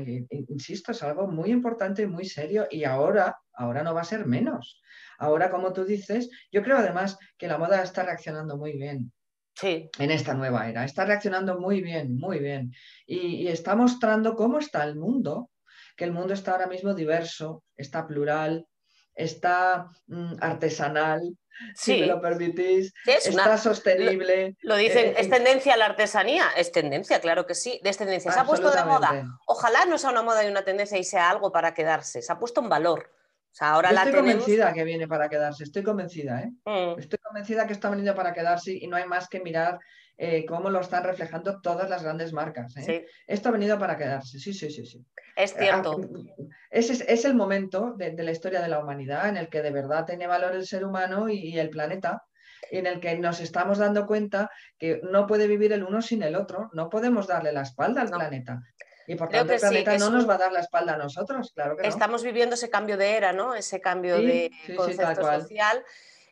insisto, 0.49 0.91
es 0.91 1.03
algo 1.03 1.27
muy 1.27 1.51
importante 1.51 2.03
y 2.03 2.07
muy 2.07 2.25
serio 2.25 2.67
y 2.69 2.83
ahora, 2.83 3.37
ahora 3.53 3.83
no 3.83 3.93
va 3.93 4.01
a 4.01 4.05
ser 4.05 4.25
menos. 4.25 4.81
Ahora, 5.17 5.49
como 5.49 5.73
tú 5.73 5.85
dices, 5.85 6.29
yo 6.51 6.61
creo 6.63 6.77
además 6.77 7.17
que 7.37 7.47
la 7.47 7.57
moda 7.57 7.81
está 7.81 8.03
reaccionando 8.03 8.57
muy 8.57 8.73
bien. 8.73 9.11
Sí. 9.55 9.87
en 9.99 10.09
esta 10.09 10.33
nueva 10.33 10.67
era. 10.67 10.83
Está 10.83 11.05
reaccionando 11.05 11.59
muy 11.59 11.83
bien, 11.83 12.17
muy 12.17 12.39
bien. 12.39 12.73
y, 13.05 13.47
está 13.47 13.75
mostrando 13.75 14.35
cómo 14.35 14.57
está 14.57 14.83
el 14.83 14.95
mundo 14.95 15.51
que 15.95 16.05
el 16.05 16.11
mundo 16.11 16.33
está 16.33 16.51
ahora 16.51 16.67
mismo 16.67 16.93
diverso, 16.93 17.63
está 17.75 18.05
plural, 18.07 18.67
está 19.15 19.89
mm, 20.07 20.35
artesanal, 20.39 21.37
si 21.75 22.01
me 22.01 22.07
lo 22.07 22.21
permitís, 22.21 22.93
está 23.05 23.57
sostenible. 23.57 24.55
Lo, 24.61 24.75
dicen, 24.75 25.07
eh, 25.07 25.15
¿es 25.17 25.29
tendencia 25.29 25.75
a 25.75 25.77
la 25.77 25.85
artesanía? 25.85 26.45
Es 26.57 26.71
tendencia, 26.71 27.19
claro 27.19 27.45
que 27.45 27.55
sí, 27.55 27.79
es 27.83 27.97
tendencia. 27.97 28.31
Se 28.31 28.39
ha 28.39 28.45
puesto 28.45 28.71
de 28.71 28.83
moda. 28.83 29.23
Ojalá 29.45 29.85
no 29.85 29.97
sea 29.97 30.09
una 30.09 30.23
moda 30.23 30.43
y 30.43 30.47
una 30.47 30.63
tendencia 30.63 30.97
y 30.97 31.03
sea 31.03 31.29
algo 31.29 31.51
para 31.51 31.73
quedarse. 31.73 32.21
Se 32.21 32.31
ha 32.31 32.39
puesto 32.39 32.61
en 32.61 32.69
valor. 32.69 33.11
ahora 33.59 33.91
estoy 33.91 34.13
convencida 34.13 34.73
que 34.73 34.83
viene 34.83 35.07
para 35.07 35.29
quedarse, 35.29 35.63
estoy 35.63 35.83
convencida, 35.83 36.41
¿eh? 36.41 36.51
Mm. 36.65 36.99
Estoy 36.99 37.19
convencida 37.19 37.67
que 37.67 37.73
está 37.73 37.89
veniendo 37.89 38.15
para 38.15 38.33
quedarse 38.33 38.73
y 38.73 38.87
no 38.87 38.95
hay 38.97 39.05
más 39.05 39.29
que 39.29 39.39
mirar 39.39 39.79
eh, 40.17 40.45
cómo 40.45 40.69
lo 40.69 40.79
están 40.79 41.03
reflejando 41.03 41.59
todas 41.59 41.89
las 41.89 42.03
grandes 42.03 42.33
marcas. 42.33 42.77
¿eh? 42.77 43.05
Esto 43.25 43.49
ha 43.49 43.51
venido 43.51 43.79
para 43.79 43.97
quedarse, 43.97 44.39
sí, 44.39 44.53
sí, 44.53 44.69
sí. 44.69 44.85
sí. 44.85 45.03
Es 45.35 45.55
cierto. 45.55 45.99
Ah, 45.99 46.45
es, 46.69 47.25
el 47.25 47.35
momento 47.35 47.93
de, 47.97 48.13
la 48.13 48.31
historia 48.31 48.61
de 48.61 48.67
la 48.67 48.79
humanidad 48.79 49.27
en 49.29 49.37
el 49.37 49.49
que 49.49 49.61
de 49.61 49.71
verdad 49.71 50.05
tiene 50.05 50.27
valor 50.27 50.53
el 50.53 50.67
ser 50.67 50.85
humano 50.85 51.29
y, 51.29 51.57
el 51.57 51.69
planeta, 51.69 52.23
en 52.69 52.85
el 52.85 52.99
que 52.99 53.17
nos 53.17 53.39
estamos 53.39 53.79
dando 53.79 54.05
cuenta 54.05 54.51
que 54.77 55.01
no 55.03 55.25
puede 55.25 55.47
vivir 55.47 55.73
el 55.73 55.83
uno 55.83 56.01
sin 56.01 56.21
el 56.21 56.35
otro, 56.35 56.69
no 56.73 56.89
podemos 56.89 57.27
darle 57.27 57.51
la 57.51 57.61
espalda 57.61 58.01
al 58.01 58.09
planeta. 58.09 58.61
Y 59.07 59.15
por 59.15 59.29
tanto, 59.29 59.53
el 59.53 59.59
planeta 59.59 59.97
no 59.97 60.11
nos 60.11 60.29
va 60.29 60.35
a 60.35 60.37
dar 60.37 60.51
la 60.51 60.59
espalda 60.59 60.93
a 60.93 60.97
nosotros, 60.97 61.51
claro 61.53 61.75
que 61.75 61.87
Estamos 61.87 62.23
viviendo 62.23 62.53
ese 62.55 62.69
cambio 62.69 62.97
de 62.97 63.17
era, 63.17 63.33
¿no? 63.33 63.55
Ese 63.55 63.81
cambio 63.81 64.17
de 64.17 64.51
concepto 64.77 65.23
social 65.23 65.83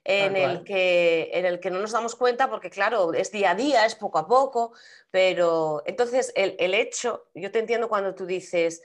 en 0.03 0.35
el, 0.35 0.63
que, 0.63 1.29
en 1.33 1.45
el 1.45 1.59
que 1.59 1.69
no 1.69 1.79
nos 1.79 1.91
damos 1.91 2.15
cuenta 2.15 2.49
porque, 2.49 2.69
claro, 2.69 3.13
es 3.13 3.31
día 3.31 3.51
a 3.51 3.55
día, 3.55 3.85
es 3.85 3.95
poco 3.95 4.17
a 4.17 4.27
poco, 4.27 4.73
pero 5.11 5.83
entonces 5.85 6.33
el, 6.35 6.73
hecho, 6.73 7.27
yo 7.35 7.51
te 7.51 7.59
entiendo 7.59 7.87
cuando 7.87 8.15
tú 8.15 8.25
dices, 8.25 8.81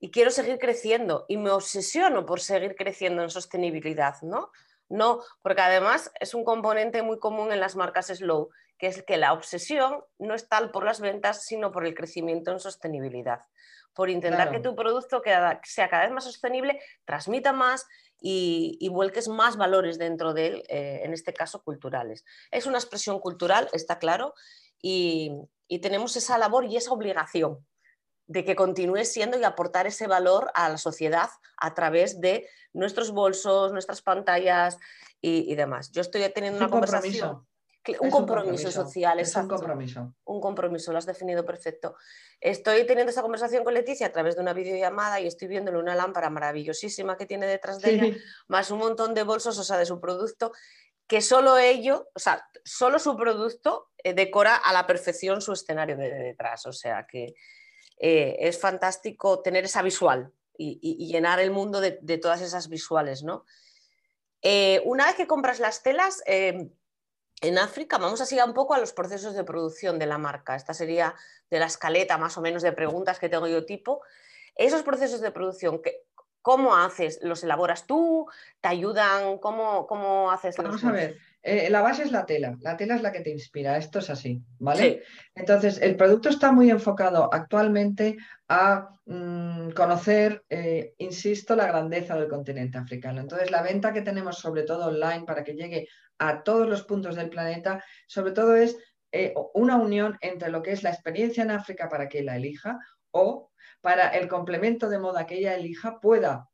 y 0.00 0.10
quiero 0.10 0.30
seguir 0.30 0.58
creciendo 0.58 1.24
y 1.28 1.36
me 1.36 1.50
obsesiono 1.50 2.26
por 2.26 2.40
seguir 2.40 2.74
creciendo 2.74 3.22
en 3.22 3.30
sostenibilidad, 3.30 4.20
¿no? 4.22 4.50
No, 4.88 5.22
porque 5.42 5.62
además 5.62 6.10
es 6.18 6.34
un 6.34 6.42
componente 6.42 7.02
muy 7.02 7.20
común 7.20 7.52
en 7.52 7.60
las 7.60 7.76
marcas 7.76 8.08
slow, 8.08 8.50
que 8.76 8.88
es 8.88 9.04
que 9.04 9.18
la 9.18 9.32
obsesión 9.32 10.02
no 10.18 10.34
es 10.34 10.48
tal 10.48 10.72
por 10.72 10.84
las 10.84 11.00
ventas, 11.00 11.44
sino 11.44 11.70
por 11.70 11.86
el 11.86 11.94
crecimiento 11.94 12.50
en 12.50 12.58
sostenibilidad, 12.58 13.40
por 13.94 14.10
intentar 14.10 14.50
que 14.50 14.58
tu 14.58 14.74
producto 14.74 15.22
sea 15.62 15.88
cada 15.88 16.02
vez 16.02 16.10
más 16.10 16.24
sostenible, 16.24 16.80
transmita 17.04 17.52
más 17.52 17.86
y, 18.20 18.88
vuelques 18.90 19.28
más 19.28 19.56
valores 19.56 19.98
dentro 19.98 20.34
de 20.34 20.46
él, 20.46 20.62
eh, 20.68 21.00
en 21.04 21.12
este 21.12 21.32
caso 21.32 21.62
culturales. 21.62 22.24
Es 22.50 22.66
una 22.66 22.78
expresión 22.78 23.20
cultural, 23.20 23.68
está 23.72 23.98
claro, 23.98 24.34
y 24.82 25.48
tenemos 25.82 26.16
esa 26.16 26.38
labor 26.38 26.64
y 26.64 26.76
esa 26.76 26.92
obligación 26.92 27.64
de 28.30 28.44
que 28.44 28.54
continúe 28.54 29.04
siendo 29.04 29.36
y 29.40 29.42
aportar 29.42 29.88
ese 29.88 30.06
valor 30.06 30.52
a 30.54 30.68
la 30.68 30.78
sociedad 30.78 31.30
a 31.56 31.74
través 31.74 32.20
de 32.20 32.48
nuestros 32.72 33.10
bolsos, 33.10 33.72
nuestras 33.72 34.02
pantallas 34.02 34.78
y, 35.20 35.52
demás. 35.56 35.90
Yo 35.90 36.00
estoy 36.00 36.22
teniendo 36.32 36.60
una 36.60 36.68
conversación. 36.68 37.44
Un 38.00 38.10
compromiso, 38.10 38.70
social, 38.70 39.20
es 39.20 39.34
un 39.36 39.48
compromiso. 39.48 40.14
Un 40.24 40.40
compromiso, 40.40 40.92
lo 40.92 40.98
has 40.98 41.06
definido 41.06 41.46
perfecto. 41.46 41.96
Estoy 42.38 42.84
teniendo 42.86 43.10
esa 43.10 43.22
conversación 43.22 43.64
con 43.64 43.72
Leticia 43.72 44.08
a 44.08 44.12
través 44.12 44.36
de 44.36 44.42
una 44.42 44.52
videollamada 44.52 45.18
y 45.20 45.26
estoy 45.26 45.48
viéndole 45.48 45.78
una 45.78 45.94
lámpara 45.94 46.28
maravillosísima 46.28 47.16
que 47.16 47.26
tiene 47.26 47.46
detrás 47.46 47.80
de 47.80 47.90
ella, 47.90 48.16
más 48.48 48.70
un 48.70 48.80
montón 48.80 49.14
de 49.14 49.22
bolsos, 49.22 49.58
o 49.58 49.64
sea, 49.64 49.78
de 49.78 49.86
su 49.86 49.98
producto, 49.98 50.52
que 51.06 51.22
solo 51.22 51.56
ello, 51.56 52.10
o 52.14 52.18
sea, 52.18 52.46
solo 52.64 52.98
su 52.98 53.16
producto 53.16 53.88
eh, 53.98 54.12
decora 54.12 54.56
a 54.56 54.72
la 54.72 54.86
perfección 54.86 55.40
su 55.40 55.52
escenario 55.52 55.96
de 55.96 56.10
detrás. 56.10 56.66
O 56.66 56.72
sea 56.72 57.06
que 57.10 57.34
eh, 57.98 58.36
es 58.40 58.58
fantástico 58.58 59.42
tener 59.42 59.64
esa 59.64 59.82
visual 59.82 60.32
y, 60.56 61.06
llenar 61.06 61.40
el 61.40 61.50
mundo 61.50 61.80
de, 61.80 62.18
todas 62.18 62.42
esas 62.42 62.68
visuales. 62.68 63.22
¿no? 63.22 63.44
Eh, 64.42 64.82
una 64.84 65.06
vez 65.06 65.14
que 65.14 65.26
compras 65.26 65.60
las 65.60 65.82
telas, 65.82 66.22
eh, 66.26 66.70
en 67.40 67.58
África, 67.58 67.98
vamos 67.98 68.20
así 68.20 68.38
un 68.38 68.52
poco 68.52 68.74
a 68.74 68.78
los 68.78 68.92
procesos 68.92 69.34
de 69.34 69.44
producción 69.44 69.98
de 69.98 70.06
la 70.06 70.18
marca. 70.18 70.56
Esta 70.56 70.74
sería 70.74 71.14
de 71.50 71.58
la 71.58 71.66
escaleta 71.66 72.18
más 72.18 72.36
o 72.36 72.40
menos 72.40 72.62
de 72.62 72.72
preguntas 72.72 73.18
que 73.18 73.28
tengo 73.28 73.48
yo 73.48 73.64
tipo. 73.64 74.02
Esos 74.56 74.82
procesos 74.82 75.20
de 75.20 75.30
producción, 75.30 75.80
¿cómo 76.42 76.76
haces? 76.76 77.18
¿Los 77.22 77.42
elaboras 77.42 77.86
tú? 77.86 78.26
¿Te 78.60 78.68
ayudan? 78.68 79.38
¿Cómo, 79.38 79.86
cómo 79.86 80.30
haces? 80.30 80.56
Vamos 80.58 80.84
a 80.84 80.92
ver, 80.92 81.18
eh, 81.42 81.70
la 81.70 81.80
base 81.80 82.02
es 82.02 82.12
la 82.12 82.26
tela, 82.26 82.56
la 82.60 82.76
tela 82.76 82.94
es 82.94 83.02
la 83.02 83.12
que 83.12 83.20
te 83.20 83.30
inspira, 83.30 83.78
esto 83.78 84.00
es 84.00 84.10
así, 84.10 84.42
¿vale? 84.58 85.02
Entonces, 85.34 85.80
el 85.80 85.96
producto 85.96 86.28
está 86.28 86.52
muy 86.52 86.70
enfocado 86.70 87.32
actualmente 87.32 88.18
a 88.48 88.90
mm, 89.06 89.70
conocer, 89.70 90.44
eh, 90.50 90.94
insisto, 90.98 91.56
la 91.56 91.66
grandeza 91.66 92.14
del 92.16 92.28
continente 92.28 92.76
africano. 92.76 93.20
Entonces, 93.20 93.50
la 93.50 93.62
venta 93.62 93.92
que 93.92 94.02
tenemos, 94.02 94.38
sobre 94.38 94.64
todo 94.64 94.88
online, 94.88 95.24
para 95.24 95.42
que 95.42 95.54
llegue 95.54 95.88
a 96.18 96.42
todos 96.42 96.68
los 96.68 96.82
puntos 96.82 97.16
del 97.16 97.30
planeta, 97.30 97.82
sobre 98.06 98.32
todo 98.32 98.54
es 98.54 98.76
eh, 99.12 99.32
una 99.54 99.76
unión 99.76 100.18
entre 100.20 100.50
lo 100.50 100.62
que 100.62 100.72
es 100.72 100.82
la 100.82 100.90
experiencia 100.90 101.42
en 101.42 101.50
África 101.50 101.88
para 101.88 102.08
que 102.08 102.22
la 102.22 102.36
elija 102.36 102.78
o 103.12 103.50
para 103.80 104.08
el 104.08 104.28
complemento 104.28 104.90
de 104.90 104.98
moda 104.98 105.26
que 105.26 105.38
ella 105.38 105.54
elija 105.54 106.00
pueda 106.00 106.48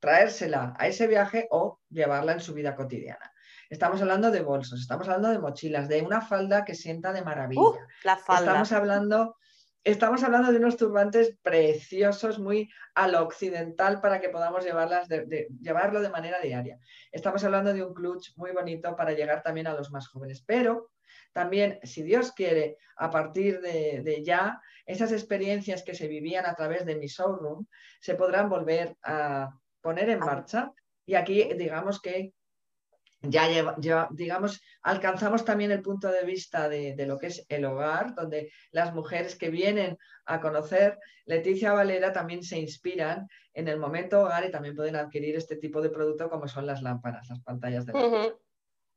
traérsela 0.00 0.74
a 0.78 0.88
ese 0.88 1.06
viaje 1.06 1.46
o 1.50 1.78
llevarla 1.90 2.32
en 2.32 2.40
su 2.40 2.54
vida 2.54 2.74
cotidiana. 2.74 3.32
Estamos 3.70 4.02
hablando 4.02 4.32
de 4.32 4.42
bolsos, 4.42 4.80
estamos 4.80 5.08
hablando 5.08 5.28
de 5.28 5.38
mochilas, 5.38 5.88
de 5.88 6.02
una 6.02 6.20
falda 6.20 6.64
que 6.64 6.74
sienta 6.74 7.12
de 7.12 7.22
maravilla. 7.22 7.62
Uh, 7.62 7.76
la 8.02 8.16
falda. 8.16 8.40
Estamos 8.40 8.72
hablando, 8.72 9.36
estamos 9.84 10.24
hablando 10.24 10.50
de 10.50 10.58
unos 10.58 10.76
turbantes 10.76 11.38
preciosos, 11.40 12.40
muy 12.40 12.68
a 12.96 13.06
lo 13.06 13.22
occidental 13.22 14.00
para 14.00 14.20
que 14.20 14.28
podamos 14.28 14.64
llevarlas 14.64 15.06
llevarlo 15.60 16.02
de 16.02 16.08
manera 16.08 16.40
diaria. 16.40 16.80
Estamos 17.12 17.44
hablando 17.44 17.72
de 17.72 17.84
un 17.84 17.94
clutch 17.94 18.32
muy 18.36 18.50
bonito 18.50 18.96
para 18.96 19.12
llegar 19.12 19.40
también 19.44 19.68
a 19.68 19.74
los 19.74 19.92
más 19.92 20.08
jóvenes. 20.08 20.42
Pero 20.44 20.90
también, 21.32 21.78
si 21.84 22.02
Dios 22.02 22.32
quiere, 22.32 22.76
a 22.96 23.08
partir 23.08 23.60
de, 23.60 24.02
de, 24.02 24.24
ya, 24.24 24.60
esas 24.84 25.12
experiencias 25.12 25.84
que 25.84 25.94
se 25.94 26.08
vivían 26.08 26.44
a 26.44 26.56
través 26.56 26.84
de 26.84 26.96
mi 26.96 27.06
showroom 27.06 27.66
se 28.00 28.16
podrán 28.16 28.48
volver 28.48 28.96
a 29.04 29.50
poner 29.80 30.10
en 30.10 30.18
marcha. 30.18 30.72
Y 31.06 31.14
aquí, 31.14 31.54
digamos 31.54 32.00
que 32.00 32.34
ya, 33.22 33.76
digamos, 34.10 34.62
alcanzamos 34.82 35.44
también 35.44 35.70
el 35.72 35.82
punto 35.82 36.10
de 36.10 36.24
vista 36.24 36.68
de, 36.68 36.94
lo 37.06 37.18
que 37.18 37.26
es 37.26 37.44
el 37.48 37.64
hogar, 37.66 38.14
donde 38.14 38.50
las 38.70 38.94
mujeres 38.94 39.36
que 39.36 39.50
vienen 39.50 39.98
a 40.24 40.40
conocer 40.40 40.98
Leticia 41.26 41.72
Valera 41.72 42.12
también 42.12 42.42
se 42.42 42.58
inspiran 42.58 43.28
en 43.52 43.68
el 43.68 43.78
momento 43.78 44.20
hogar 44.22 44.46
y 44.46 44.50
también 44.50 44.74
pueden 44.74 44.96
adquirir 44.96 45.36
este 45.36 45.56
tipo 45.56 45.82
de 45.82 45.90
producto 45.90 46.30
como 46.30 46.48
son 46.48 46.66
las 46.66 46.82
lámparas, 46.82 47.28
las 47.28 47.40
pantallas 47.40 47.84
de 47.84 47.92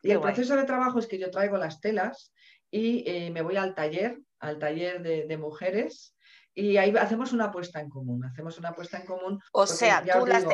Y 0.01 0.11
el 0.11 0.21
proceso 0.21 0.55
de 0.55 0.63
trabajo 0.63 0.99
es 0.99 1.07
que 1.07 1.19
yo 1.19 1.29
traigo 1.29 1.57
las 1.57 1.81
telas 1.81 2.33
y 2.71 3.03
eh, 3.05 3.29
me 3.31 3.41
voy 3.41 3.57
al 3.57 3.75
taller, 3.75 4.19
al 4.39 4.57
taller 4.57 5.01
de 5.01 5.37
mujeres 5.37 6.12
y 6.55 6.77
ahí 6.77 6.93
hacemos 6.97 7.33
una 7.33 7.45
apuesta 7.45 7.79
en 7.79 7.89
común, 7.89 8.23
hacemos 8.25 8.57
una 8.57 8.69
apuesta 8.69 8.97
en 8.97 9.05
común. 9.05 9.41
O 9.51 9.65
sea, 9.65 10.03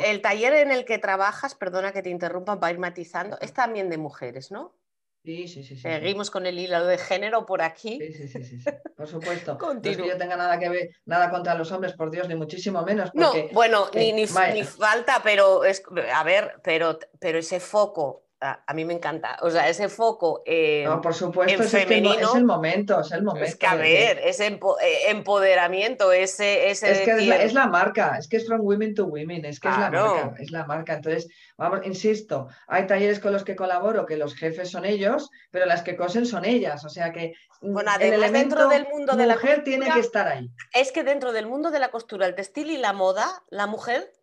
el 0.06 0.22
taller 0.22 0.54
en 0.54 0.72
el 0.72 0.86
que 0.86 0.98
trabajas, 0.98 1.56
perdona 1.56 1.92
que 1.92 2.02
te 2.02 2.10
interrumpa 2.10 2.60
para 2.60 2.72
ir 2.72 2.80
matizando, 2.80 3.38
es 3.42 3.54
también 3.54 3.90
de 3.90 3.98
mujeres, 3.98 4.52
¿no? 4.52 4.76
Sí, 5.24 5.50
sí, 5.50 5.64
sí. 5.64 5.76
Seguimos 5.76 6.32
con 6.32 6.46
el 6.46 6.58
hilo 6.58 6.86
de 6.86 6.98
género 6.98 7.46
por 7.46 7.62
aquí. 7.62 8.00
Sí, 8.00 8.14
sí, 8.14 8.28
sí, 8.30 8.44
sí, 8.44 8.70
por 8.96 9.06
supuesto. 9.06 9.58
no 9.62 9.82
es 9.84 9.98
que 9.98 10.08
yo 10.08 10.18
tenga 10.18 10.38
nada 10.38 10.58
que 10.58 10.70
ver, 10.70 10.90
nada 11.06 11.30
contra 11.30 11.56
los 11.56 11.72
hombres, 11.74 11.94
por 11.94 12.10
Dios, 12.10 12.30
ni 12.30 12.36
muchísimo 12.36 12.82
menos. 12.84 13.12
no, 13.14 13.34
bueno, 13.52 13.90
ni, 13.94 14.14
ni, 14.14 14.26
ni, 14.54 14.64
falta, 14.64 15.22
pero 15.22 15.66
es, 15.66 15.84
a 16.14 16.24
ver, 16.24 16.62
pero, 16.64 16.98
pero 17.20 17.40
ese 17.40 17.60
foco 17.60 18.29
a, 18.42 18.74
mí 18.74 18.86
me 18.86 18.94
encanta. 18.94 19.38
O 19.42 19.50
sea, 19.50 19.68
ese 19.68 19.90
foco 19.90 20.44
eh, 20.46 20.88
por 21.02 21.14
supuesto, 21.14 21.64
es, 21.64 21.72
femenino, 21.72 22.14
es 22.14 22.36
el 22.36 22.46
momento, 22.46 23.02
es 23.02 23.12
el 23.12 23.24
momento. 23.24 23.48
Es 23.48 23.56
que 23.56 23.68
a 23.68 23.76
ver, 23.76 24.20
ese 24.24 24.48
eh, 24.48 24.60
empoderamiento, 25.08 26.12
ese... 26.12 26.70
ese 26.70 26.92
es 26.92 27.00
que 27.02 27.44
es, 27.44 27.54
la, 27.54 27.68
marca, 27.68 28.18
es 28.18 28.28
que 28.28 28.38
es 28.38 28.48
from 28.48 28.62
women 28.62 28.96
to 28.96 29.06
women, 29.06 29.44
es 29.44 29.60
que 29.60 29.68
es 29.68 29.78
la 29.78 29.92
marca, 29.92 30.36
es 30.40 30.52
la 30.52 30.66
marca. 30.66 30.94
Entonces, 30.94 31.28
vamos, 31.58 31.82
insisto, 31.86 32.48
hay 32.68 32.88
talleres 32.88 33.20
con 33.20 33.34
los 33.34 33.44
que 33.44 33.56
colaboro 33.56 34.06
que 34.06 34.16
los 34.16 34.36
jefes 34.36 34.70
son 34.70 34.86
ellos, 34.86 35.30
pero 35.52 35.66
las 35.66 35.82
que 35.82 35.98
cosen 35.98 36.26
son 36.26 36.46
ellas. 36.46 36.86
O 36.86 36.90
sea 36.90 37.12
que 37.12 37.34
mm, 37.62 37.74
bueno, 37.74 37.92
además, 37.94 38.32
dentro 38.32 38.70
del 38.70 38.88
mundo 38.88 39.16
de 39.18 39.26
la 39.26 39.36
mujer 39.36 39.64
tiene 39.66 39.92
que 39.92 40.00
estar 40.00 40.28
ahí. 40.28 40.50
Es 40.74 40.94
que 40.94 41.04
dentro 41.04 41.34
del 41.34 41.46
mundo 41.46 41.72
de 41.72 41.80
la 41.80 41.92
costura, 41.92 42.26
el 42.26 42.36
textil 42.36 42.70
y 42.70 42.78
la 42.78 42.94
moda, 42.94 43.44
la 43.50 43.68
mujer 43.68 44.14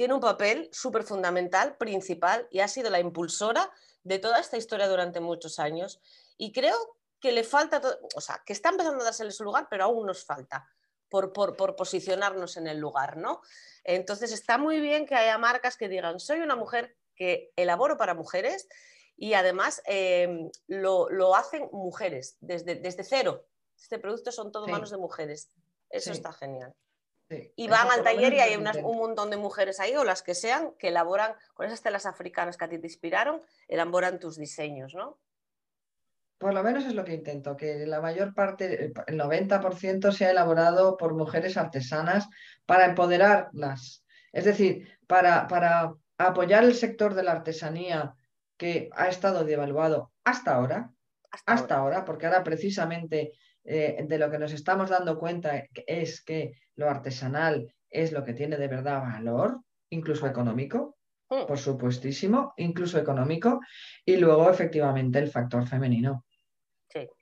tiene 0.00 0.14
un 0.14 0.20
papel 0.20 0.70
súper 0.72 1.02
fundamental, 1.02 1.76
principal, 1.76 2.48
y 2.50 2.60
ha 2.60 2.68
sido 2.68 2.88
la 2.88 3.00
impulsora 3.00 3.70
de 4.02 4.18
toda 4.18 4.40
esta 4.40 4.56
historia 4.56 4.88
durante 4.88 5.20
muchos 5.20 5.58
años. 5.58 6.00
Y 6.38 6.52
creo 6.52 6.96
que 7.20 7.32
le 7.32 7.44
falta, 7.44 7.82
o 8.14 8.20
sea, 8.22 8.42
que 8.46 8.54
está 8.54 8.70
empezando 8.70 9.02
a 9.02 9.04
dársele 9.04 9.30
su 9.30 9.44
lugar, 9.44 9.66
pero 9.68 9.84
aún 9.84 10.06
nos 10.06 10.24
falta 10.24 10.66
por, 11.10 11.34
posicionarnos 11.76 12.56
en 12.56 12.68
el 12.68 12.78
lugar, 12.78 13.18
¿no? 13.18 13.42
Entonces 13.84 14.32
está 14.32 14.56
muy 14.56 14.80
bien 14.80 15.04
que 15.04 15.16
haya 15.16 15.36
marcas 15.36 15.76
que 15.76 15.90
digan, 15.90 16.18
soy 16.18 16.40
una 16.40 16.56
mujer 16.56 16.96
que 17.14 17.52
elaboro 17.54 17.98
para 17.98 18.14
mujeres 18.14 18.68
y 19.18 19.34
además 19.34 19.82
em, 19.84 20.50
lo, 20.66 21.36
hacen 21.36 21.68
mujeres 21.72 22.38
desde, 22.40 22.76
desde 22.76 23.04
cero. 23.04 23.44
Este 23.78 23.98
producto 23.98 24.32
son 24.32 24.50
todo 24.50 24.66
manos 24.66 24.92
de 24.92 24.96
mujeres. 24.96 25.50
Eso 25.90 26.10
está 26.10 26.32
genial 26.32 26.74
y 27.56 27.68
van 27.68 27.90
al 27.90 28.02
taller 28.02 28.32
y 28.32 28.40
hay 28.40 28.56
un 28.56 28.96
montón 28.96 29.30
de 29.30 29.36
mujeres 29.36 29.78
ahí 29.80 29.94
o 29.96 30.04
las 30.04 30.22
que 30.22 30.34
sean 30.34 30.72
que 30.78 30.88
elaboran 30.88 31.34
con 31.54 31.66
esas 31.66 31.82
telas 31.82 32.06
africanas 32.06 32.56
que 32.56 32.64
a 32.64 32.68
ti 32.68 32.78
te 32.78 32.86
inspiraron, 32.86 33.40
elaboran 33.68 34.18
tus 34.18 34.36
diseños, 34.36 34.94
¿no? 34.94 35.18
Por 36.38 36.54
lo 36.54 36.62
menos 36.62 36.86
es 36.86 36.94
lo 36.94 37.04
que 37.04 37.12
intento, 37.12 37.54
que 37.56 37.86
la 37.86 38.00
mayor 38.00 38.34
parte, 38.34 38.92
el 39.06 39.20
90% 39.20 40.10
sea 40.10 40.30
elaborado 40.30 40.96
por 40.96 41.14
mujeres 41.14 41.58
artesanas 41.58 42.28
para 42.64 42.86
empoderarlas. 42.86 44.04
Es 44.32 44.46
decir, 44.46 44.88
para, 45.06 45.46
para 45.48 45.92
apoyar 46.16 46.64
el 46.64 46.74
sector 46.74 47.12
de 47.14 47.24
la 47.24 47.32
artesanía 47.32 48.14
que 48.56 48.88
ha 48.94 49.08
estado 49.08 49.44
devaluado 49.44 50.12
hasta 50.24 50.54
ahora, 50.54 50.90
hasta, 51.46 51.76
ahora. 51.76 52.04
porque 52.04 52.26
ahora 52.26 52.42
precisamente 52.42 53.32
eh, 53.64 54.02
de 54.06 54.18
lo 54.18 54.30
que 54.30 54.38
nos 54.38 54.52
estamos 54.52 54.88
dando 54.88 55.18
cuenta 55.18 55.64
es 55.86 56.22
que 56.22 56.54
lo 56.80 56.90
artesanal 56.90 57.72
es 57.90 58.10
lo 58.10 58.24
que 58.24 58.32
tiene 58.32 58.56
de 58.56 58.68
verdad 58.68 59.02
valor, 59.02 59.60
incluso 59.90 60.26
económico, 60.26 60.96
mm. 61.28 61.46
por 61.46 61.58
supuestísimo, 61.58 62.54
incluso 62.56 62.98
económico, 62.98 63.60
y 64.04 64.16
luego 64.16 64.50
efectivamente 64.50 65.18
el 65.18 65.30
factor 65.30 65.66
femenino. 65.68 66.24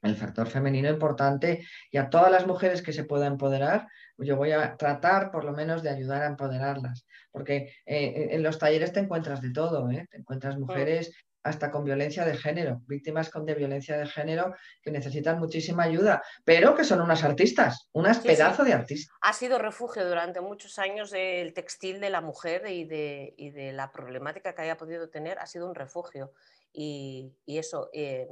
El 0.01 0.17
factor 0.17 0.47
femenino 0.47 0.89
importante 0.89 1.63
y 1.91 1.99
a 1.99 2.09
todas 2.09 2.33
las 2.33 2.47
mujeres 2.47 2.81
que 2.81 2.95
se 2.95 3.05
puedan 3.05 3.33
empoderar, 3.33 3.87
yo 4.17 4.35
voy 4.37 4.53
a 4.53 4.79
tratar 4.79 5.31
por 5.31 5.45
lo 5.45 5.53
menos 5.53 5.83
de 5.83 5.91
ayudar 5.91 6.23
a 6.23 6.27
empoderarlas, 6.27 7.05
porque 7.31 7.75
eh, 7.85 8.29
en 8.31 8.43
los 8.43 8.59
talleres 8.59 8.95
te 8.95 9.01
encuentras 9.01 9.43
de 9.43 9.51
todo, 9.51 9.91
¿eh? 9.91 10.07
te 10.11 10.17
encuentras 10.17 10.57
mm. 10.57 10.61
mujeres 10.61 11.13
hasta 11.43 11.71
con 11.71 11.85
violencia 11.85 12.25
de 12.25 12.37
género, 12.37 12.83
víctimas 12.87 13.31
con 13.31 13.47
de 13.47 13.55
violencia 13.55 13.97
de 13.97 14.07
género 14.07 14.55
que 14.83 14.91
necesitan 14.91 15.39
muchísima 15.39 15.85
ayuda, 15.85 16.23
pero 16.45 16.75
que 16.75 16.85
son 16.85 17.01
unas 17.01 17.25
artistas, 17.25 17.89
unas 17.93 18.19
pedazos 18.19 18.67
de 18.67 18.73
artistas. 18.73 19.17
Ha 19.21 19.33
sido 19.33 19.59
refugio 19.59 20.07
durante 20.07 20.41
muchos 20.41 20.79
años 20.79 21.11
del 21.11 21.55
textil 21.55 22.01
de 22.01 22.11
la 22.11 22.21
mujer 22.21 22.67
y 22.69 22.85
de, 22.85 23.35
de, 23.39 23.73
la 23.73 23.93
problemática 23.93 24.55
que 24.55 24.63
haya 24.63 24.77
podido 24.77 25.09
tener, 25.09 25.39
ha 25.39 25.47
sido 25.47 25.69
un 25.69 25.75
refugio. 25.75 26.33
Y, 26.73 27.33
eso, 27.47 27.89
eh, 27.93 28.29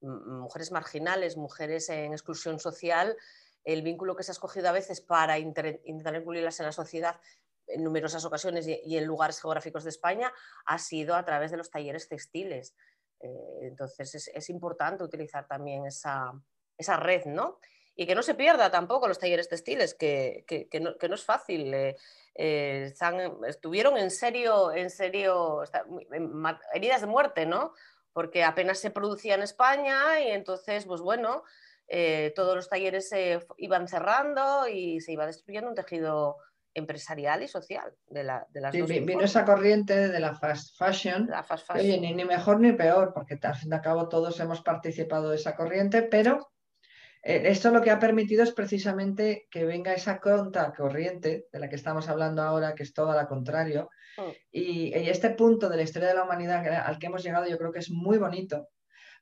mujeres 0.00 0.70
marginales, 0.70 1.36
mujeres 1.36 1.88
en 1.88 2.12
exclusión 2.12 2.60
social, 2.60 3.16
el 3.64 3.82
vínculo 3.82 4.14
que 4.14 4.22
se 4.22 4.30
ha 4.30 4.34
escogido 4.34 4.68
a 4.68 4.72
veces 4.72 5.00
para 5.00 5.38
intentar 5.38 6.14
incluirlas 6.14 6.60
en 6.60 6.66
la 6.66 6.72
sociedad 6.72 7.20
en 7.66 7.84
numerosas 7.84 8.24
ocasiones 8.24 8.66
y, 8.66 8.96
en 8.96 9.04
lugares 9.04 9.40
geográficos 9.40 9.84
de 9.84 9.90
España 9.90 10.32
ha 10.64 10.78
sido 10.78 11.14
a 11.14 11.24
través 11.24 11.50
de 11.50 11.56
los 11.56 11.70
talleres 11.70 12.08
textiles. 12.08 12.74
Eh, 13.20 13.58
entonces 13.62 14.30
es, 14.32 14.50
importante 14.50 15.02
utilizar 15.02 15.46
también 15.46 15.86
esa, 15.86 16.32
esa, 16.76 16.96
red, 16.96 17.24
¿no? 17.24 17.58
Y 17.94 18.06
que 18.06 18.14
no 18.14 18.22
se 18.22 18.34
pierda 18.34 18.70
tampoco 18.70 19.08
los 19.08 19.18
talleres 19.18 19.48
textiles, 19.48 19.94
que, 19.94 20.44
que, 20.46 20.80
no, 20.80 20.94
es 21.00 21.24
fácil. 21.24 21.72
Eh, 21.72 21.96
eh, 22.34 22.92
estuvieron 23.46 23.96
en 23.96 24.10
serio, 24.10 24.72
en 24.72 24.90
serio, 24.90 25.62
heridas 26.74 27.00
de 27.00 27.06
muerte, 27.06 27.46
¿no? 27.46 27.72
Porque 28.12 28.44
apenas 28.44 28.78
se 28.78 28.90
producía 28.90 29.34
en 29.34 29.42
España 29.42 30.20
y 30.20 30.28
entonces, 30.28 30.84
pues 30.84 31.00
bueno, 31.00 31.42
todos 32.34 32.56
los 32.56 32.68
talleres 32.68 33.08
se 33.08 33.46
iban 33.56 33.88
cerrando 33.88 34.68
y 34.68 35.00
se 35.00 35.12
iba 35.12 35.24
destruyendo 35.24 35.70
un 35.70 35.74
tejido 35.74 36.36
empresarial 36.76 37.42
y 37.42 37.48
social 37.48 37.92
de, 38.08 38.22
la, 38.22 38.46
de 38.50 38.60
las 38.60 38.72
sí, 38.72 38.82
Vino 38.82 39.22
esa 39.22 39.44
corriente 39.44 40.08
de 40.08 40.20
la 40.20 40.34
fast 40.34 40.76
fashion. 40.76 41.28
Oye, 41.74 41.98
ni, 41.98 42.24
mejor 42.24 42.60
ni 42.60 42.72
peor, 42.72 43.12
porque 43.14 43.38
al 43.42 43.56
fin 43.56 43.72
y 43.72 43.74
al 43.74 43.80
cabo 43.80 44.08
todos 44.08 44.38
hemos 44.40 44.60
participado 44.60 45.30
de 45.30 45.36
esa 45.36 45.56
corriente, 45.56 46.02
pero 46.02 46.52
eh, 47.22 47.42
esto 47.46 47.70
lo 47.70 47.80
que 47.80 47.90
ha 47.90 47.98
permitido 47.98 48.42
es 48.42 48.52
precisamente 48.52 49.48
que 49.50 49.64
venga 49.64 49.94
esa 49.94 50.20
corriente 50.20 51.46
de 51.50 51.58
la 51.58 51.68
que 51.70 51.76
estamos 51.76 52.08
hablando 52.08 52.42
ahora, 52.42 52.74
que 52.74 52.82
es 52.82 52.92
todo 52.92 53.18
lo 53.18 53.26
contrario. 53.26 53.88
Mm. 54.18 54.30
Y, 54.52 54.92
este 55.08 55.30
punto 55.30 55.70
de 55.70 55.76
la 55.78 55.82
historia 55.82 56.08
de 56.08 56.14
la 56.14 56.24
humanidad 56.24 56.66
al 56.66 56.98
que 56.98 57.06
hemos 57.06 57.24
llegado 57.24 57.48
yo 57.48 57.56
creo 57.56 57.72
que 57.72 57.78
es 57.80 57.90
muy 57.90 58.18
bonito, 58.18 58.68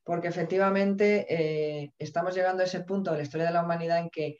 porque 0.03 0.29
efectivamente 0.29 1.25
eh, 1.29 1.93
estamos 1.99 2.35
llegando 2.35 2.65
a 2.65 2.67
ese 2.67 2.81
punto 2.81 3.13
de 3.13 3.19
la 3.19 3.23
historia 3.23 3.47
de 3.47 3.53
la 3.53 3.63
humanidad 3.63 3.99
en 3.99 4.11
que 4.11 4.39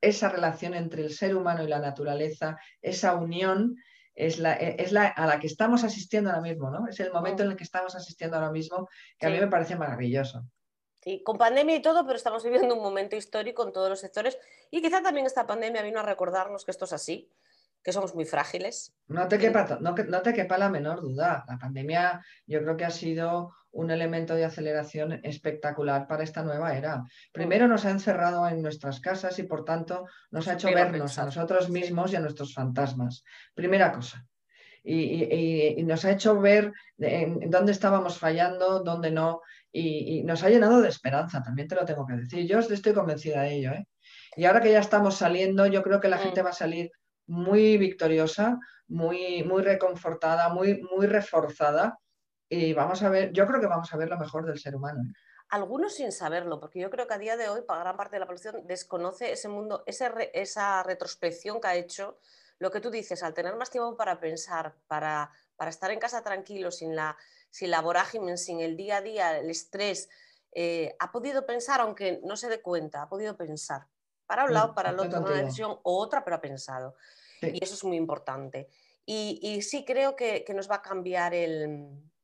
esa 0.00 0.28
relación 0.28 0.74
entre 0.74 1.02
el 1.02 1.12
ser 1.12 1.36
humano 1.36 1.62
y 1.62 1.68
la 1.68 1.78
naturaleza, 1.78 2.58
esa 2.80 3.14
unión, 3.14 3.76
es 4.14 4.38
la, 4.38 4.54
e, 4.54 4.82
es 4.82 4.92
la 4.92 5.06
a 5.08 5.26
la 5.26 5.38
que 5.38 5.46
estamos 5.46 5.84
asistiendo 5.84 6.30
ahora 6.30 6.42
mismo, 6.42 6.70
¿no? 6.70 6.88
Es 6.88 6.98
el 7.00 7.12
momento 7.12 7.42
en 7.42 7.50
el 7.50 7.56
que 7.56 7.64
estamos 7.64 7.94
asistiendo 7.94 8.36
ahora 8.36 8.50
mismo, 8.50 8.88
que 9.18 9.26
a 9.26 9.30
mí 9.30 9.38
me 9.38 9.48
parece 9.48 9.76
maravilloso. 9.76 10.42
Sí, 11.02 11.22
con 11.22 11.38
pandemia 11.38 11.76
y 11.76 11.82
todo, 11.82 12.04
pero 12.04 12.16
estamos 12.16 12.42
viviendo 12.42 12.74
un 12.74 12.82
momento 12.82 13.14
histórico 13.14 13.64
en 13.64 13.72
todos 13.72 13.88
los 13.88 14.00
sectores 14.00 14.38
y 14.70 14.82
quizá 14.82 15.02
también 15.02 15.26
esta 15.26 15.46
pandemia 15.46 15.82
vino 15.82 16.00
a 16.00 16.02
recordarnos 16.02 16.64
que 16.64 16.72
esto 16.72 16.86
es 16.86 16.92
así, 16.92 17.30
que 17.86 17.92
somos 17.92 18.16
muy 18.16 18.24
frágiles. 18.24 18.92
No 19.06 19.28
te, 19.28 19.38
quepa, 19.38 19.78
no, 19.80 19.94
te 19.94 20.34
quepa 20.34 20.58
la 20.58 20.68
menor 20.68 21.02
duda. 21.02 21.44
La 21.46 21.56
pandemia 21.56 22.20
yo 22.44 22.60
creo 22.60 22.76
que 22.76 22.84
ha 22.84 22.90
sido 22.90 23.54
un 23.70 23.92
elemento 23.92 24.34
de 24.34 24.44
aceleración 24.44 25.20
espectacular 25.22 26.08
para 26.08 26.24
esta 26.24 26.42
nueva 26.42 26.76
era. 26.76 27.04
Primero 27.30 27.68
nos 27.68 27.84
ha 27.84 27.92
encerrado 27.92 28.48
en 28.48 28.60
nuestras 28.60 28.98
casas 28.98 29.38
y 29.38 29.44
por 29.44 29.64
tanto 29.64 30.04
nos 30.32 30.48
ha 30.48 30.54
hecho 30.54 30.66
vernos 30.66 31.16
a 31.20 31.26
nosotros 31.26 31.70
mismos 31.70 32.12
y 32.12 32.16
a 32.16 32.20
nuestros 32.20 32.52
fantasmas. 32.52 33.22
Primera 33.54 33.92
cosa. 33.92 34.26
Y, 34.82 35.80
nos 35.84 36.04
ha 36.04 36.10
hecho 36.10 36.40
ver 36.40 36.72
en, 36.98 37.48
dónde 37.50 37.70
estábamos 37.70 38.18
fallando, 38.18 38.80
dónde 38.80 39.12
no, 39.12 39.42
y, 39.70 40.24
nos 40.24 40.42
ha 40.42 40.50
llenado 40.50 40.82
de 40.82 40.88
esperanza, 40.88 41.40
también 41.40 41.68
te 41.68 41.76
lo 41.76 41.84
tengo 41.84 42.04
que 42.04 42.14
decir. 42.14 42.48
Yo 42.48 42.58
estoy 42.58 42.92
convencida 42.92 43.42
de 43.42 43.54
ello. 43.54 43.70
¿eh? 43.74 43.86
Y 44.36 44.44
ahora 44.44 44.60
que 44.60 44.72
ya 44.72 44.80
estamos 44.80 45.14
saliendo, 45.14 45.68
yo 45.68 45.84
creo 45.84 46.00
que 46.00 46.08
la 46.08 46.16
mm. 46.16 46.22
gente 46.22 46.42
va 46.42 46.50
a 46.50 46.52
salir 46.64 46.90
muy 47.26 47.76
victoriosa, 47.78 48.58
muy, 48.88 49.42
muy 49.44 49.62
reconfortada, 49.62 50.48
muy, 50.48 50.80
muy 50.82 51.06
reforzada. 51.06 51.98
Y 52.48 52.72
vamos 52.72 53.02
a 53.02 53.08
ver, 53.08 53.32
yo 53.32 53.46
creo 53.46 53.60
que 53.60 53.66
vamos 53.66 53.92
a 53.92 53.96
ver 53.96 54.08
lo 54.08 54.18
mejor 54.18 54.46
del 54.46 54.58
ser 54.58 54.76
humano. 54.76 55.02
Algunos 55.48 55.94
sin 55.94 56.12
saberlo, 56.12 56.58
porque 56.58 56.80
yo 56.80 56.90
creo 56.90 57.06
que 57.06 57.14
a 57.14 57.18
día 57.18 57.36
de 57.36 57.48
hoy, 57.48 57.62
para 57.62 57.80
gran 57.80 57.96
parte 57.96 58.16
de 58.16 58.20
la 58.20 58.26
población, 58.26 58.66
desconoce 58.66 59.32
ese 59.32 59.48
mundo, 59.48 59.84
esa 59.86 60.82
retrospección 60.82 61.60
que 61.60 61.68
ha 61.68 61.76
hecho. 61.76 62.18
Lo 62.58 62.70
que 62.70 62.80
tú 62.80 62.90
dices, 62.90 63.22
al 63.22 63.34
tener 63.34 63.54
más 63.56 63.70
tiempo 63.70 63.96
para 63.96 64.18
pensar, 64.18 64.74
para, 64.86 65.30
para 65.56 65.70
estar 65.70 65.90
en 65.90 66.00
casa 66.00 66.22
tranquilo, 66.22 66.70
sin 66.70 66.96
la, 66.96 67.16
sin 67.50 67.70
la 67.70 67.80
vorágine, 67.80 68.36
sin 68.38 68.60
el 68.60 68.76
día 68.76 68.96
a 68.96 69.02
día, 69.02 69.38
el 69.38 69.50
estrés, 69.50 70.08
eh, 70.52 70.96
ha 70.98 71.12
podido 71.12 71.44
pensar, 71.44 71.80
aunque 71.80 72.20
no 72.24 72.36
se 72.36 72.48
dé 72.48 72.62
cuenta, 72.62 73.02
ha 73.02 73.08
podido 73.08 73.36
pensar 73.36 73.86
para 74.26 74.44
un 74.44 74.52
lado, 74.52 74.74
para 74.74 74.90
el 74.90 74.98
otro, 74.98 75.20
una 75.20 75.30
decisión 75.30 75.78
o 75.82 75.98
otra, 75.98 76.24
pero 76.24 76.36
ha 76.36 76.40
pensado. 76.40 76.96
Y 77.40 77.62
eso 77.62 77.74
es 77.74 77.84
muy 77.84 77.96
importante. 77.96 78.68
Y, 79.04 79.62
sí 79.62 79.84
creo 79.84 80.16
que, 80.16 80.44
nos 80.54 80.70
va 80.70 80.76
a 80.76 80.82
cambiar 80.82 81.32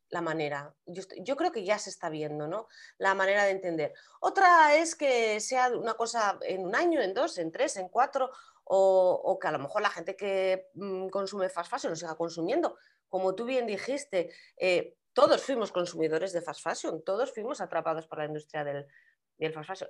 la 0.09 0.21
manera. 0.21 0.75
Yo, 0.87 1.37
creo 1.37 1.53
que 1.53 1.65
ya 1.65 1.79
se 1.79 1.91
está 1.91 2.11
viendo, 2.11 2.49
¿no? 2.49 2.69
La 2.99 3.15
manera 3.15 3.45
de 3.45 3.53
entender. 3.53 3.95
Otra 4.21 4.75
es 4.75 4.97
que 4.97 5.41
sea 5.41 5.69
una 5.71 5.95
cosa 5.95 6.39
en 6.43 6.65
un 6.65 6.75
año, 6.75 7.01
en 7.01 7.15
dos, 7.15 7.39
en 7.39 7.53
tres, 7.53 7.77
en 7.77 7.89
cuatro, 7.89 8.31
o, 8.65 9.39
que 9.41 9.49
a 9.49 9.53
lo 9.53 9.59
mejor 9.59 9.83
la 9.83 9.91
gente 9.91 10.17
que 10.17 10.71
mm, 10.75 11.09
consume 11.09 11.49
fast 11.49 11.71
fashion 11.71 11.91
lo 11.91 11.97
siga 11.97 12.17
consumiendo. 12.17 12.77
Como 13.09 13.35
tú 13.35 13.45
bien 13.45 13.67
dijiste, 13.67 14.31
eh, 14.57 14.97
todos 15.13 15.43
fuimos 15.43 15.71
consumidores 15.71 16.33
de 16.33 16.43
fast 16.43 16.63
fashion, 16.63 17.03
todos 17.05 17.33
fuimos 17.33 17.61
atrapados 17.61 18.07
por 18.07 18.19
la 18.19 18.25
industria 18.25 18.65
del, 18.65 18.87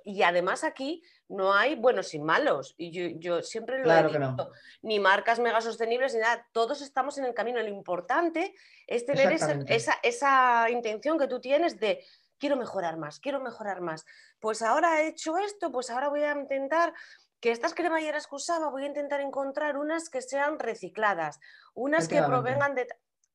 y 0.03 0.23
además 0.23 0.63
aquí 0.63 1.03
no 1.27 1.53
hay 1.53 1.75
buenos 1.75 2.13
y 2.13 2.19
malos. 2.19 2.73
Y 2.77 3.19
yo, 3.19 3.41
siempre 3.41 3.79
lo 3.79 3.91
he 3.91 4.03
dicho, 4.03 4.51
ni 4.81 4.99
marcas 4.99 5.39
mega 5.39 5.61
sostenibles 5.61 6.13
ni 6.13 6.21
nada. 6.21 6.47
Todos 6.51 6.81
estamos 6.81 7.17
en 7.17 7.25
el 7.25 7.33
camino. 7.33 7.59
Lo 7.59 7.67
importante 7.67 8.55
es 8.87 9.05
tener 9.05 9.31
esa, 9.31 9.99
esa, 10.01 10.69
intención 10.69 11.17
que 11.17 11.27
tú 11.27 11.39
tienes 11.39 11.79
de 11.79 12.03
quiero 12.37 12.57
mejorar 12.57 12.97
más, 12.97 13.19
quiero 13.19 13.39
mejorar 13.39 13.81
más. 13.81 14.05
Pues 14.39 14.61
ahora 14.61 15.01
he 15.01 15.07
hecho 15.07 15.37
esto, 15.37 15.71
pues 15.71 15.89
ahora 15.89 16.09
voy 16.09 16.23
a 16.23 16.33
intentar 16.33 16.93
que 17.39 17.51
estas 17.51 17.73
cremalleras 17.73 18.27
que 18.27 18.35
usaba, 18.35 18.69
voy 18.69 18.83
a 18.83 18.87
intentar 18.87 19.21
encontrar 19.21 19.77
unas 19.77 20.09
que 20.09 20.21
sean 20.21 20.59
recicladas, 20.59 21.39
unas 21.73 22.07
que 22.07 22.21
provengan 22.21 22.73
de... 22.73 22.87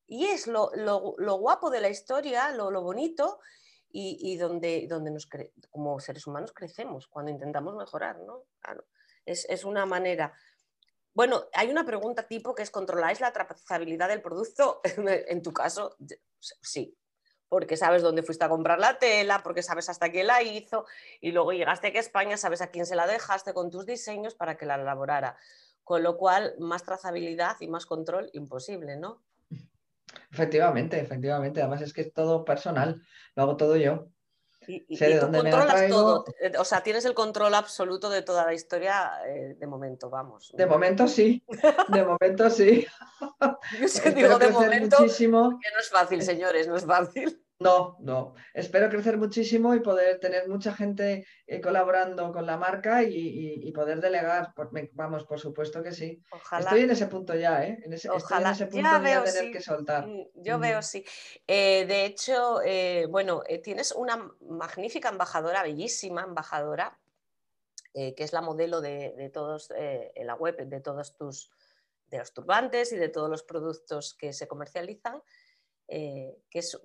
Y 0.07 0.27
es 0.27 0.47
lo, 0.47 0.71
guapo 1.39 1.69
de 1.71 1.83
la 1.83 1.91
historia, 1.91 2.51
lo, 2.53 2.71
lo 2.71 2.83
bonito, 2.83 3.39
y, 3.91 4.37
donde, 4.37 4.87
donde 4.89 5.11
nos 5.11 5.29
como 5.71 5.99
seres 6.01 6.27
humanos 6.27 6.53
crecemos 6.53 7.09
cuando 7.09 7.31
intentamos 7.31 7.75
mejorar, 7.75 8.19
¿no? 8.21 8.45
es, 9.25 9.65
una 9.65 9.87
manera. 9.87 10.33
Bueno, 11.15 11.45
hay 11.55 11.71
una 11.71 11.85
pregunta 11.85 12.27
tipo 12.27 12.55
que 12.55 12.63
es, 12.63 12.71
¿controláis 12.71 13.21
la 13.21 13.33
trazabilidad 13.33 14.09
del 14.09 14.23
producto? 14.23 14.81
en 14.85 15.43
tu 15.43 15.53
caso, 15.53 15.97
sí, 16.63 16.97
porque 17.49 17.77
sabes 17.77 18.03
dónde 18.03 18.23
fuiste 18.23 18.45
a 18.45 18.49
comprar 18.49 18.79
la 18.79 18.99
tela, 18.99 19.43
porque 19.43 19.63
sabes 19.63 19.89
hasta 19.89 20.11
quién 20.11 20.27
la 20.27 20.43
hizo, 20.43 20.87
y 21.21 21.33
luego 21.33 21.53
llegaste 21.53 21.89
aquí 21.89 21.97
a 21.97 22.01
España, 22.01 22.37
sabes 22.37 22.61
a 22.61 22.71
quién 22.71 22.87
se 22.87 22.97
la 22.97 23.07
dejaste 23.07 23.55
con 23.55 23.71
tus 23.71 23.87
diseños 23.87 24.35
para 24.35 24.57
que 24.57 24.67
la 24.67 24.77
elaborara. 24.77 25.37
Con 25.83 26.03
lo 26.03 26.19
cual, 26.19 26.55
más 26.59 26.85
trazabilidad 26.85 27.57
y 27.61 27.69
más 27.69 27.87
control 27.87 28.31
imposible, 28.35 28.97
¿no? 28.97 29.23
Efectivamente, 30.31 31.01
efectivamente. 31.01 31.61
Además 31.61 31.83
es 31.83 31.93
que 31.93 32.03
es 32.03 32.13
todo 32.13 32.45
personal, 32.45 33.03
lo 33.35 33.43
hago 33.43 33.57
todo 33.57 33.77
yo. 33.77 34.09
Y, 34.67 34.97
sé 34.97 35.09
de 35.09 35.19
dónde 35.19 35.41
controlas 35.41 35.89
todo, 35.89 36.25
eh, 36.43 36.53
o 36.59 36.65
sea, 36.65 36.83
tienes 36.83 37.07
el 37.07 37.15
control 37.15 37.55
absoluto 37.55 38.11
de 38.11 38.21
toda 38.21 38.45
la 38.45 38.53
historia 38.53 39.13
eh, 39.27 39.55
de 39.59 39.67
momento, 39.67 40.11
vamos. 40.11 40.53
De 40.55 40.67
momento 40.67 41.09
sí, 41.09 41.43
de 41.89 42.05
momento 42.05 42.51
sí. 42.51 42.87
Yo 44.05 44.11
digo 44.15 44.39
de 44.39 44.51
momento 44.51 45.01
muchísimo. 45.01 45.59
que 45.63 45.71
no 45.73 45.81
es 45.81 45.89
fácil, 45.89 46.21
señores, 46.23 46.69
no 46.69 46.77
es 46.77 46.85
fácil. 46.85 47.43
No, 47.61 47.97
no. 48.01 48.35
Espero 48.55 48.89
crecer 48.89 49.19
muchísimo 49.19 49.75
y 49.75 49.81
poder 49.81 50.21
tener 50.21 50.49
mucha 50.49 50.73
gente 50.73 51.27
eh, 51.47 51.61
colaborando 51.61 52.33
con 52.33 52.47
la 52.47 52.57
marca 52.57 53.03
y, 53.03 53.73
poder 53.73 54.01
delegar. 54.01 54.53
vamos, 54.93 55.25
por 55.25 55.41
supuesto 55.41 55.83
que 55.83 55.93
sí. 55.93 56.23
Estoy 56.59 56.83
en 56.83 56.91
ese 56.91 57.07
punto 57.09 57.35
ya, 57.35 57.65
¿eh? 57.65 57.81
En 57.85 57.93
ese, 57.93 58.09
Estoy 58.15 58.43
en 58.43 58.47
ese 58.47 58.67
punto 58.67 58.89
ya 58.89 59.23
de 59.23 59.33
tener 59.33 59.53
que 59.53 59.61
soltar. 59.61 60.07
Mm, 60.07 60.27
yo 60.37 60.59
veo, 60.59 60.83
sí. 60.83 61.05
Eh, 61.47 61.85
de 61.87 62.05
hecho, 62.05 62.63
eh, 62.65 63.07
bueno, 63.11 63.43
tienes 63.63 63.93
una 63.93 64.31
magnífica 64.41 65.09
embajadora, 65.09 65.63
bellísima 65.63 66.23
embajadora, 66.23 66.99
que 67.93 68.15
es 68.17 68.33
la 68.33 68.43
modelo 68.43 68.81
de, 68.81 69.15
de 69.17 69.29
todos, 69.29 69.73
en 69.75 70.27
la 70.29 70.37
web, 70.37 70.57
de 70.57 70.81
todos 70.81 71.17
tus, 71.17 71.51
de 72.07 72.19
los 72.19 72.33
turbantes 72.33 72.93
y 72.93 72.97
de 72.97 73.09
todos 73.09 73.29
los 73.29 73.43
productos 73.43 74.15
que 74.15 74.33
se 74.33 74.47
comercializan. 74.47 75.21
que 75.89 76.39
es 76.53 76.79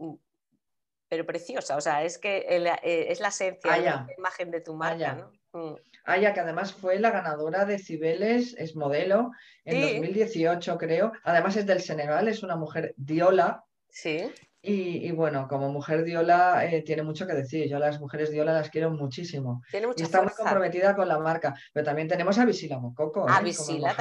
pero 1.13 1.27
preciosa, 1.27 1.77
o 1.77 1.81
sea, 1.81 2.03
es 2.03 2.17
que 2.17 2.37
eh, 2.49 3.11
es 3.11 3.19
la 3.19 3.27
esencia, 3.27 3.77
la 3.77 4.07
imagen 4.17 4.49
de 4.49 4.61
tu 4.61 4.73
marca, 4.73 5.13
¿no? 5.13 5.31
Mm. 5.53 5.75
Aya, 6.05 6.33
que 6.33 6.39
además 6.39 6.73
fue 6.73 6.97
la 6.97 7.11
ganadora 7.11 7.65
de 7.65 7.77
Cibeles, 7.77 8.55
es 8.57 8.75
modelo, 8.75 9.31
en 9.63 9.79
2018 9.79 10.77
creo. 10.79 11.13
Además 11.23 11.55
es 11.55 11.67
del 11.67 11.81
Senegal, 11.81 12.27
es 12.27 12.41
una 12.41 12.55
mujer 12.55 12.95
diola. 12.97 13.63
Sí. 13.89 14.31
Y, 14.65 15.11
bueno, 15.11 15.45
como 15.49 15.69
mujer 15.69 16.05
diola 16.05 16.65
eh, 16.65 16.83
tiene 16.83 17.03
mucho 17.03 17.27
que 17.27 17.33
decir. 17.33 17.67
Yo 17.67 17.75
a 17.75 17.79
las 17.81 17.99
mujeres 17.99 18.31
diola 18.31 18.53
las 18.53 18.69
quiero 18.69 18.91
muchísimo. 18.91 19.61
Tiene 19.69 19.87
mucha 19.87 20.03
y 20.03 20.05
está 20.05 20.21
muy 20.21 20.31
comprometida 20.31 20.95
con 20.95 21.09
la 21.09 21.19
marca. 21.19 21.53
Pero 21.73 21.85
también 21.85 22.07
tenemos 22.07 22.37
a 22.37 22.45
Visila 22.45 22.79
Mococo, 22.79 23.29
a 23.29 23.39
¿eh? 23.39 23.43
Visila 23.43 23.93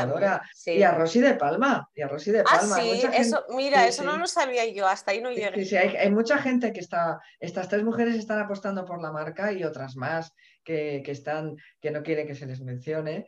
Y 0.67 0.83
a 0.85 0.93
Rosy 0.93 1.21
de 1.21 1.35
Palma. 1.35 1.91
Y 1.93 2.03
a 2.03 2.07
Rosy 2.07 2.31
de 2.31 2.41
ah, 2.43 2.45
Palma. 2.45 2.77
sí, 2.77 3.03
eso, 3.13 3.45
mira, 3.57 3.89
eso 3.89 4.05
no 4.05 4.17
lo 4.17 4.29
sabía 4.29 4.65
yo, 4.73 4.87
hasta 4.87 5.11
ahí 5.11 5.21
no 5.21 5.33
llegué. 5.33 5.53
Sí, 5.57 5.65
sí, 5.65 5.77
hay, 5.77 6.11
mucha 6.13 6.39
gente 6.39 6.73
que 6.73 6.79
está, 6.79 7.19
estas 7.41 7.69
tres 7.69 7.83
mujeres 7.83 8.15
están 8.15 8.39
apostando 8.39 8.85
por 8.85 9.03
la 9.03 9.11
marca 9.11 9.51
y 9.51 9.65
otras 9.65 9.97
más 9.97 10.33
que, 10.63 11.03
están, 11.07 11.57
que 11.81 11.91
no 11.91 12.05
quieren 12.05 12.27
que 12.27 12.37
se 12.37 12.47
les 12.47 12.61
mencione, 12.61 13.27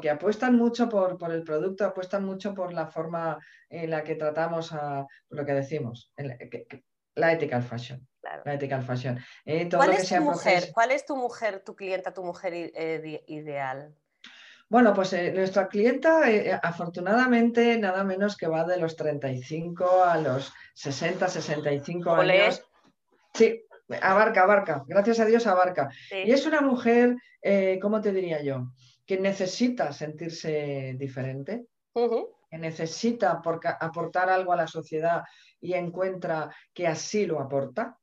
que, 0.00 0.10
apuestan 0.10 0.56
mucho 0.56 0.88
por, 0.88 1.18
por, 1.18 1.32
el 1.32 1.42
producto, 1.44 1.84
apuestan 1.84 2.24
mucho 2.24 2.54
por 2.54 2.72
la 2.72 2.86
forma 2.86 3.38
en 3.68 3.90
la 3.90 4.02
que 4.02 4.14
tratamos 4.14 4.72
a 4.72 5.06
lo 5.30 5.44
que 5.44 5.52
decimos, 5.52 6.12
la 7.14 7.32
ethical 7.32 7.62
fashion. 7.62 8.06
La 8.44 8.54
ethical 8.54 8.82
fashion. 8.82 9.18
Eh, 9.44 9.68
¿Cuál, 9.70 9.92
es 9.92 10.08
tu 10.08 10.20
mujer? 10.20 10.68
¿Cuál 10.72 10.90
es 10.90 11.04
tu 11.04 11.16
mujer, 11.16 11.62
tu 11.64 11.74
clienta, 11.74 12.12
tu 12.12 12.22
mujer 12.22 12.52
eh, 12.54 13.24
ideal? 13.26 13.94
Bueno, 14.68 14.92
pues 14.92 15.12
eh, 15.14 15.32
nuestra 15.32 15.68
clienta, 15.68 16.22
afortunadamente, 16.62 17.78
nada 17.78 18.04
menos 18.04 18.36
que 18.36 18.46
va 18.46 18.64
de 18.64 18.76
los 18.76 18.96
35 18.96 20.04
a 20.04 20.18
los 20.18 20.52
60, 20.74 21.26
65 21.26 22.10
años. 22.12 22.62
Sí, 23.32 23.64
abarca, 24.02 24.42
abarca. 24.42 24.84
Gracias 24.86 25.20
a 25.20 25.24
Dios 25.24 25.46
abarca. 25.46 25.88
Y 26.10 26.30
es 26.32 26.44
una 26.44 26.60
mujer, 26.60 27.16
¿cómo 27.80 28.00
te 28.02 28.12
diría 28.12 28.42
yo? 28.42 28.66
Que 29.08 29.16
necesita 29.18 29.90
sentirse 29.92 30.94
diferente, 30.98 31.64
que 32.50 32.58
necesita 32.58 33.40
aportar 33.80 34.28
algo 34.28 34.52
a 34.52 34.56
la 34.56 34.66
sociedad 34.66 35.22
y 35.60 35.72
encuentra 35.72 36.54
que 36.74 36.86
así 36.86 37.24
lo 37.24 37.40
aporta 37.40 37.98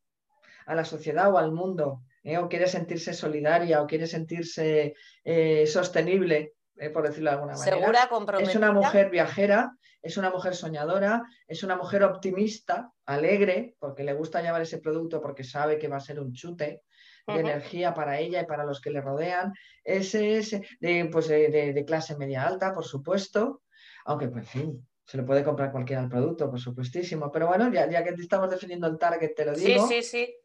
a 0.65 0.73
la 0.73 0.83
sociedad 0.83 1.31
o 1.31 1.37
al 1.37 1.51
mundo, 1.51 2.01
¿eh? 2.23 2.39
o 2.39 2.49
quiere 2.49 2.67
sentirse 2.67 3.13
solidaria 3.13 3.81
o 3.81 3.87
quiere 3.87 4.07
sentirse 4.07 4.95
eh, 5.23 5.67
sostenible, 5.67 6.53
eh, 6.77 6.89
por 6.89 7.07
decirlo 7.07 7.29
de 7.29 7.35
alguna 7.35 7.53
manera. 7.53 7.77
Segura, 7.77 8.07
comprometida. 8.09 8.49
Es 8.49 8.55
una 8.55 8.71
mujer 8.71 9.09
viajera, 9.09 9.75
es 10.01 10.17
una 10.17 10.29
mujer 10.29 10.55
soñadora, 10.55 11.23
es 11.47 11.63
una 11.63 11.75
mujer 11.75 12.03
optimista, 12.03 12.91
alegre, 13.05 13.75
porque 13.79 14.03
le 14.03 14.13
gusta 14.13 14.41
llevar 14.41 14.61
ese 14.61 14.79
producto 14.79 15.21
porque 15.21 15.43
sabe 15.43 15.77
que 15.77 15.87
va 15.87 15.97
a 15.97 16.01
ser 16.01 16.19
un 16.19 16.33
chute 16.33 16.83
de 17.27 17.39
energía 17.39 17.93
para 17.93 18.19
ella 18.19 18.41
y 18.41 18.45
para 18.45 18.65
los 18.65 18.79
que 18.79 18.91
le 18.91 19.01
rodean. 19.01 19.53
Ese 19.83 20.37
es 20.37 20.51
de, 20.79 21.09
pues, 21.11 21.27
de 21.27 21.83
clase 21.87 22.17
media 22.17 22.45
alta, 22.45 22.71
por 22.71 22.85
supuesto, 22.85 23.63
aunque, 24.05 24.27
pues, 24.27 24.43
en 24.43 24.49
fin, 24.49 24.87
se 25.05 25.17
lo 25.17 25.25
puede 25.25 25.43
comprar 25.43 25.71
cualquiera 25.71 26.01
el 26.01 26.09
producto, 26.09 26.49
por 26.49 26.59
supuestísimo. 26.59 27.31
Pero 27.31 27.47
bueno, 27.47 27.71
ya, 27.71 27.89
ya 27.89 28.03
que 28.03 28.09
estamos 28.11 28.49
definiendo 28.49 28.87
el 28.87 28.97
target, 28.97 29.33
te 29.35 29.45
lo 29.45 29.53
digo. 29.53 29.87
Sí, 29.87 30.01
sí, 30.01 30.03
sí. 30.03 30.35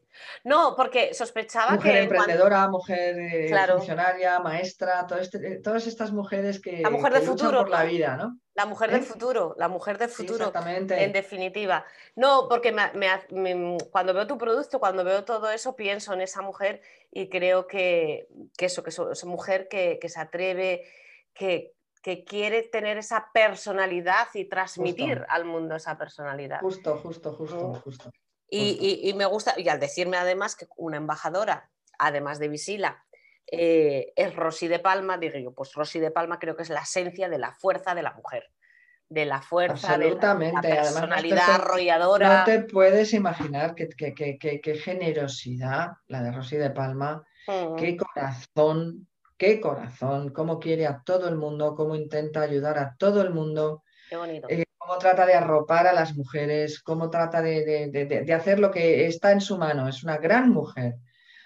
No, 0.45 0.75
porque 0.77 1.15
sospechaba 1.15 1.73
mujer 1.73 1.93
que. 1.93 2.03
emprendedora, 2.03 2.69
mujer 2.69 3.19
eh, 3.19 3.67
funcionaria, 3.69 4.39
maestra, 4.41 5.07
este, 5.21 5.55
eh, 5.55 5.61
todas 5.63 5.87
estas 5.87 6.13
mujeres 6.13 6.61
que. 6.61 6.81
La 6.81 6.91
mujer 6.91 7.13
del 7.13 7.23
futuro. 7.23 7.61
por 7.61 7.71
la 7.71 7.85
vida, 7.85 8.17
¿no? 8.17 8.39
La 8.55 8.67
mujer 8.67 8.91
del 8.91 9.03
¿Eh? 9.03 9.05
futuro, 9.05 9.55
la 9.59 9.69
mujer 9.69 9.99
del 9.99 10.09
futuro. 10.09 10.47
exactamente. 10.47 11.03
En 11.03 11.13
definitiva. 11.13 11.85
No, 12.17 12.47
porque 12.49 12.75
cuando 13.91 14.13
veo 14.13 14.27
tu 14.27 14.37
producto, 14.37 14.81
cuando 14.81 15.05
veo 15.05 15.25
todo 15.25 15.51
eso, 15.51 15.77
pienso 15.77 16.13
en 16.13 16.21
esa 16.21 16.43
mujer 16.43 16.83
y 17.11 17.29
creo 17.29 17.67
que, 17.67 18.29
eso, 18.59 18.83
que 18.83 18.91
es 18.91 19.25
mujer 19.25 19.69
que, 19.69 19.99
que 20.01 20.09
se 20.09 20.21
atreve, 20.21 20.85
que, 21.33 21.75
que 22.03 22.25
quiere 22.25 22.63
tener 22.63 22.99
esa 22.99 23.31
personalidad 23.33 24.29
y 24.35 24.47
transmitir 24.47 25.25
al 25.29 25.45
mundo 25.45 25.77
esa 25.77 25.97
personalidad. 25.97 26.61
Justo, 26.61 26.97
justo, 26.99 27.33
justo, 27.33 27.75
justo. 27.85 28.11
Y, 28.51 29.13
me 29.15 29.27
gusta, 29.27 29.55
y 29.57 29.69
al 29.69 29.79
decirme 29.79 30.17
además 30.17 30.57
que 30.57 30.67
una 30.77 30.97
embajadora, 30.97 31.71
además 31.99 32.39
de 32.39 32.49
Visila, 32.49 33.05
eh, 33.47 34.13
es 34.17 34.35
Rosy 34.35 34.69
de 34.69 34.79
Palma, 34.79 35.19
digo 35.19 35.39
yo, 35.39 35.53
pues 35.53 35.73
Rosy 35.75 36.01
de 36.01 36.11
Palma 36.11 36.39
creo 36.39 36.57
que 36.57 36.63
es 36.63 36.71
la 36.71 36.81
esencia 36.81 37.29
de 37.29 37.39
la 37.39 37.53
fuerza 37.53 37.95
de 37.95 38.03
la 38.03 38.13
mujer, 38.13 38.45
de 39.09 39.25
la 39.25 39.41
fuerza, 39.43 39.99
de 39.99 40.11
la, 40.11 40.63
personalidad 40.63 41.51
arrolladora. 41.51 42.39
No 42.39 42.45
te 42.45 42.61
puedes 42.61 43.13
imaginar 43.13 43.75
qué 43.75 44.75
generosidad 44.83 45.93
la 46.09 46.23
de 46.23 46.33
Rosy 46.33 46.57
de 46.57 46.71
Palma, 46.71 47.25
mm. 47.47 47.77
qué 47.77 47.97
corazón, 47.97 49.09
qué 49.37 49.61
corazón, 49.61 50.31
cómo 50.31 50.61
quiere 50.61 50.87
a 50.87 51.03
todo 51.05 51.29
el 51.29 51.37
mundo, 51.37 51.75
cómo 51.75 51.95
intenta 51.95 52.43
ayudar 52.43 52.79
a 52.79 52.97
todo 52.99 53.23
el 53.23 53.31
mundo. 53.31 53.83
Eh, 54.49 54.65
cómo 54.77 54.99
trata 54.99 55.27
de 55.27 55.35
arropar 55.35 55.87
a 55.87 55.93
las 55.93 56.15
mujeres, 56.17 56.83
cómo 56.83 57.11
trata 57.11 57.41
de, 57.41 58.33
hacer 58.35 58.59
lo 58.59 58.71
que 58.71 59.07
está 59.07 59.33
en 59.33 59.41
su 59.41 59.57
mano. 59.57 59.89
Es 59.89 60.03
una 60.03 60.19
gran 60.19 60.51
mujer, 60.51 60.97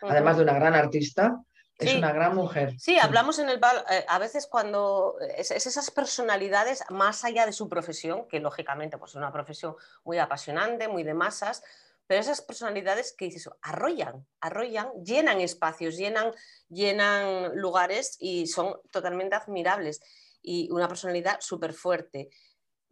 además 0.02 0.36
de 0.36 0.42
una 0.42 0.54
gran 0.54 0.74
artista. 0.74 1.40
Es 1.76 1.96
una 1.96 2.12
gran 2.12 2.36
mujer. 2.36 2.74
Sí, 2.78 2.98
hablamos 3.00 3.40
en 3.40 3.48
el 3.48 3.60
eh, 3.90 4.04
a 4.08 4.18
veces 4.20 4.46
cuando 4.46 5.16
es, 5.36 5.50
esas 5.50 5.90
personalidades 5.90 6.84
más 6.90 7.24
allá 7.24 7.46
de 7.46 7.52
su 7.52 7.68
profesión, 7.68 8.28
que 8.28 8.38
lógicamente 8.38 8.96
pues, 8.96 9.10
es 9.10 9.16
una 9.16 9.32
profesión 9.32 9.74
muy 10.04 10.18
apasionante, 10.18 10.86
muy 10.86 11.02
de 11.02 11.14
masas, 11.14 11.64
pero 12.06 12.20
esas 12.20 12.42
personalidades 12.42 13.14
que 13.16 13.26
dices, 13.26 13.48
arrollan, 13.62 14.26
arrollan, 14.40 14.90
llenan 15.02 15.40
espacios, 15.40 15.96
llenan, 15.96 16.32
llenan 16.68 17.56
lugares 17.56 18.16
y 18.20 18.46
son 18.46 18.76
totalmente 18.90 19.36
admirables. 19.36 20.00
Y 20.42 20.70
una 20.70 20.86
personalidad 20.86 21.40
súper 21.40 21.72
fuerte. 21.72 22.28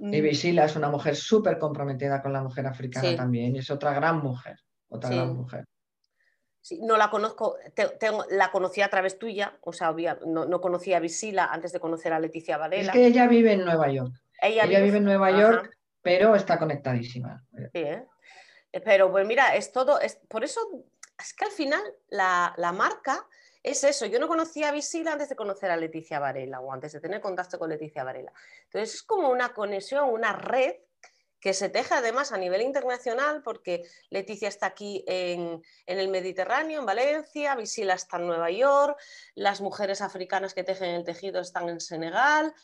Y 0.03 0.21
mm. 0.21 0.25
Visila 0.25 0.65
es 0.65 0.75
una 0.75 0.89
mujer 0.89 1.15
súper 1.15 1.59
comprometida 1.59 2.21
con 2.21 2.33
la 2.33 2.43
mujer 2.43 2.67
africana 2.67 3.15
también, 3.15 3.55
es 3.55 3.71
otra 3.71 3.95
gran 3.95 4.19
mujer, 4.19 4.57
otra 4.89 5.11
gran 5.11 5.37
mujer. 5.37 5.65
Sí, 6.61 6.81
no 6.83 6.97
la 6.97 7.09
conozco, 7.09 7.57
la 8.31 8.51
conocí 8.51 8.83
a 8.83 8.89
través 8.89 9.17
tuya, 9.17 9.57
o 9.63 9.73
sea, 9.73 9.95
no, 10.27 10.61
conocía 10.61 10.97
a 10.97 11.01
Visila 11.01 11.47
antes 11.47 11.73
de 11.73 11.79
conocer 11.79 12.13
a 12.13 12.19
Leticia 12.19 12.57
Varela. 12.57 12.87
Es 12.87 12.91
que 12.91 13.07
ella 13.07 13.29
vive 13.29 13.53
en 13.53 13.65
Nueva 13.65 13.91
York. 13.93 14.13
Ella, 14.41 14.67
vive... 14.67 14.97
en 14.97 15.05
Nueva 15.05 15.31
York, 15.31 15.71
pero 16.03 16.35
está 16.35 16.59
conectadísima. 16.59 17.45
Sí, 17.73 17.81
¿eh? 17.81 18.05
Pero 18.85 19.11
pues 19.11 19.25
mira, 19.25 19.55
es 19.55 19.71
todo, 19.71 20.01
es, 20.01 20.19
por 20.29 20.43
eso 20.43 20.61
es 21.19 21.33
que 21.35 21.45
al 21.45 21.53
final 21.53 21.83
la, 22.09 22.55
marca 22.75 23.25
es 23.63 23.85
eso. 23.85 24.07
Yo 24.07 24.19
no 24.19 24.29
conocía 24.29 24.69
a 24.69 24.73
Visila 24.73 25.13
antes 25.13 25.29
de 25.29 25.37
conocer 25.37 25.71
a 25.71 25.77
Leticia 25.77 26.19
Varela 26.19 26.61
o 26.61 26.73
antes 26.73 26.93
de 26.93 27.01
tener 27.01 27.21
contacto 27.21 27.59
con 27.59 27.71
Leticia 27.71 28.05
Varela. 28.05 28.33
Entonces 28.65 28.95
es 28.95 29.03
como 29.03 29.31
una 29.31 29.53
conexión, 29.55 30.11
una 30.11 30.33
red 30.33 30.75
que 31.41 31.55
se 31.55 31.69
teje 31.69 31.95
además 31.95 32.31
a 32.31 32.39
nivel 32.39 32.63
internacional 32.63 33.43
porque 33.43 33.83
Leticia 34.11 34.49
está 34.49 34.67
aquí 34.67 35.05
en, 35.09 35.61
en, 35.87 35.99
el 35.99 36.09
Mediterráneo, 36.09 36.79
en 36.81 36.87
Valencia, 36.87 37.57
Visila 37.57 37.95
está 37.95 38.19
en 38.19 38.29
Nueva 38.29 38.51
York, 38.51 38.97
las 39.35 39.61
mujeres 39.61 40.03
africanas 40.03 40.55
que 40.55 40.63
tejen 40.63 40.91
el 40.91 41.05
tejido 41.05 41.41
están 41.41 41.69
en 41.69 41.81
Senegal, 41.81 42.55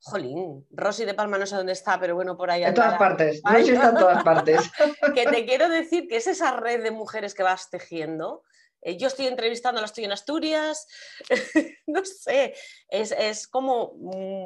Jolín, 0.00 0.66
Rosy 0.70 1.06
de 1.06 1.14
Palma 1.14 1.38
no 1.38 1.46
sé 1.46 1.56
dónde 1.56 1.72
está, 1.72 1.98
pero 1.98 2.14
bueno, 2.14 2.36
por 2.36 2.50
ahí. 2.50 2.62
En 2.62 2.74
todas 2.74 2.98
partes, 2.98 3.40
Rosy 3.42 3.70
está 3.70 3.88
en 3.88 3.94
todas 3.94 4.22
partes. 4.22 4.60
que 5.14 5.24
te 5.24 5.46
quiero 5.46 5.70
decir 5.70 6.08
que 6.08 6.16
es 6.16 6.26
esa 6.26 6.50
red 6.56 6.82
de 6.82 6.90
mujeres 6.90 7.34
que 7.34 7.42
vas 7.42 7.70
tejiendo. 7.70 8.42
Eh, 8.84 8.98
yo 8.98 9.08
estoy 9.08 9.26
entrevistando, 9.26 9.80
la 9.80 9.86
estoy 9.86 10.04
en 10.04 10.12
Asturias, 10.12 10.86
no 11.86 12.04
sé, 12.04 12.54
es, 12.88 13.48
como... 13.48 13.94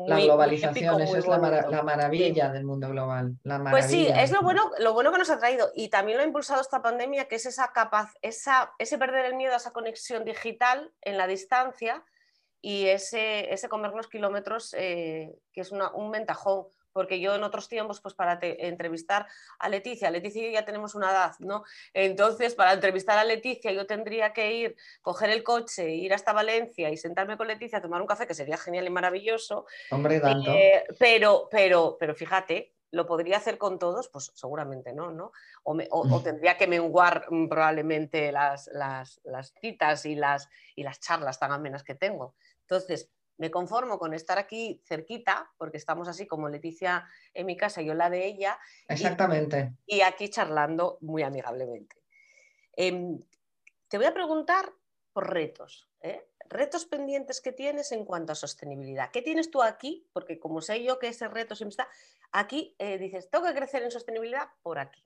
la 0.06 0.20
globalización, 0.20 1.00
esa 1.00 1.18
es 1.18 1.26
la, 1.26 1.82
maravilla 1.82 2.48
del 2.50 2.64
mundo 2.64 2.88
global. 2.88 3.36
pues 3.70 3.86
sí, 3.86 4.06
es 4.06 4.30
lo 4.30 4.42
bueno, 4.42 4.70
lo 4.78 4.94
bueno 4.94 5.10
que 5.10 5.18
nos 5.18 5.30
ha 5.30 5.40
traído 5.40 5.72
y 5.74 5.88
también 5.88 6.18
lo 6.18 6.22
ha 6.22 6.26
impulsado 6.26 6.60
esta 6.60 6.80
pandemia, 6.80 7.26
que 7.26 7.34
es 7.34 7.46
esa 7.46 7.72
capaz, 7.72 8.12
esa, 8.22 8.72
ese 8.78 8.96
perder 8.96 9.24
el 9.24 9.34
miedo 9.34 9.54
a 9.54 9.56
esa 9.56 9.72
conexión 9.72 10.24
digital 10.24 10.92
en 11.00 11.18
la 11.18 11.26
distancia 11.26 12.04
y 12.60 12.86
ese, 12.86 13.52
ese 13.52 13.68
comernos 13.68 14.06
kilómetros 14.06 14.72
eh, 14.78 15.34
que 15.52 15.62
es 15.62 15.72
un 15.72 16.10
ventajón, 16.12 16.66
porque 16.98 17.20
yo 17.20 17.36
en 17.36 17.44
otros 17.44 17.68
tiempos, 17.68 18.00
pues 18.00 18.14
para 18.14 18.40
entrevistar 18.42 19.28
a 19.60 19.68
Leticia, 19.68 20.10
Leticia 20.10 20.42
y 20.42 20.46
yo 20.46 20.50
ya 20.50 20.64
tenemos 20.64 20.96
una 20.96 21.12
edad, 21.12 21.32
¿no? 21.38 21.62
Entonces, 21.94 22.56
para 22.56 22.72
entrevistar 22.72 23.16
a 23.16 23.22
Leticia 23.22 23.70
yo 23.70 23.86
tendría 23.86 24.32
que 24.32 24.52
ir, 24.52 24.76
coger 25.00 25.30
el 25.30 25.44
coche, 25.44 25.94
ir 25.94 26.12
hasta 26.12 26.32
Valencia 26.32 26.90
y 26.90 26.96
sentarme 26.96 27.36
con 27.36 27.46
Leticia 27.46 27.78
a 27.78 27.82
tomar 27.82 28.00
un 28.00 28.08
café, 28.08 28.26
que 28.26 28.34
sería 28.34 28.56
genial 28.56 28.88
y 28.88 28.90
maravilloso. 28.90 29.66
Hombre, 29.92 30.18
tanto. 30.18 30.50
Eh, 30.50 30.86
pero, 30.98 31.46
pero, 31.48 31.96
pero 32.00 32.16
fíjate, 32.16 32.72
¿Lo 32.90 33.06
podría 33.06 33.36
hacer 33.36 33.58
con 33.58 33.78
todos? 33.78 34.08
Pues 34.08 34.32
seguramente 34.34 34.94
no, 34.94 35.10
¿no? 35.10 35.30
O, 35.62 36.22
tendría 36.22 36.56
que 36.56 36.66
menguar 36.66 37.26
mm, 37.28 37.46
probablemente 37.46 38.32
las, 38.32 38.70
las, 38.72 39.20
citas 39.60 40.06
y 40.06 40.14
las, 40.14 40.48
y 40.74 40.84
las 40.84 40.98
charlas 40.98 41.38
tan 41.38 41.52
amenas 41.52 41.82
que 41.82 41.94
tengo. 41.94 42.34
Entonces, 42.62 43.10
me 43.38 43.50
conformo 43.50 43.98
con 43.98 44.14
estar 44.14 44.38
aquí 44.38 44.82
cerquita, 44.84 45.50
porque 45.56 45.78
estamos 45.78 46.06
así 46.08 46.26
como 46.26 46.48
Leticia 46.48 47.06
en 47.32 47.46
mi 47.46 47.56
casa 47.56 47.82
y 47.82 47.86
yo 47.86 47.94
la 47.94 48.10
de 48.10 48.26
ella. 48.26 48.58
Exactamente. 48.88 49.74
Y, 49.86 50.02
aquí 50.02 50.28
charlando 50.28 50.98
muy 51.00 51.22
amigablemente. 51.22 51.96
Em, 52.76 53.18
te 53.88 53.96
voy 53.96 54.06
a 54.06 54.14
preguntar 54.14 54.72
por 55.12 55.32
retos. 55.32 55.88
¿eh? 56.00 56.28
retos 56.48 56.86
pendientes 56.86 57.40
que 57.40 57.52
tienes 57.52 57.92
en 57.92 58.04
cuanto 58.04 58.32
a 58.32 58.34
sostenibilidad. 58.34 59.10
¿Qué 59.10 59.22
tienes 59.22 59.50
tú 59.50 59.62
aquí? 59.62 60.06
Porque 60.12 60.38
como 60.38 60.60
sé 60.60 60.82
yo 60.82 60.98
que 60.98 61.08
ese 61.08 61.28
reto 61.28 61.54
siempre 61.54 61.72
está, 61.72 61.88
aquí 62.32 62.74
eh, 62.78 62.98
dices, 62.98 63.30
tengo 63.30 63.46
que 63.46 63.54
crecer 63.54 63.82
en 63.82 63.90
sostenibilidad 63.90 64.48
por 64.62 64.78
aquí. 64.78 65.02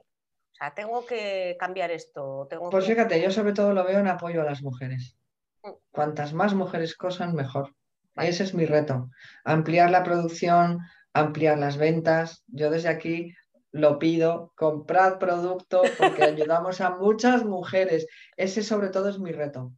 sea, 0.52 0.74
tengo 0.74 1.04
que 1.04 1.56
cambiar 1.58 1.90
esto. 1.90 2.46
Tengo 2.48 2.70
Pues 2.70 2.84
que... 2.84 2.92
fíjate, 2.92 3.20
yo 3.20 3.30
sobre 3.30 3.52
todo 3.52 3.72
lo 3.72 3.84
veo 3.84 3.98
en 3.98 4.08
apoyo 4.08 4.42
a 4.42 4.44
las 4.44 4.62
mujeres. 4.62 5.16
Mm. 5.62 5.70
Cuantas 5.90 6.32
más 6.32 6.54
mujeres 6.54 6.96
cosan, 6.96 7.34
mejor. 7.34 7.74
Ese 8.16 8.44
es 8.44 8.54
mi 8.54 8.66
reto. 8.66 9.10
Ampliar 9.44 9.90
la 9.90 10.02
producción, 10.02 10.80
ampliar 11.12 11.58
las 11.58 11.76
ventas. 11.76 12.44
Yo 12.46 12.70
desde 12.70 12.88
aquí 12.88 13.34
lo 13.70 13.98
pido, 13.98 14.52
comprad 14.56 15.18
producto 15.18 15.82
porque 15.98 16.22
ayudamos 16.24 16.80
a 16.80 16.90
muchas 16.96 17.44
mujeres. 17.44 18.06
Ese 18.36 18.62
sobre 18.62 18.90
todo 18.90 19.08
es 19.08 19.18
mi 19.18 19.32
reto. 19.32 19.72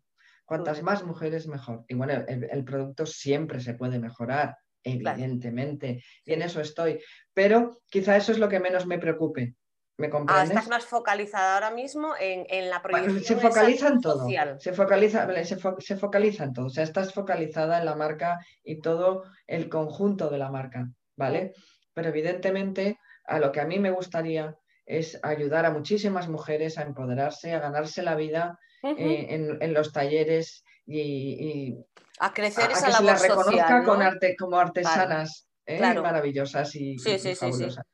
Cuantas 0.45 0.83
más 0.83 1.05
mujeres, 1.05 1.47
mejor. 1.47 1.85
Y 1.89 1.95
bueno, 1.95 2.23
el, 2.27 2.65
producto 2.65 3.07
siempre 3.07 3.61
se 3.61 3.75
puede 3.75 3.99
mejorar, 3.99 4.59
evidentemente. 4.83 6.03
Y 6.25 6.35
en 6.35 6.43
eso 6.43 6.61
estoy. 6.61 7.01
Pero 7.33 7.81
quizá 7.89 8.17
eso 8.17 8.33
es 8.33 8.39
lo 8.39 8.49
que 8.49 8.61
menos 8.61 8.87
me 8.87 8.99
preocupe. 8.99 9.55
¿Me 9.97 10.11
ah, 10.27 10.43
estás 10.43 10.67
más 10.67 10.85
focalizada 10.85 11.55
ahora 11.55 11.71
mismo 11.71 12.15
en, 12.19 12.69
la 12.69 12.83
proyección 12.83 13.23
se 13.23 13.37
focaliza 13.37 13.89
en 13.89 14.01
todo. 14.01 14.27
Se 14.59 14.73
focaliza, 14.73 15.45
se, 15.45 15.97
focaliza 15.97 16.45
en 16.45 16.53
todo. 16.53 16.67
O 16.67 16.71
sea, 16.71 16.83
estás 16.83 17.15
focalizada 17.15 17.79
en 17.79 17.85
la 17.85 17.95
marca 17.95 18.41
y 18.65 18.81
todo 18.81 19.23
el 19.47 19.69
conjunto 19.69 20.31
de 20.31 20.39
la 20.39 20.51
marca, 20.51 20.89
¿vale? 21.17 21.53
Pero 21.93 22.09
evidentemente 22.09 22.99
a 23.25 23.39
lo 23.39 23.53
que 23.53 23.61
a 23.61 23.67
mí 23.67 23.79
me 23.79 23.93
gustaría 23.93 24.57
es 24.85 25.21
ayudar 25.23 25.65
a 25.65 25.71
muchísimas 25.71 26.29
mujeres 26.29 26.77
a 26.77 26.83
empoderarse, 26.83 27.53
a 27.53 27.61
ganarse 27.61 28.03
la 28.03 28.17
vida 28.17 28.59
eh, 28.83 29.27
en, 29.31 29.73
los 29.73 29.93
talleres 29.93 30.65
y, 30.87 31.77
a 32.19 32.33
crecer 32.33 32.73
esa 32.73 32.87
que 32.87 32.93
se 32.93 33.03
las 33.05 33.23
reconozca 33.23 33.85
con 33.85 34.03
arte, 34.03 34.35
como 34.37 34.59
artesanas 34.59 35.49
¿eh? 35.67 35.79
maravillosas 35.79 36.75
y, 36.75 36.99
sí, 36.99 37.19
sí, 37.19 37.35
fabulosas 37.37 37.87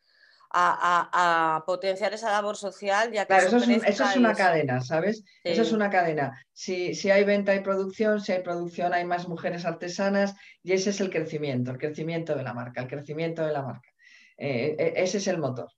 a, 0.51 1.63
potenciar 1.67 2.13
esa 2.13 2.31
labor 2.31 2.57
social. 2.57 3.13
Ya 3.13 3.23
que 3.23 3.29
claro, 3.29 3.47
eso 3.47 3.57
es, 3.59 4.17
una 4.17 4.35
cadena, 4.35 4.81
¿sabes? 4.81 5.25
Eso 5.45 5.63
es 5.63 5.73
una 5.73 5.91
cadena. 5.91 6.45
Si, 6.53 6.95
si, 6.95 7.11
hay 7.11 7.25
venta 7.25 7.55
y 7.55 7.61
producción, 7.61 8.21
si 8.21 8.33
hay 8.33 8.43
producción 8.43 8.93
hay 8.93 9.05
más 9.05 9.29
mujeres 9.29 9.65
artesanas 9.65 10.35
y 10.63 10.73
ese 10.73 10.91
es 10.91 11.01
el 11.01 11.11
crecimiento, 11.11 11.71
el 11.71 11.79
crecimiento 11.79 12.35
de 12.35 12.43
la 12.43 12.55
marca, 12.55 12.83
el 12.83 12.89
crecimiento 12.89 13.45
de 13.45 13.53
la 13.53 13.63
marca. 13.63 13.89
Eh, 14.37 14.77
e, 14.79 15.03
ese 15.03 15.19
es 15.19 15.27
el 15.29 15.39
motor. 15.39 15.69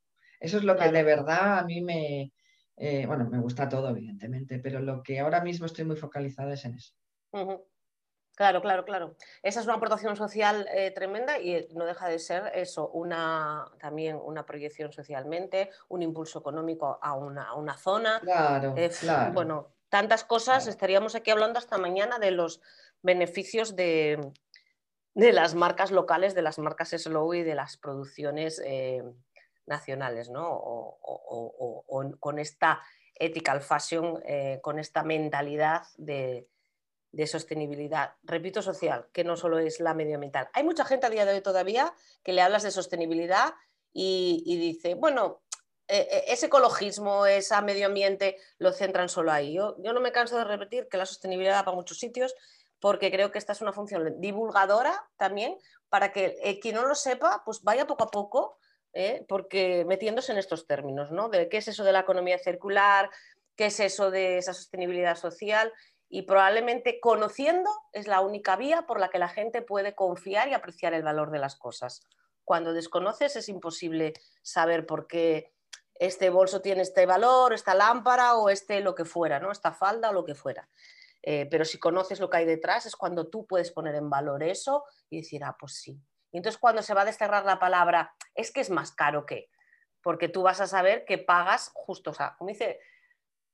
Eso 0.40 0.56
es 0.56 0.64
lo 0.64 0.76
que 0.76 0.90
de 0.90 1.02
verdad 1.02 1.58
a 1.58 1.64
mí 1.64 1.82
me, 1.82 2.32
eh, 2.76 3.06
bueno, 3.06 3.28
me 3.30 3.38
gusta 3.38 3.68
todo, 3.68 3.90
evidentemente, 3.90 4.58
pero 4.58 4.80
lo 4.80 5.02
que 5.02 5.20
ahora 5.20 5.42
mismo 5.42 5.66
estoy 5.66 5.84
muy 5.84 5.96
focalizada 5.96 6.54
es 6.54 6.64
en 6.64 6.74
eso. 6.74 6.94
Claro, 8.34 8.62
claro, 8.62 8.84
claro. 8.84 9.14
Esa 9.42 9.60
es 9.60 9.66
una 9.66 9.74
aportación 9.74 10.16
social 10.16 10.66
eh, 10.72 10.90
tremenda 10.90 11.38
y 11.38 11.68
no 11.74 11.84
deja 11.84 12.08
de 12.08 12.18
ser 12.18 12.50
eso, 12.54 12.88
una, 12.88 13.66
también 13.78 14.18
una 14.22 14.46
proyección 14.46 14.90
socialmente, 14.90 15.70
un 15.88 16.02
impulso 16.02 16.38
económico 16.38 16.98
a 17.02 17.14
una, 17.14 17.76
zona. 17.76 18.20
Claro, 18.20 18.74
eh, 18.76 18.90
claro. 19.00 19.32
Bueno, 19.34 19.68
tantas 19.90 20.24
cosas, 20.24 20.66
estaríamos 20.66 21.14
aquí 21.14 21.30
hablando 21.30 21.58
hasta 21.58 21.76
mañana 21.76 22.18
de 22.18 22.30
los 22.30 22.62
beneficios 23.02 23.76
de, 23.76 24.32
las 25.14 25.54
marcas 25.54 25.90
locales, 25.90 26.34
de 26.34 26.42
las 26.42 26.58
marcas 26.58 26.90
slow 26.90 27.34
y 27.34 27.42
de 27.42 27.54
las 27.54 27.76
producciones 27.76 28.62
eh, 28.64 29.02
nacionales, 29.66 30.30
¿no? 30.30 30.48
O, 30.50 30.98
con 32.18 32.38
esta 32.38 32.80
ethical 33.14 33.60
fashion, 33.60 34.22
con 34.62 34.78
esta 34.78 35.02
mentalidad 35.04 35.82
de 35.98 36.48
de 37.12 37.26
sostenibilidad, 37.26 38.14
repito, 38.22 38.62
social, 38.62 39.06
que 39.12 39.22
no 39.22 39.36
solo 39.36 39.58
es 39.58 39.80
la 39.80 39.94
medioambiental. 39.94 40.48
Hay 40.54 40.64
mucha 40.64 40.84
gente 40.84 41.06
a 41.06 41.10
día 41.10 41.26
de 41.26 41.34
hoy 41.34 41.40
todavía 41.42 41.94
que 42.22 42.32
le 42.32 42.40
hablas 42.40 42.62
de 42.62 42.70
sostenibilidad 42.70 43.54
y, 43.92 44.56
dice, 44.56 44.94
bueno, 44.94 45.42
e, 45.86 45.98
e, 45.98 46.32
ese 46.32 46.46
ecologismo, 46.46 47.26
ese 47.26 47.60
medio 47.60 47.86
ambiente, 47.86 48.38
lo 48.58 48.72
centran 48.72 49.10
solo 49.10 49.30
ahí. 49.30 49.54
Yo, 49.54 49.76
no 49.78 50.00
me 50.00 50.12
canso 50.12 50.38
de 50.38 50.44
repetir 50.44 50.88
que 50.88 50.96
la 50.96 51.04
sostenibilidad 51.04 51.58
va 51.58 51.64
para 51.66 51.76
muchos 51.76 51.98
sitios 51.98 52.34
porque 52.80 53.12
creo 53.12 53.30
que 53.30 53.38
esta 53.38 53.52
es 53.52 53.60
una 53.60 53.72
función 53.72 54.20
divulgadora 54.20 55.08
también 55.16 55.56
para 55.88 56.10
que 56.10 56.36
eh, 56.42 56.58
quien 56.58 56.76
no 56.76 56.86
lo 56.86 56.94
sepa, 56.94 57.42
pues 57.44 57.62
vaya 57.62 57.86
poco 57.86 58.04
a 58.04 58.10
poco, 58.10 58.58
¿eh? 58.94 59.24
porque 59.28 59.84
metiéndose 59.86 60.32
en 60.32 60.38
estos 60.38 60.66
términos, 60.66 61.12
¿no? 61.12 61.28
De 61.28 61.48
qué 61.48 61.58
es 61.58 61.68
eso 61.68 61.84
de 61.84 61.92
la 61.92 62.00
economía 62.00 62.38
circular, 62.38 63.10
qué 63.54 63.66
es 63.66 63.78
eso 63.78 64.10
de 64.10 64.38
esa 64.38 64.54
sostenibilidad 64.54 65.16
social 65.16 65.72
y 66.14 66.22
probablemente 66.22 67.00
conociendo 67.00 67.70
es 67.90 68.06
la 68.06 68.20
única 68.20 68.54
vía 68.56 68.82
por 68.82 69.00
la 69.00 69.08
que 69.08 69.18
la 69.18 69.30
gente 69.30 69.62
puede 69.62 69.94
confiar 69.94 70.46
y 70.46 70.52
apreciar 70.52 70.92
el 70.92 71.02
valor 71.02 71.30
de 71.30 71.38
las 71.38 71.56
cosas. 71.56 72.06
Cuando 72.44 72.74
desconoces 72.74 73.34
es 73.34 73.48
imposible 73.48 74.12
saber 74.42 74.84
por 74.84 75.06
qué 75.06 75.54
este 75.94 76.28
bolso 76.28 76.60
tiene 76.60 76.82
este 76.82 77.06
valor, 77.06 77.54
esta 77.54 77.74
lámpara 77.74 78.36
o 78.36 78.50
este 78.50 78.82
lo 78.82 78.94
que 78.94 79.06
fuera, 79.06 79.40
¿no? 79.40 79.50
esta 79.50 79.72
falda 79.72 80.10
o 80.10 80.12
lo 80.12 80.26
que 80.26 80.34
fuera. 80.34 80.68
Eh, 81.22 81.48
pero 81.50 81.64
si 81.64 81.78
conoces 81.78 82.20
lo 82.20 82.28
que 82.28 82.36
hay 82.36 82.44
detrás 82.44 82.84
es 82.84 82.94
cuando 82.94 83.30
tú 83.30 83.46
puedes 83.46 83.70
poner 83.70 83.94
en 83.94 84.10
valor 84.10 84.42
eso 84.42 84.84
y 85.08 85.22
decir, 85.22 85.42
ah, 85.44 85.56
pues 85.58 85.76
sí. 85.76 85.98
Y 86.30 86.36
entonces 86.36 86.60
cuando 86.60 86.82
se 86.82 86.92
va 86.92 87.02
a 87.02 87.06
desterrar 87.06 87.46
la 87.46 87.58
palabra, 87.58 88.14
es 88.34 88.52
que 88.52 88.60
es 88.60 88.68
más 88.68 88.92
caro 88.92 89.24
que, 89.24 89.48
porque 90.02 90.28
tú 90.28 90.42
vas 90.42 90.60
a 90.60 90.66
saber 90.66 91.06
que 91.06 91.16
pagas 91.16 91.70
justo, 91.72 92.10
o 92.10 92.14
sea, 92.14 92.34
como 92.36 92.50
dice 92.50 92.80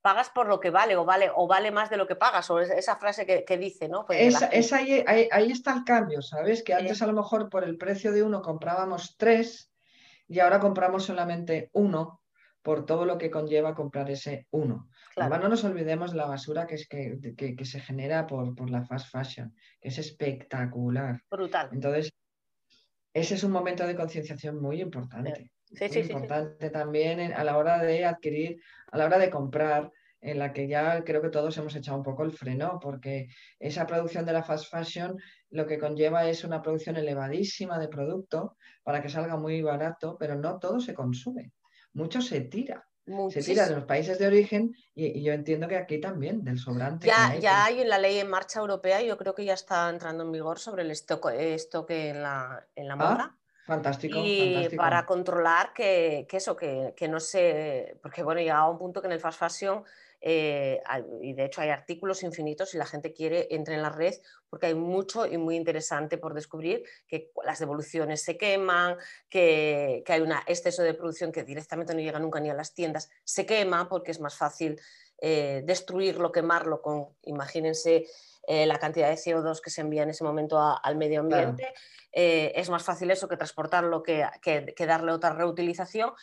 pagas 0.09 0.31
por 0.31 0.49
lo 0.49 0.59
que 0.59 0.71
vale 0.71 0.97
o 0.97 1.05
vale 1.05 1.31
o 1.35 1.47
vale 1.47 1.71
más 1.71 1.91
de 1.91 1.99
lo 1.99 2.07
que 2.07 2.17
pagas 2.17 2.49
o 2.49 2.61
esa 2.61 2.97
frase 2.97 3.27
que, 3.27 3.59
dice, 3.59 3.91
¿no? 3.91 4.07
Pues 4.07 4.41
es, 4.53 4.73
ahí, 4.73 5.05
ahí, 5.07 5.51
está 5.51 5.75
el 5.75 5.85
cambio, 5.85 6.23
¿sabes? 6.23 6.63
Que 6.63 6.73
antes 6.73 7.03
a 7.03 7.07
lo 7.07 7.13
mejor 7.13 7.51
por 7.51 7.63
el 7.63 7.77
precio 7.77 8.11
de 8.11 8.23
uno 8.23 8.41
comprábamos 8.41 9.17
tres 9.19 9.71
y 10.27 10.39
ahora 10.39 10.61
compramos 10.61 11.05
solamente 11.05 11.69
uno 11.75 12.23
por 12.63 12.87
todo 12.87 13.05
lo 13.05 13.19
que 13.19 13.31
conlleva 13.31 13.75
comprar 13.75 14.11
ese 14.11 14.47
uno. 14.51 14.89
Además, 15.17 15.41
no 15.43 15.49
nos 15.51 15.65
olvidemos 15.65 16.13
de 16.13 16.17
la 16.17 16.27
basura 16.27 16.67
que, 16.67 16.77
es 16.77 16.89
que, 16.89 17.19
que, 17.37 17.65
se 17.67 17.81
genera 17.81 18.27
por, 18.27 18.55
por, 18.55 18.71
la 18.71 18.87
fast 18.87 19.11
fashion, 19.11 19.55
que 19.79 19.89
es 19.89 19.99
espectacular. 19.99 21.21
Brutal. 21.31 21.69
Entonces, 21.71 22.15
ese 23.13 23.35
es 23.35 23.45
un 23.45 23.53
momento 23.53 23.87
de 23.87 23.95
concienciación 23.95 24.59
muy 24.59 24.81
importante. 24.81 25.51
Sí, 25.67 25.89
sí, 25.91 25.99
importante 26.01 26.71
también 26.71 27.21
a 27.35 27.45
la 27.45 27.59
hora 27.59 27.83
de 27.83 28.07
adquirir, 28.07 28.63
a 28.91 28.97
la 28.97 29.05
hora 29.05 29.19
de 29.19 29.29
comprar, 29.29 29.93
en 30.21 30.39
la 30.39 30.53
que 30.53 30.69
ya 30.69 31.05
creo 31.05 31.23
que 31.23 31.31
todos 31.31 31.57
hemos 31.59 31.75
echado 31.77 31.97
un 31.97 32.03
poco 32.03 32.25
el 32.25 32.33
freno, 32.33 32.79
porque 32.81 33.29
esa 33.59 33.87
producción 33.87 34.27
de 34.27 34.33
la 34.33 34.43
fast 34.43 34.71
fashion 34.71 35.17
lo 35.51 35.67
que 35.67 35.79
conlleva 35.79 36.29
es 36.29 36.45
una 36.45 36.63
producción 36.63 36.97
elevadísima 36.97 37.79
de 37.79 37.89
producto 37.89 38.57
para 38.83 39.03
que 39.03 39.09
salga 39.09 39.37
muy 39.37 39.63
barato, 39.63 40.17
pero 40.19 40.35
no 40.35 40.59
todo 40.59 40.81
se 40.81 40.95
consume, 40.95 41.53
mucho 41.93 42.21
se 42.21 42.41
tira. 42.41 42.85
Se 43.31 43.43
tira 43.43 43.67
de 43.67 43.75
los 43.75 43.85
países 43.85 44.19
de 44.19 44.27
origen 44.27 44.75
y, 44.95 45.23
yo 45.23 45.33
entiendo 45.33 45.67
que 45.67 45.77
aquí 45.77 45.99
también, 45.99 46.45
del 46.45 46.59
sobrante. 46.59 47.07
Ya, 47.07 47.29
hay, 47.29 47.41
ya 47.41 47.65
hay 47.65 47.81
en 47.81 47.89
la 47.89 47.99
ley 47.99 48.19
en 48.19 48.29
marcha 48.29 48.61
europea, 48.61 49.01
yo 49.01 49.17
creo 49.17 49.35
que 49.35 49.47
ya 49.47 49.55
está 49.55 49.89
entrando 49.89 50.25
en 50.25 50.33
vigor 50.33 50.59
sobre 50.59 50.83
el 50.83 50.91
estoque, 50.91 52.09
en 52.11 52.23
la, 52.23 52.67
en 52.75 52.87
la 52.87 52.95
ah, 52.95 52.97
moda. 52.97 53.39
Fantástico. 53.69 54.19
Y 54.23 54.71
para 54.77 55.05
controlar 55.05 55.75
que, 55.75 56.27
eso, 56.31 56.57
que, 56.57 57.09
no 57.09 57.21
se. 57.21 57.99
Porque 58.03 58.23
bueno, 58.23 58.41
llegaba 58.41 58.71
un 58.71 58.79
punto 58.79 59.01
que 59.01 59.09
en 59.09 59.13
el 59.13 59.21
fast 59.21 59.39
fashion, 59.39 59.85
eh, 60.21 60.81
y 61.23 61.33
de 61.33 61.45
hecho 61.45 61.61
hay 61.61 61.71
artículos 61.71 62.23
infinitos 62.23 62.71
si 62.71 62.79
la 62.79 62.87
gente 62.87 63.13
quiere, 63.13 63.49
entre 63.51 63.75
en 63.75 63.83
la 63.83 63.91
red, 63.91 64.15
porque 64.49 64.67
hay 64.67 64.75
mucho 64.75 65.27
y 65.27 65.39
muy 65.39 65.57
interesante 65.57 66.19
por 66.19 66.35
descubrir, 66.35 66.83
que 67.07 67.31
las 67.45 67.59
devoluciones 67.59 68.23
se 68.23 68.37
queman, 68.37 68.97
que, 69.29 70.03
hay 70.07 70.21
un 70.21 70.33
exceso 70.47 70.83
de 70.83 70.95
producción 70.95 71.33
que 71.33 71.45
directamente 71.45 71.95
no 71.95 72.01
llega 72.01 72.19
nunca 72.19 72.41
ni 72.41 72.51
a 72.51 72.55
las 72.55 72.75
tiendas, 72.75 73.11
se 73.25 73.47
quema 73.47 73.89
porque 73.89 74.11
es 74.11 74.21
más 74.21 74.37
fácil 74.37 74.81
eh, 75.21 75.63
destruirlo, 75.65 76.33
quemarlo 76.33 76.81
con, 76.81 77.09
imagínense, 77.23 78.07
eh, 78.51 78.65
la 78.65 78.79
cantidad 78.79 79.11
de 79.11 79.17
CO2 79.17 79.61
que 79.61 79.69
se 79.69 79.83
envía 79.83 80.05
en 80.05 80.09
ese 80.09 80.25
momento 80.25 80.59
al 80.59 80.97
medio 80.97 81.21
ambiente. 81.21 81.75
Eh, 82.11 82.51
es 82.57 82.71
más 82.71 82.83
fácil 82.83 83.11
eso 83.11 83.29
que 83.29 83.37
transportarlo 83.37 84.03
que, 84.03 84.27
que, 84.41 84.87
darle 84.87 85.13
otra 85.13 85.35
reutilización 85.35 86.15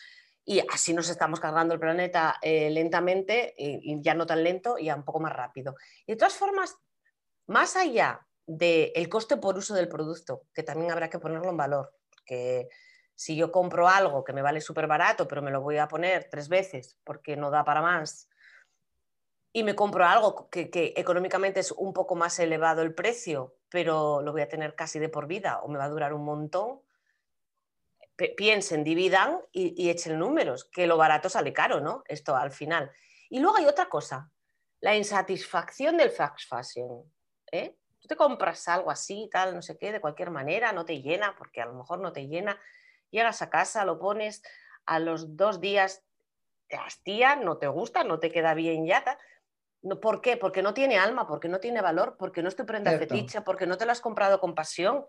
y 0.46 0.60
así 0.72 0.94
nos 0.94 1.10
estamos 1.10 1.40
cargando 1.40 1.74
el 1.74 1.80
planeta 1.80 2.38
eh, 2.42 2.70
lentamente, 2.70 3.54
y, 3.58 4.02
ya 4.02 4.14
no 4.14 4.26
tan 4.26 4.44
lento, 4.44 4.78
y 4.78 4.92
un 4.92 5.04
poco 5.04 5.20
más 5.20 5.34
rápido. 5.34 5.76
Y 6.06 6.14
de 6.14 6.18
todas 6.18 6.36
formas, 6.36 6.78
más 7.48 7.76
allá 7.76 8.26
del 8.46 9.10
coste 9.10 9.38
por 9.38 9.58
uso 9.58 9.74
del 9.74 9.90
producto, 9.90 10.44
que 10.54 10.62
también 10.64 10.92
habrá 10.92 11.10
que 11.10 11.20
ponerlo 11.20 11.50
en 11.50 11.58
valor, 11.58 11.96
que 12.26 12.70
si 13.16 13.36
yo 13.36 13.52
compro 13.52 13.88
algo 13.88 14.24
que 14.24 14.34
me 14.34 14.44
vale 14.44 14.62
súper 14.62 14.88
barato, 14.88 15.28
pero 15.28 15.42
me 15.42 15.52
lo 15.52 15.62
voy 15.62 15.78
a 15.78 15.88
poner 15.88 16.28
tres 16.30 16.48
veces 16.48 16.98
porque 17.04 17.36
no 17.36 17.50
da 17.50 17.64
para 17.64 17.82
más, 17.82 18.30
y 19.56 19.64
me 19.64 19.74
compro 19.74 20.06
algo 20.06 20.50
que, 20.50 20.70
económicamente 20.98 21.62
es 21.62 21.72
un 21.72 21.94
poco 21.94 22.16
más 22.16 22.38
elevado 22.40 22.82
el 22.82 22.94
precio, 22.94 23.56
pero 23.70 24.22
lo 24.22 24.34
voy 24.34 24.42
a 24.42 24.50
tener 24.50 24.76
casi 24.76 25.00
de 25.00 25.08
por 25.08 25.28
vida 25.28 25.62
o 25.62 25.70
me 25.70 25.78
va 25.78 25.86
a 25.86 25.90
durar 25.90 26.14
un 26.14 26.26
montón, 26.26 26.82
piensen, 28.16 28.84
dividan 28.84 29.40
y, 29.52 29.90
echen 29.90 30.18
números, 30.20 30.66
que 30.66 30.88
lo 30.88 30.98
barato 30.98 31.30
sale 31.30 31.54
caro, 31.54 31.82
¿no? 31.82 32.04
Esto 32.08 32.36
al 32.36 32.52
final. 32.52 32.92
Y 33.30 33.40
luego 33.40 33.58
hay 33.58 33.66
otra 33.66 33.90
cosa, 33.90 34.32
la 34.80 34.96
insatisfacción 34.96 35.98
del 35.98 36.12
fast 36.12 36.48
fashion. 36.48 37.12
¿eh? 37.52 37.78
Tú 38.00 38.08
te 38.08 38.16
compras 38.16 38.68
algo 38.68 38.92
así, 38.92 39.30
tal, 39.32 39.54
no 39.56 39.62
sé 39.62 39.78
qué, 39.78 39.92
de 39.92 40.00
cualquier 40.00 40.32
manera, 40.32 40.72
no 40.72 40.86
te 40.86 41.02
llena, 41.02 41.36
porque 41.38 41.62
a 41.62 41.66
lo 41.66 41.74
mejor 41.74 42.00
no 42.00 42.14
te 42.14 42.28
llena, 42.28 42.60
llegas 43.10 43.42
a 43.42 43.50
casa, 43.50 43.84
lo 43.84 44.00
pones, 44.00 44.42
a 44.86 45.00
los 45.00 45.36
dos 45.36 45.60
días 45.60 46.04
te 46.68 46.78
hastía, 46.78 47.36
no 47.36 47.58
te 47.58 47.68
gusta, 47.68 48.04
no 48.04 48.20
te 48.20 48.32
queda 48.32 48.54
bien 48.54 48.86
ya. 48.86 49.04
¿Por 50.02 50.22
qué? 50.22 50.38
Porque 50.38 50.62
no 50.62 50.74
tiene 50.74 50.98
alma, 50.98 51.28
porque 51.28 51.48
no 51.48 51.60
tiene 51.60 51.82
valor, 51.82 52.16
porque 52.18 52.42
no 52.42 52.50
es 52.50 52.56
tu 52.56 52.66
prenda 52.66 52.98
fetiche, 52.98 53.42
porque 53.42 53.68
no 53.68 53.78
te 53.78 53.86
lo 53.86 53.92
has 53.92 54.02
comprado 54.02 54.40
con 54.40 54.56
pasión. 54.56 55.06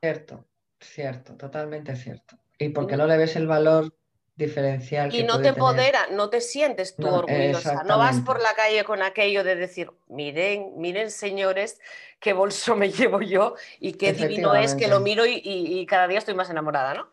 Cierto, 0.00 0.46
cierto, 0.84 1.36
totalmente 1.36 1.96
cierto. 1.96 2.36
Y 2.58 2.70
porque 2.70 2.96
no 2.96 3.06
le 3.06 3.16
ves 3.16 3.36
el 3.36 3.46
valor 3.46 3.94
diferencial. 4.36 5.14
Y 5.14 5.22
no 5.22 5.40
te 5.40 5.48
empodera, 5.48 6.08
no 6.10 6.30
te 6.30 6.40
sientes 6.40 6.96
tú 6.96 7.06
orgullosa. 7.06 7.84
No 7.84 7.98
vas 7.98 8.20
por 8.20 8.40
la 8.40 8.54
calle 8.54 8.84
con 8.84 9.02
aquello 9.02 9.44
de 9.44 9.56
decir, 9.56 9.90
miren, 10.08 10.72
miren 10.76 11.10
señores, 11.10 11.80
qué 12.20 12.32
bolso 12.32 12.76
me 12.76 12.90
llevo 12.92 13.20
yo 13.20 13.54
y 13.80 13.92
qué 13.94 14.12
divino 14.12 14.54
es 14.54 14.74
que 14.74 14.88
lo 14.88 15.00
miro 15.00 15.24
y 15.26 15.86
cada 15.86 16.08
día 16.08 16.18
estoy 16.18 16.34
más 16.34 16.50
enamorada, 16.50 16.94
¿no? 16.94 17.08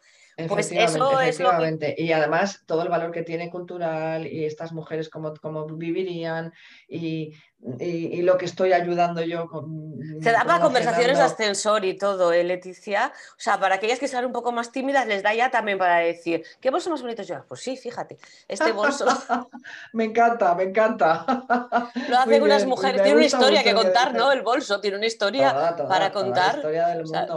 Pues 0.48 0.72
eso 0.72 1.20
es 1.22 1.40
lo 1.40 1.52
que... 1.58 1.96
Y 1.98 2.12
además 2.12 2.64
todo 2.66 2.84
el 2.84 2.90
valor 2.90 3.12
que 3.12 3.24
tiene 3.24 3.50
cultural 3.50 4.28
y 4.28 4.46
estas 4.46 4.72
mujeres 4.72 5.10
cómo, 5.10 5.34
cómo 5.42 5.66
vivirían 5.66 6.54
y 6.88 7.34
y, 7.80 8.22
lo 8.24 8.38
que 8.38 8.46
estoy 8.46 8.74
ayudando 8.74 9.22
yo. 9.22 9.48
Con, 9.48 10.00
Se 10.22 10.32
da 10.32 10.44
para 10.44 10.60
conversaciones 10.60 11.18
de 11.18 11.24
ascensor 11.24 11.86
y 11.86 11.98
todo, 11.98 12.34
¿eh, 12.34 12.44
Leticia? 12.44 13.12
O 13.32 13.40
sea, 13.40 13.60
para 13.60 13.76
aquellas 13.76 14.00
que 14.00 14.08
sean 14.08 14.26
un 14.26 14.32
poco 14.32 14.52
más 14.52 14.72
tímidas, 14.72 15.08
les 15.08 15.22
da 15.22 15.34
ya 15.34 15.52
también 15.52 15.78
para 15.78 15.98
decir, 15.98 16.44
¿qué 16.60 16.72
bolso 16.72 16.90
más 16.90 17.02
bonito 17.02 17.24
yo? 17.24 17.46
Pues 17.48 17.62
sí, 17.62 17.78
fíjate, 17.78 18.18
este 18.48 18.72
bolso. 18.72 19.06
me 19.94 20.06
encanta, 20.06 20.56
me 20.56 20.64
encanta. 20.64 21.26
lo 22.10 22.18
hacen 22.18 22.44
unas 22.44 22.66
mujeres, 22.66 23.04
tiene 23.04 23.18
una 23.18 23.26
historia 23.26 23.64
que 23.64 23.74
contar, 23.74 24.14
¿no? 24.14 24.32
El 24.32 24.42
bolso 24.42 24.82
tiene 24.82 24.98
una 24.98 25.08
historia 25.08 25.76
para 25.88 26.12
contar. 26.12 26.62
Toda 26.62 26.72
la 26.72 26.88
historia 26.88 26.88
del 26.88 27.04
mundo. 27.06 27.36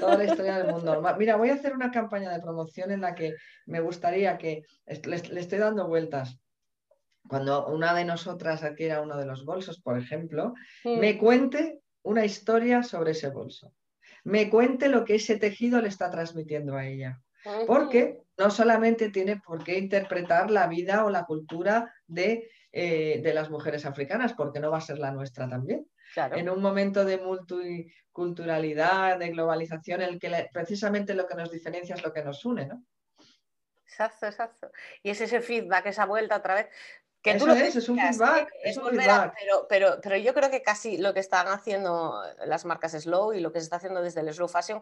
Toda 0.00 0.16
la 0.16 0.24
historia 0.24 0.58
del 0.58 0.72
mundo. 0.72 1.02
Mira, 1.18 1.36
voy 1.36 1.50
a 1.50 1.54
hacer 1.54 1.74
una 1.74 1.90
campaña 1.90 2.30
de 2.32 2.40
promoción 2.40 2.90
en 2.90 3.02
la 3.02 3.14
que 3.14 3.34
me 3.66 3.80
gustaría 3.80 4.38
que 4.38 4.62
le 4.86 5.40
estoy 5.40 5.58
dando 5.58 5.86
vueltas 5.86 6.38
cuando 7.28 7.66
una 7.66 7.94
de 7.94 8.04
nosotras 8.04 8.62
adquiera 8.62 9.00
uno 9.00 9.16
de 9.16 9.26
los 9.26 9.44
bolsos, 9.44 9.80
por 9.80 9.98
ejemplo, 9.98 10.54
mm. 10.84 10.98
me 10.98 11.18
cuente 11.18 11.80
una 12.02 12.24
historia 12.24 12.82
sobre 12.82 13.12
ese 13.12 13.30
bolso. 13.30 13.72
Me 14.24 14.50
cuente 14.50 14.88
lo 14.88 15.04
que 15.04 15.16
ese 15.16 15.36
tejido 15.36 15.80
le 15.80 15.88
está 15.88 16.10
transmitiendo 16.10 16.76
a 16.76 16.86
ella. 16.86 17.20
Porque 17.66 18.22
no 18.36 18.50
solamente 18.50 19.10
tiene 19.10 19.36
por 19.36 19.62
qué 19.62 19.78
interpretar 19.78 20.50
la 20.50 20.66
vida 20.66 21.04
o 21.04 21.10
la 21.10 21.24
cultura 21.24 21.94
de, 22.08 22.50
eh, 22.72 23.20
de 23.22 23.34
las 23.34 23.50
mujeres 23.50 23.86
africanas, 23.86 24.32
porque 24.32 24.58
no 24.58 24.72
va 24.72 24.78
a 24.78 24.80
ser 24.80 24.98
la 24.98 25.12
nuestra 25.12 25.48
también. 25.48 25.86
En 26.16 26.48
un 26.48 26.62
momento 26.62 27.04
de 27.04 27.18
multiculturalidad, 27.18 29.18
de 29.18 29.30
globalización, 29.30 30.02
el 30.02 30.18
que 30.18 30.48
precisamente 30.52 31.14
lo 31.14 31.26
que 31.26 31.34
nos 31.34 31.50
diferencia 31.50 31.94
es 31.94 32.02
lo 32.02 32.12
que 32.12 32.24
nos 32.24 32.44
une, 32.44 32.66
¿no? 32.66 32.84
Exacto, 33.84 34.26
exacto. 34.26 34.70
Y 35.02 35.10
es 35.10 35.20
ese 35.20 35.40
feedback, 35.40 35.86
esa 35.86 36.06
vuelta 36.06 36.36
otra 36.36 36.54
vez. 36.54 36.68
Que 37.26 37.32
Eso 37.32 37.50
es, 37.50 37.74
es 37.74 37.88
un 37.88 37.98
feedback. 37.98 38.52
Es, 38.62 38.76
un 38.76 38.88
feedback. 38.88 39.34
pero, 39.36 39.66
pero, 39.68 39.98
pero, 40.00 40.16
yo 40.16 40.32
creo 40.32 40.48
que 40.48 40.62
casi 40.62 40.96
lo 40.96 41.12
que 41.12 41.18
están 41.18 41.48
haciendo 41.48 42.22
las 42.46 42.64
marcas 42.64 42.92
Slow 42.92 43.32
y 43.32 43.40
lo 43.40 43.50
que 43.50 43.58
se 43.58 43.64
está 43.64 43.76
haciendo 43.76 44.00
desde 44.00 44.20
el 44.20 44.32
Slow 44.32 44.46
Fashion 44.46 44.80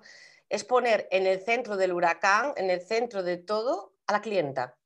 es 0.50 0.62
poner 0.62 1.08
en 1.10 1.26
el 1.26 1.40
centro 1.40 1.78
del 1.78 1.94
huracán, 1.94 2.52
en 2.58 2.68
el 2.68 2.82
centro 2.82 3.22
de 3.22 3.38
todo, 3.38 3.94
a 4.06 4.12
la 4.12 4.20
clienta. 4.20 4.76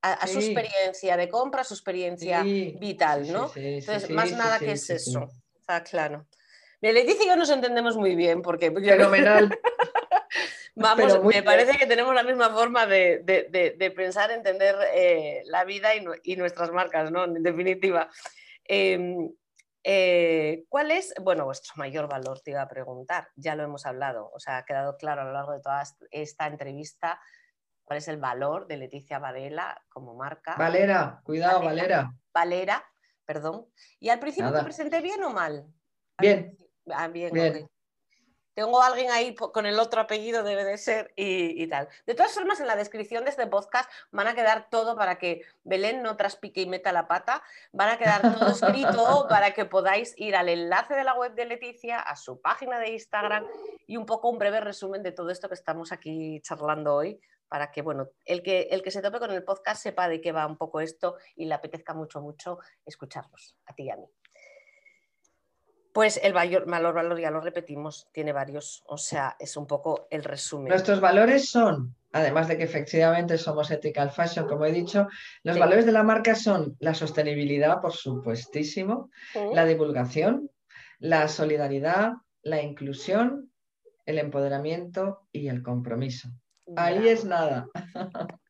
A, 0.00 0.28
su 0.28 0.38
experiencia 0.38 1.16
de 1.16 1.28
compra, 1.28 1.62
a 1.62 1.64
su 1.64 1.74
experiencia 1.74 2.44
vital, 2.44 3.32
¿no? 3.32 3.50
Entonces, 3.56 4.08
más 4.10 4.30
nada 4.30 4.60
que 4.60 4.70
es 4.70 4.88
eso. 4.88 5.28
Está 5.58 5.82
claro. 5.82 6.26
Leticia 6.80 7.24
y 7.24 7.28
yo 7.28 7.36
nos 7.36 7.50
entendemos 7.50 7.96
muy 7.96 8.14
bien 8.14 8.42
porque... 8.42 8.70
Fenomenal. 8.70 9.58
Vamos, 10.74 11.22
me 11.24 11.42
parece 11.42 11.76
que 11.76 11.86
tenemos 11.86 12.14
la 12.14 12.22
misma 12.22 12.50
forma 12.50 12.86
de, 12.86 13.92
pensar, 13.94 14.30
entender 14.30 14.76
eh, 14.94 15.42
la 15.46 15.64
vida 15.64 15.90
y, 15.94 16.36
nuestras 16.36 16.70
marcas, 16.70 17.10
¿no? 17.10 17.24
En 17.24 17.42
definitiva. 17.42 18.08
Em, 18.64 19.30
eh, 19.84 20.64
¿Cuál 20.68 20.92
es, 20.92 21.12
bueno, 21.20 21.44
vuestro 21.44 21.74
mayor 21.76 22.08
valor? 22.08 22.40
Te 22.40 22.52
iba 22.52 22.62
a 22.62 22.68
preguntar, 22.68 23.28
ya 23.36 23.54
lo 23.54 23.64
hemos 23.64 23.84
hablado, 23.84 24.30
o 24.32 24.40
sea, 24.40 24.58
ha 24.58 24.64
quedado 24.64 24.96
claro 24.96 25.22
a 25.22 25.24
lo 25.24 25.32
largo 25.32 25.52
de 25.52 25.60
toda 25.60 25.82
esta 26.10 26.46
entrevista 26.46 27.20
cuál 27.84 27.98
es 27.98 28.08
el 28.08 28.16
valor 28.16 28.66
de 28.66 28.76
Leticia 28.76 29.18
Varela 29.18 29.82
como 29.88 30.14
marca. 30.14 30.54
Valera, 30.56 31.20
cuidado, 31.24 31.62
Valera. 31.62 32.12
Valera, 32.32 32.82
perdón. 33.26 33.66
¿Y 33.98 34.08
al 34.08 34.20
principio 34.20 34.52
te 34.52 34.62
presenté 34.62 35.02
bien 35.02 35.22
o 35.24 35.30
mal? 35.30 35.66
Bien. 36.18 36.56
Ah, 36.86 37.08
bien, 37.08 37.32
bien 37.32 37.68
tengo 38.54 38.82
a 38.82 38.86
alguien 38.86 39.10
ahí 39.10 39.34
con 39.34 39.66
el 39.66 39.78
otro 39.78 40.00
apellido, 40.00 40.42
debe 40.42 40.64
de 40.64 40.78
ser, 40.78 41.12
y, 41.16 41.66
tal. 41.68 41.88
De 42.06 42.14
todas 42.14 42.32
formas, 42.32 42.60
en 42.60 42.66
la 42.66 42.76
descripción 42.76 43.24
de 43.24 43.30
este 43.30 43.46
podcast 43.46 43.90
van 44.10 44.26
a 44.26 44.34
quedar 44.34 44.68
todo 44.70 44.96
para 44.96 45.18
que 45.18 45.42
Belén 45.64 46.02
no 46.02 46.16
traspique 46.16 46.62
y 46.62 46.66
meta 46.66 46.92
la 46.92 47.08
pata, 47.08 47.42
van 47.72 47.88
a 47.88 47.98
quedar 47.98 48.22
todo 48.22 48.50
escrito 48.50 49.26
para 49.28 49.52
que 49.52 49.64
podáis 49.64 50.14
ir 50.16 50.36
al 50.36 50.48
enlace 50.48 50.94
de 50.94 51.04
la 51.04 51.14
web 51.14 51.34
de 51.34 51.46
Leticia, 51.46 52.00
a 52.00 52.16
su 52.16 52.40
página 52.40 52.78
de 52.78 52.90
Instagram 52.90 53.46
y 53.86 53.96
un 53.96 54.06
poco 54.06 54.28
un 54.28 54.38
breve 54.38 54.60
resumen 54.60 55.02
de 55.02 55.12
todo 55.12 55.30
esto 55.30 55.48
que 55.48 55.54
estamos 55.54 55.92
aquí 55.92 56.40
charlando 56.42 56.94
hoy, 56.94 57.20
para 57.48 57.70
que, 57.70 57.82
bueno, 57.82 58.08
el 58.24 58.42
que, 58.42 58.68
el 58.70 58.82
que 58.82 58.90
se 58.90 59.02
tope 59.02 59.18
con 59.18 59.30
el 59.30 59.44
podcast 59.44 59.82
sepa 59.82 60.08
de 60.08 60.20
qué 60.20 60.32
va 60.32 60.46
un 60.46 60.56
poco 60.56 60.80
esto 60.80 61.16
y 61.36 61.44
le 61.44 61.54
apetezca 61.54 61.92
mucho, 61.92 62.20
mucho 62.20 62.58
escucharlos, 62.86 63.56
a 63.66 63.74
ti 63.74 63.84
y 63.84 63.90
a 63.90 63.96
mí. 63.96 64.06
Pues 65.92 66.18
el 66.22 66.32
valor, 66.32 66.64
valor, 66.66 67.20
ya 67.20 67.30
lo 67.30 67.40
repetimos, 67.40 68.08
tiene 68.12 68.32
varios, 68.32 68.82
o 68.86 68.96
sea, 68.96 69.36
es 69.38 69.56
un 69.58 69.66
poco 69.66 70.06
el 70.10 70.24
resumen. 70.24 70.68
Nuestros 70.68 71.00
valores 71.00 71.50
son, 71.50 71.94
además 72.12 72.48
de 72.48 72.56
que 72.56 72.64
efectivamente 72.64 73.36
somos 73.36 73.70
ethical 73.70 74.10
fashion, 74.10 74.48
como 74.48 74.64
he 74.64 74.72
dicho, 74.72 75.06
los 75.42 75.58
valores 75.58 75.84
de 75.84 75.92
la 75.92 76.02
marca 76.02 76.34
son 76.34 76.76
la 76.80 76.94
sostenibilidad, 76.94 77.82
por 77.82 77.92
supuestísimo, 77.92 79.10
la 79.52 79.66
divulgación, 79.66 80.50
la 80.98 81.28
solidaridad, 81.28 82.12
la 82.42 82.62
inclusión, 82.62 83.52
el 84.06 84.18
empoderamiento 84.18 85.28
y 85.30 85.48
el 85.48 85.62
compromiso. 85.62 86.28
Ahí 86.74 87.06
es 87.08 87.24
nada. 87.24 87.68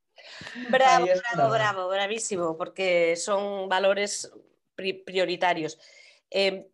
Bravo, 0.70 1.06
bravo, 1.06 1.52
bravo, 1.52 1.88
bravísimo, 1.88 2.56
porque 2.56 3.16
son 3.16 3.68
valores 3.68 4.32
prioritarios. 4.76 5.78
Em, 6.30 6.64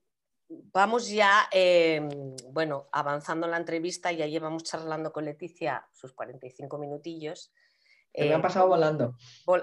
vamos 0.49 1.09
ya, 1.09 1.49
em, 1.53 2.09
bueno, 2.51 2.88
avanzando 2.92 3.46
en 3.46 3.53
la 3.53 3.59
entrevista, 3.59 4.12
ya 4.12 4.26
llevamos 4.26 4.64
charlando 4.64 5.12
con 5.12 5.24
Leticia 5.24 5.86
sus 5.92 6.12
45 6.12 6.78
minutillos. 6.78 7.53
me 8.16 8.34
han 8.34 8.42
pasado 8.42 8.66
volando. 8.66 9.14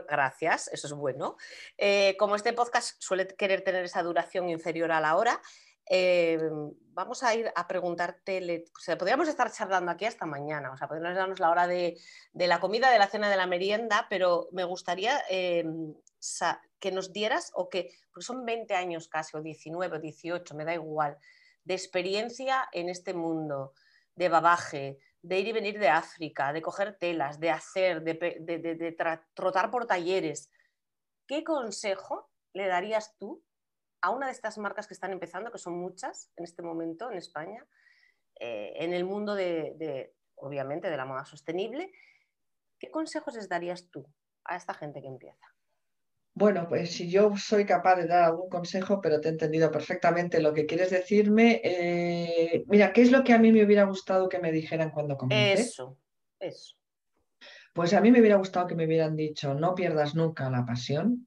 gracias, 0.07 0.69
eso 0.69 0.87
es 0.87 0.93
bueno. 0.93 1.35
Eh, 1.77 2.15
como 2.17 2.35
este 2.35 2.53
podcast 2.53 2.95
suele 2.99 3.27
querer 3.27 3.63
tener 3.63 3.83
esa 3.85 4.03
duración 4.03 4.49
inferior 4.49 4.91
a 4.91 5.01
la 5.01 5.17
hora, 5.17 5.41
em, 5.87 6.71
vamos 6.93 7.23
a 7.23 7.35
ir 7.35 7.51
a 7.55 7.67
preguntarte, 7.67 8.65
podríamos 8.97 9.27
estar 9.27 9.51
charlando 9.51 9.91
aquí 9.91 10.05
hasta 10.05 10.25
mañana, 10.25 10.71
o 10.71 10.77
sea, 10.77 10.87
podríamos 10.87 11.17
darnos 11.17 11.39
la 11.39 11.49
hora 11.49 11.67
de, 11.67 11.99
de, 12.31 12.47
la 12.47 12.59
comida, 12.59 12.91
de 12.91 12.99
la 12.99 13.07
cena, 13.07 13.29
de 13.29 13.37
la 13.37 13.47
merienda, 13.47 14.07
pero 14.09 14.47
me 14.51 14.63
gustaría 14.63 15.21
em, 15.29 15.93
que 16.79 16.91
nos 16.91 17.13
dieras, 17.13 17.51
o 17.53 17.69
que, 17.69 17.91
porque 18.11 18.25
son 18.25 18.45
20 18.45 18.73
años 18.75 19.07
casi, 19.07 19.35
o 19.37 19.41
19 19.41 19.97
o 19.97 19.99
18, 19.99 20.55
me 20.55 20.65
da 20.65 20.73
igual, 20.73 21.17
de 21.63 21.73
experiencia 21.73 22.67
en 22.71 22.89
este 22.89 23.13
mundo, 23.13 23.73
de 24.15 24.29
babaje, 24.29 24.99
de 25.21 25.39
ir 25.39 25.47
y 25.47 25.51
venir 25.51 25.79
de 25.79 25.89
África, 25.89 26.53
de 26.53 26.61
coger 26.61 26.97
telas, 26.97 27.39
de 27.39 27.49
hacer, 27.49 28.03
de, 28.03 28.95
trotar 29.33 29.71
por 29.71 29.87
talleres. 29.87 30.51
¿Qué 31.27 31.43
consejo 31.43 32.29
le 32.53 32.67
darías 32.67 33.17
tú 33.17 33.43
a 34.01 34.11
una 34.11 34.27
de 34.27 34.33
estas 34.33 34.59
marcas 34.59 34.87
que 34.87 34.93
están 34.93 35.11
empezando, 35.11 35.51
que 35.51 35.57
son 35.57 35.79
muchas 35.79 36.31
en 36.35 36.43
este 36.43 36.61
momento 36.61 37.09
en 37.09 37.17
España, 37.17 37.65
eh, 38.39 38.73
en 38.75 38.93
el 38.93 39.03
mundo 39.03 39.33
de, 39.33 40.13
obviamente, 40.35 40.89
de 40.89 40.97
la 40.97 41.05
moda 41.05 41.25
sostenible? 41.25 41.91
¿Qué 42.77 42.91
consejos 42.91 43.33
les 43.33 43.49
darías 43.49 43.89
tú 43.89 44.05
a 44.43 44.55
esta 44.55 44.75
gente 44.75 45.01
que 45.01 45.07
empieza? 45.07 45.54
Bueno, 46.37 46.67
pues 46.67 46.91
si 46.91 47.09
yo 47.09 47.37
soy 47.37 47.65
capaz 47.65 47.95
de 47.95 48.07
dar 48.07 48.25
algún 48.25 48.49
consejo, 48.49 48.99
pero 48.99 49.21
te 49.21 49.29
he 49.29 49.31
entendido 49.31 49.71
perfectamente 49.71 50.41
lo 50.41 50.53
que 50.53 50.65
quieres 50.65 50.89
decirme. 50.89 51.61
Eh, 51.63 52.65
mira, 52.67 52.91
¿qué 52.91 53.03
es 53.03 53.11
lo 53.11 53.23
que 53.23 53.31
a 53.31 53.39
mí 53.39 53.53
me 53.53 53.63
hubiera 53.63 53.85
gustado 53.85 54.27
que 54.27 54.39
me 54.39 54.51
dijeran 54.51 54.91
cuando 54.91 55.15
comencé? 55.15 55.53
Eso, 55.53 55.97
eso. 56.37 56.75
Pues 57.73 57.93
a 57.93 58.01
mí 58.01 58.11
me 58.11 58.19
hubiera 58.19 58.35
gustado 58.35 58.67
que 58.67 58.75
me 58.75 58.85
hubieran 58.85 59.15
dicho, 59.15 59.53
no 59.53 59.75
pierdas 59.75 60.13
nunca 60.13 60.49
la 60.49 60.65
pasión, 60.65 61.25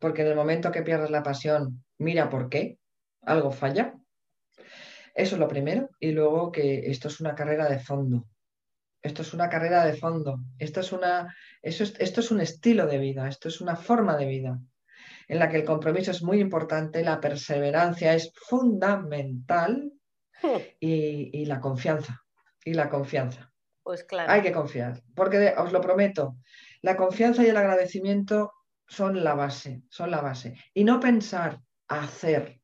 porque 0.00 0.22
en 0.22 0.28
el 0.28 0.36
momento 0.36 0.72
que 0.72 0.82
pierdas 0.82 1.10
la 1.10 1.22
pasión, 1.22 1.84
mira 1.98 2.28
por 2.28 2.48
qué, 2.48 2.78
algo 3.22 3.52
falla. 3.52 3.94
Eso 5.14 5.36
es 5.36 5.38
lo 5.38 5.46
primero. 5.46 5.90
Y 6.00 6.10
luego 6.10 6.50
que 6.50 6.90
esto 6.90 7.06
es 7.06 7.20
una 7.20 7.36
carrera 7.36 7.68
de 7.68 7.78
fondo. 7.78 8.26
Esto 9.02 9.22
es 9.22 9.32
una 9.32 9.48
carrera 9.48 9.84
de 9.84 9.94
fondo. 9.94 10.40
Esto 10.58 10.80
es, 10.80 10.92
una, 10.92 11.34
eso 11.62 11.84
esto 11.84 12.20
es 12.20 12.30
un 12.30 12.40
estilo 12.40 12.86
de 12.86 12.98
vida, 12.98 13.28
esto 13.28 13.48
es 13.48 13.60
una 13.60 13.76
forma 13.76 14.16
de 14.16 14.26
vida 14.26 14.60
en 15.30 15.38
la 15.38 15.48
que 15.48 15.58
el 15.58 15.64
compromiso 15.64 16.10
es 16.10 16.24
muy 16.24 16.40
importante, 16.40 17.04
la 17.04 17.20
perseverancia 17.20 18.14
es 18.14 18.32
fundamental 18.34 19.92
hmm. 20.42 20.56
y, 20.80 21.44
la 21.44 21.60
confianza. 21.60 22.20
Y 22.64 22.74
la 22.74 22.90
confianza. 22.90 23.52
Pues 23.84 24.02
claro. 24.02 24.32
Hay 24.32 24.42
que 24.42 24.50
confiar, 24.50 25.00
porque 25.14 25.54
os 25.56 25.72
lo 25.72 25.80
prometo, 25.80 26.36
La 26.82 26.96
confianza 26.96 27.44
y 27.44 27.46
el 27.46 27.56
agradecimiento 27.56 28.52
son 28.88 29.22
la 29.22 29.34
base, 29.34 29.82
son 29.88 30.10
la 30.10 30.20
base. 30.20 30.56
Y 30.74 30.82
no 30.82 30.98
pensar, 30.98 31.60
hacer. 31.86 32.60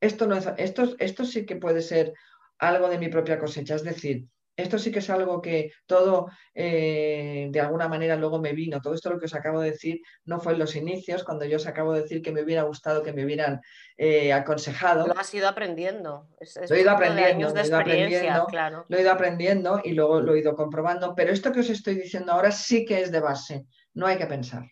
Esto, 0.00 0.26
no 0.26 0.36
es, 0.36 0.50
esto, 0.58 0.94
esto 0.98 1.24
sí 1.24 1.46
que 1.46 1.56
puede 1.56 1.80
ser 1.80 2.12
algo 2.58 2.90
de 2.90 2.98
mi 2.98 3.08
propia 3.08 3.38
cosecha, 3.38 3.76
es 3.76 3.84
decir, 3.84 4.26
esto 4.60 4.78
sí 4.78 4.90
que 4.90 5.00
es 5.00 5.10
algo 5.10 5.40
que 5.40 5.72
todo 5.86 6.28
eh, 6.54 7.48
de 7.50 7.60
alguna 7.60 7.88
manera 7.88 8.16
luego 8.16 8.40
me 8.40 8.52
vino. 8.52 8.80
Todo 8.80 8.94
esto 8.94 9.10
lo 9.10 9.18
que 9.18 9.26
os 9.26 9.34
acabo 9.34 9.60
de 9.60 9.72
decir 9.72 10.00
no 10.24 10.40
fue 10.40 10.54
en 10.54 10.58
los 10.58 10.76
inicios, 10.76 11.24
cuando 11.24 11.44
yo 11.44 11.56
os 11.56 11.66
acabo 11.66 11.92
de 11.92 12.02
decir 12.02 12.22
que 12.22 12.32
me 12.32 12.42
hubiera 12.42 12.62
gustado 12.62 13.02
que 13.02 13.12
me 13.12 13.24
hubieran 13.24 13.60
eh, 13.96 14.32
aconsejado. 14.32 15.06
Lo 15.06 15.18
has 15.18 15.32
ido 15.34 15.48
aprendiendo. 15.48 16.28
lo 16.68 16.74
he 16.74 16.80
ido 16.80 16.90
aprendiendo, 16.90 17.48
lo 17.52 17.60
he 17.60 17.66
ido 17.66 17.76
aprendiendo, 17.78 18.46
lo 18.88 18.96
he 18.96 19.00
ido 19.00 19.12
aprendiendo 19.12 19.80
y 19.84 19.92
luego 19.92 20.20
lo 20.20 20.34
he 20.34 20.40
ido 20.40 20.54
comprobando. 20.54 21.14
Pero 21.14 21.32
esto 21.32 21.52
que 21.52 21.60
os 21.60 21.70
estoy 21.70 21.94
diciendo 21.94 22.32
ahora 22.32 22.52
sí 22.52 22.84
que 22.84 23.00
es 23.00 23.12
de 23.12 23.20
base. 23.20 23.66
No 23.94 24.06
hay 24.06 24.16
que 24.16 24.26
pensar. 24.26 24.64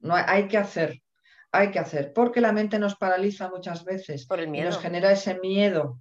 No 0.00 0.14
hay, 0.14 0.48
que 0.48 0.58
hacer. 0.58 1.00
Hay 1.50 1.70
que 1.70 1.78
hacer. 1.78 2.12
Porque 2.12 2.40
la 2.40 2.52
mente 2.52 2.78
nos 2.78 2.96
paraliza 2.96 3.48
muchas 3.48 3.84
veces. 3.84 4.26
Por 4.26 4.40
el 4.40 4.48
miedo. 4.48 4.66
Y 4.66 4.70
nos 4.70 4.80
genera 4.80 5.10
ese 5.10 5.38
miedo 5.38 6.00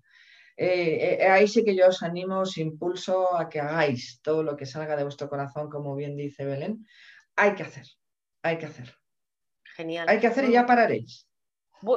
eh, 0.58 1.18
eh, 1.20 1.28
ahí 1.28 1.47
sí 1.47 1.64
que 1.64 1.76
yo 1.76 1.88
os 1.88 2.04
animo, 2.04 2.39
os 2.39 2.58
impulso 2.58 3.36
a 3.36 3.49
que 3.49 3.60
hagáis 3.60 4.20
todo 4.22 4.43
lo 4.43 4.56
que 4.56 4.66
salga 4.66 4.95
de 4.95 5.04
vuestro 5.04 5.30
corazón, 5.30 5.70
como 5.70 5.95
bien 5.95 6.16
dice 6.16 6.45
Belén. 6.45 6.86
Hay 7.36 7.56
que 7.56 7.64
hacer, 7.64 7.88
hay 8.43 8.58
que 8.58 8.68
hacer. 8.68 8.95
Genial. 9.64 10.08
Hay 10.08 10.20
que 10.20 10.28
hacer 10.28 10.45
y 10.45 10.54
ya 10.54 10.66
pararéis. 10.66 11.28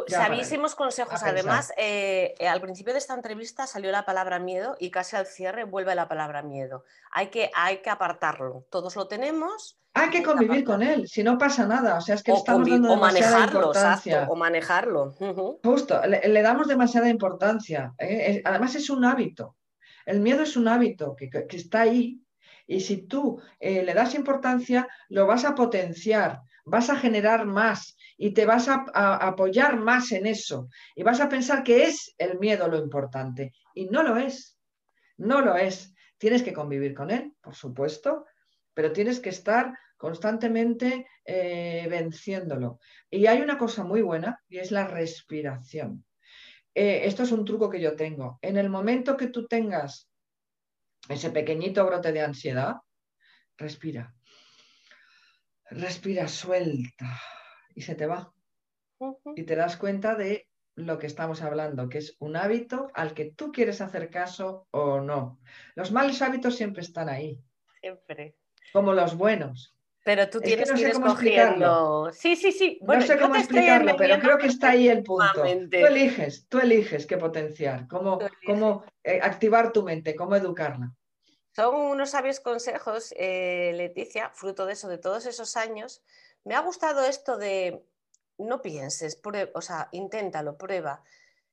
Sabísimos 0.08 0.74
consejos. 0.74 1.22
Además, 1.22 1.72
eh, 1.76 2.34
al 2.48 2.60
principio 2.60 2.92
de 2.92 2.98
esta 2.98 3.14
entrevista 3.14 3.66
salió 3.66 3.92
la 3.92 4.04
palabra 4.04 4.38
miedo 4.38 4.76
y 4.80 4.90
casi 4.90 5.16
al 5.16 5.26
cierre 5.26 5.64
vuelve 5.64 5.94
la 5.94 6.08
palabra 6.08 6.42
miedo. 6.42 6.84
Hay 7.12 7.28
que, 7.28 7.50
hay 7.54 7.82
que 7.82 7.90
apartarlo. 7.90 8.66
Todos 8.70 8.96
lo 8.96 9.06
tenemos 9.06 9.78
hay 9.98 10.10
que 10.10 10.22
convivir 10.22 10.62
con 10.62 10.82
él, 10.82 11.08
si 11.08 11.22
no 11.22 11.38
pasa 11.38 11.66
nada. 11.66 11.96
O 11.96 12.00
sea, 12.02 12.16
es 12.16 12.22
que 12.22 12.32
estamos 12.32 12.68
dando 12.68 12.90
demasiada 12.90 13.30
manejarlo, 13.30 13.60
importancia. 13.60 14.26
o 14.28 14.36
manejarlo. 14.36 15.14
Justo, 15.64 16.02
le, 16.06 16.42
damos 16.42 16.68
demasiada 16.68 17.08
importancia. 17.08 17.94
¿eh? 17.98 18.42
Además, 18.44 18.74
es 18.74 18.90
un 18.90 19.06
hábito. 19.06 19.56
El 20.04 20.20
miedo 20.20 20.42
es 20.42 20.54
un 20.54 20.68
hábito 20.68 21.16
que, 21.16 21.30
está 21.50 21.80
ahí. 21.80 22.20
Y 22.66 22.80
si 22.80 23.06
tú 23.06 23.40
eh, 23.58 23.82
le 23.82 23.94
das 23.94 24.14
importancia, 24.14 24.86
lo 25.08 25.26
vas 25.26 25.46
a 25.46 25.54
potenciar, 25.54 26.42
vas 26.66 26.90
a 26.90 26.96
generar 26.96 27.46
más 27.46 27.96
y 28.18 28.32
te 28.32 28.44
vas 28.44 28.68
a, 28.68 28.84
apoyar 28.92 29.78
más 29.78 30.12
en 30.12 30.26
eso. 30.26 30.68
Y 30.94 31.04
vas 31.04 31.20
a 31.20 31.30
pensar 31.30 31.62
que 31.62 31.84
es 31.84 32.14
el 32.18 32.38
miedo 32.38 32.68
lo 32.68 32.76
importante. 32.76 33.54
Y 33.72 33.86
no 33.86 34.02
lo 34.02 34.18
es. 34.18 34.58
No 35.16 35.40
lo 35.40 35.56
es. 35.56 35.94
Tienes 36.18 36.42
que 36.42 36.52
convivir 36.52 36.92
con 36.92 37.10
él, 37.10 37.32
por 37.40 37.54
supuesto, 37.54 38.26
pero 38.74 38.92
tienes 38.92 39.20
que 39.20 39.30
estar 39.30 39.72
constantemente 39.96 41.06
eh, 41.24 41.86
venciéndolo. 41.88 42.80
Y 43.10 43.26
hay 43.26 43.40
una 43.40 43.58
cosa 43.58 43.84
muy 43.84 44.02
buena 44.02 44.42
y 44.48 44.58
es 44.58 44.70
la 44.70 44.86
respiración. 44.86 46.04
Eh, 46.74 47.06
esto 47.06 47.22
es 47.22 47.32
un 47.32 47.44
truco 47.44 47.70
que 47.70 47.80
yo 47.80 47.96
tengo. 47.96 48.38
En 48.42 48.56
el 48.56 48.68
momento 48.68 49.16
que 49.16 49.28
tú 49.28 49.46
tengas 49.46 50.10
ese 51.08 51.30
pequeñito 51.30 51.86
brote 51.86 52.12
de 52.12 52.20
ansiedad, 52.20 52.76
respira. 53.56 54.14
Respira, 55.70 56.28
suelta 56.28 57.20
y 57.74 57.82
se 57.82 57.94
te 57.94 58.06
va. 58.06 58.32
Y 59.34 59.44
te 59.44 59.56
das 59.56 59.76
cuenta 59.76 60.14
de 60.14 60.48
lo 60.74 60.98
que 60.98 61.06
estamos 61.06 61.42
hablando, 61.42 61.88
que 61.88 61.98
es 61.98 62.16
un 62.18 62.36
hábito 62.36 62.90
al 62.94 63.14
que 63.14 63.30
tú 63.30 63.50
quieres 63.50 63.80
hacer 63.80 64.10
caso 64.10 64.68
o 64.70 65.00
no. 65.00 65.40
Los 65.74 65.90
malos 65.90 66.20
hábitos 66.22 66.56
siempre 66.56 66.82
están 66.82 67.08
ahí. 67.08 67.42
Siempre. 67.80 68.36
Como 68.72 68.92
los 68.92 69.16
buenos. 69.16 69.75
Pero 70.06 70.30
tú 70.30 70.40
tienes 70.40 70.70
que, 70.70 70.80
ir 70.82 70.86
escogiendo. 70.86 72.12
Sí, 72.12 72.36
sí, 72.36 72.52
sí. 72.52 72.78
no 72.80 73.02
sé 73.02 73.18
cómo 73.18 73.34
explicarlo, 73.34 73.96
pero 73.96 74.20
creo 74.20 74.38
que 74.38 74.46
está 74.46 74.70
ahí 74.70 74.88
el 74.88 75.02
punto. 75.02 75.42
Tú 75.42 75.84
eliges, 75.84 76.46
tú 76.48 76.60
eliges 76.60 77.06
qué 77.06 77.16
potenciar, 77.16 77.88
cómo, 77.88 78.20
cómo 78.46 78.84
eh, 79.02 79.18
activar 79.20 79.72
tu 79.72 79.82
mente, 79.82 80.14
cómo 80.14 80.36
educarla. 80.36 80.94
Son 81.56 81.74
unos 81.74 82.10
sabios 82.10 82.38
consejos, 82.38 83.12
eh, 83.16 83.72
Leticia, 83.74 84.30
fruto 84.30 84.64
de 84.64 84.74
eso, 84.74 84.86
de 84.86 84.98
todos 84.98 85.26
esos 85.26 85.56
años. 85.56 86.04
Me 86.44 86.54
ha 86.54 86.60
gustado 86.60 87.04
esto 87.04 87.36
de 87.36 87.82
no 88.38 88.62
pienses, 88.62 89.20
o 89.54 89.60
sea, 89.60 89.88
inténtalo, 89.90 90.56
prueba. 90.56 91.02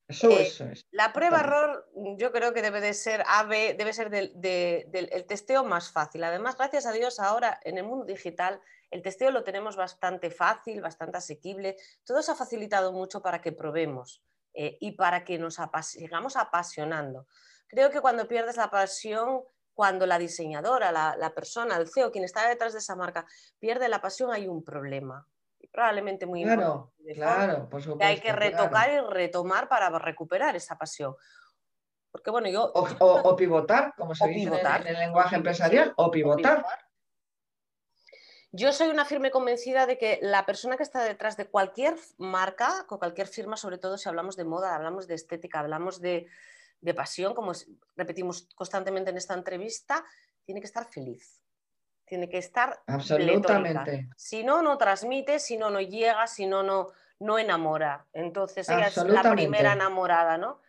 Eso, 0.08 0.30
eh, 0.30 0.44
eso. 0.44 0.66
La 0.92 1.14
prueba 1.14 1.40
error 1.40 1.90
yo 2.18 2.32
creo 2.32 2.54
que 2.54 2.62
debe 2.62 2.82
de 2.82 2.94
ser 2.94 3.24
AB, 3.28 3.78
debe 3.78 3.94
ser 3.94 4.10
del, 4.10 4.34
el 4.44 5.26
testeo 5.26 5.64
más 5.64 5.92
fácil. 5.92 6.24
Además, 6.24 6.58
gracias 6.58 6.86
a 6.86 6.92
Dios, 6.92 7.20
ahora 7.20 7.60
en 7.64 7.78
el 7.78 7.86
mundo 7.86 8.06
digital 8.06 8.62
el 8.92 9.02
testeo 9.02 9.32
lo 9.32 9.44
tenemos 9.44 9.76
bastante 9.76 10.30
fácil, 10.30 10.82
bastante 10.82 11.18
asequible. 11.18 11.78
Todo 12.04 12.22
se 12.22 12.32
ha 12.32 12.36
facilitado 12.36 12.92
mucho 12.92 13.22
para 13.22 13.42
que 13.42 13.52
probemos 13.52 14.22
eh, 14.54 14.78
y 14.80 14.92
para 14.92 15.24
que 15.24 15.40
nos 15.40 15.58
sigamos 15.82 16.36
apasionando. 16.36 17.26
Creo 17.68 17.90
que 17.90 18.02
cuando 18.02 18.28
pierdes 18.28 18.56
la 18.56 18.70
pasión, 18.70 19.42
cuando 19.74 20.06
la 20.06 20.20
diseñadora, 20.20 20.92
la, 20.92 21.16
la 21.18 21.34
persona, 21.34 21.78
el 21.78 21.90
CEO, 21.90 22.12
quien 22.12 22.24
está 22.24 22.48
detrás 22.48 22.74
de 22.74 22.80
esa 22.80 22.96
marca, 22.96 23.26
pierde 23.58 23.90
la 23.90 24.00
pasión, 24.00 24.32
hay 24.32 24.48
un 24.48 24.64
problema 24.64 25.28
probablemente 25.72 26.26
muy 26.26 26.44
claro, 26.44 26.94
Claro, 27.14 27.70
por 27.70 27.82
supuesto. 27.82 28.00
Que 28.00 28.06
hay 28.06 28.20
que 28.20 28.32
retocar 28.32 28.92
y 28.92 29.00
retomar 29.00 29.68
para 29.68 29.90
recuperar 30.00 30.56
esa 30.56 30.78
pasión. 30.78 31.16
Porque 32.12 32.32
bueno, 32.32 32.48
yo... 32.50 32.72
O, 32.74 33.36
pivotar, 33.36 33.94
como 33.98 34.16
se 34.16 34.28
dice 34.28 34.60
en 34.60 34.88
el, 34.88 35.00
lenguaje 35.00 35.36
empresarial, 35.36 35.94
o 35.98 36.12
pivotar. 36.12 36.64
Yo 38.52 38.72
soy 38.72 38.90
una 38.90 39.04
firme 39.04 39.32
convencida 39.32 39.88
de 39.88 39.98
que 39.98 40.20
la 40.22 40.46
persona 40.46 40.78
que 40.78 40.84
está 40.84 41.04
detrás 41.04 41.38
de 41.38 41.48
cualquier 41.48 41.96
marca, 42.18 42.86
con 42.88 43.00
cualquier 43.00 43.28
firma, 43.28 43.58
sobre 43.58 43.80
todo 43.80 43.98
si 43.98 44.08
hablamos 44.08 44.38
de 44.38 44.46
moda, 44.46 44.76
hablamos 44.76 45.08
de 45.08 45.16
estética, 45.16 45.60
hablamos 45.60 46.00
de, 46.00 46.28
de 46.80 46.94
pasión, 46.94 47.34
como 47.34 47.52
repetimos 47.96 48.48
constantemente 48.56 49.10
en 49.10 49.18
esta 49.18 49.34
entrevista, 49.34 50.06
tiene 50.46 50.62
que 50.62 50.68
estar 50.68 50.86
feliz 50.86 51.43
tiene 52.06 52.30
que 52.30 52.38
estar 52.38 52.82
absolutamente. 52.88 54.10
Si 54.16 54.44
no, 54.44 54.62
no 54.62 54.78
transmite, 54.78 55.40
si 55.40 55.58
no, 55.58 55.70
no 55.70 55.82
llega, 55.82 56.28
si 56.28 56.46
no, 56.46 56.64
no, 56.64 56.88
no 57.20 57.40
enamora. 57.40 58.06
Entonces 58.14 58.68
ella 58.70 58.88
es 58.88 58.98
la 58.98 59.32
primera 59.32 59.74
enamorada, 59.74 60.38
¿no? 60.38 60.60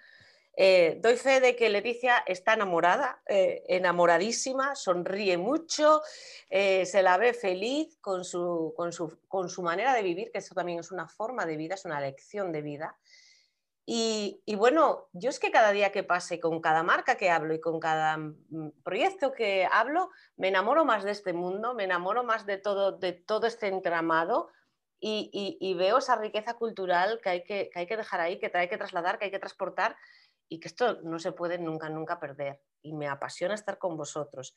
Eh, 0.57 0.99
doy 1.01 1.17
fe 1.17 1.41
de 1.41 1.57
que 1.57 1.69
Leticia 1.69 2.19
está 2.27 2.55
enamorada, 2.55 3.21
eh, 3.27 3.65
enamoradísima, 3.69 4.77
sonríe 4.77 5.37
mucho, 5.37 6.01
eh, 6.49 6.87
se 6.87 7.03
la 7.03 7.17
ve 7.17 7.33
feliz 7.33 7.97
con 8.01 8.25
su, 8.25 8.73
con, 8.77 8.93
su, 8.93 9.19
con 9.27 9.49
su, 9.49 9.63
manera 9.63 9.93
de 9.95 10.03
vivir, 10.03 10.31
que 10.31 10.39
eso 10.39 10.55
también 10.55 10.79
es 10.79 10.93
una 10.93 11.09
forma 11.09 11.45
de 11.45 11.57
vida, 11.57 11.75
es 11.75 11.85
una 11.85 12.01
lección 12.01 12.53
de 12.53 12.63
vida. 12.63 12.97
Y, 13.87 14.43
bueno, 14.57 15.09
yo 15.13 15.29
es 15.29 15.39
que 15.39 15.51
cada 15.51 15.71
día 15.73 15.93
que 15.93 16.03
pase, 16.03 16.41
con 16.41 16.63
cada 16.63 16.83
marca 16.83 17.17
que 17.17 17.31
hablo 17.31 17.53
y 17.53 17.61
con 17.61 17.81
cada 17.81 18.17
mm, 18.17 18.83
proyecto 18.83 19.33
que 19.33 19.69
hablo, 19.71 20.11
me 20.37 20.49
enamoro 20.49 20.87
más 20.87 21.05
de 21.05 21.11
este 21.11 21.35
mundo, 21.35 21.75
me 21.75 21.85
enamoro 21.85 22.25
más 22.25 22.47
de 22.47 22.57
todo, 22.57 22.93
de 22.93 23.13
todo 23.13 23.47
este 23.47 23.69
entramado 23.69 24.49
y, 25.01 25.75
veo 25.77 25.99
esa 25.99 26.17
riqueza 26.17 26.55
cultural 26.55 27.21
que 27.23 27.29
hay 27.29 27.45
que, 27.45 27.71
hay 27.75 27.87
que 27.87 27.99
dejar 27.99 28.21
ahí, 28.21 28.39
que 28.39 28.51
hay 28.55 28.69
que 28.69 28.79
trasladar, 28.79 29.19
que 29.19 29.27
hay 29.27 29.31
que 29.31 29.39
transportar 29.39 29.97
y 30.49 30.61
que 30.61 30.69
esto 30.69 31.03
no 31.03 31.19
se 31.19 31.33
puede 31.33 31.59
nunca, 31.59 31.91
nunca 31.91 32.19
perder. 32.19 32.63
Y 32.81 32.95
me 32.95 33.07
apasiona 33.07 33.55
estar 33.55 33.77
con 33.77 33.99
vosotros, 33.99 34.55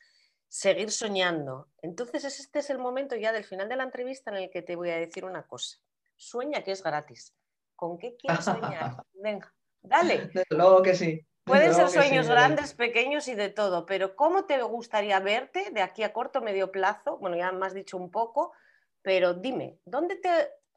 seguir 0.48 0.90
soñando. 0.90 1.68
Entonces 1.82 2.24
este 2.24 2.60
es 2.60 2.70
el 2.70 2.78
momento 2.78 3.14
ya 3.14 3.32
del 3.32 3.44
final 3.44 3.68
de 3.68 3.76
la 3.76 3.84
entrevista 3.84 4.30
en 4.30 4.38
el 4.38 4.50
que 4.50 4.62
te 4.62 4.74
voy 4.74 4.88
a 4.88 4.96
decir 4.96 5.26
una 5.26 5.46
cosa. 5.46 5.76
Sueña 6.16 6.64
que 6.64 6.72
es 6.72 6.82
gratis 6.82 7.34
¿Con 7.78 7.96
qué 7.96 8.16
quieres 8.16 8.44
soñar? 8.44 9.04
Venga, 9.14 9.54
dale. 9.80 10.30
Desde 10.34 10.44
luego 10.50 10.82
que 10.82 10.96
sí. 10.96 11.24
Pueden 11.44 11.72
ser 11.72 11.88
sueños 11.88 12.28
grandes, 12.28 12.74
pequeños 12.74 13.28
y 13.28 13.36
de 13.36 13.50
todo, 13.50 13.86
pero 13.86 14.16
¿cómo 14.16 14.46
te 14.46 14.60
gustaría 14.62 15.20
verte 15.20 15.70
de 15.70 15.80
aquí 15.80 16.02
a 16.02 16.12
corto, 16.12 16.42
medio 16.42 16.72
plazo? 16.72 17.18
Bueno, 17.18 17.36
ya 17.36 17.52
me 17.52 17.64
has 17.64 17.74
dicho 17.74 17.96
un 17.96 18.10
poco, 18.10 18.52
pero 19.00 19.32
dime, 19.32 19.78
¿dónde 19.84 20.16
te... 20.16 20.28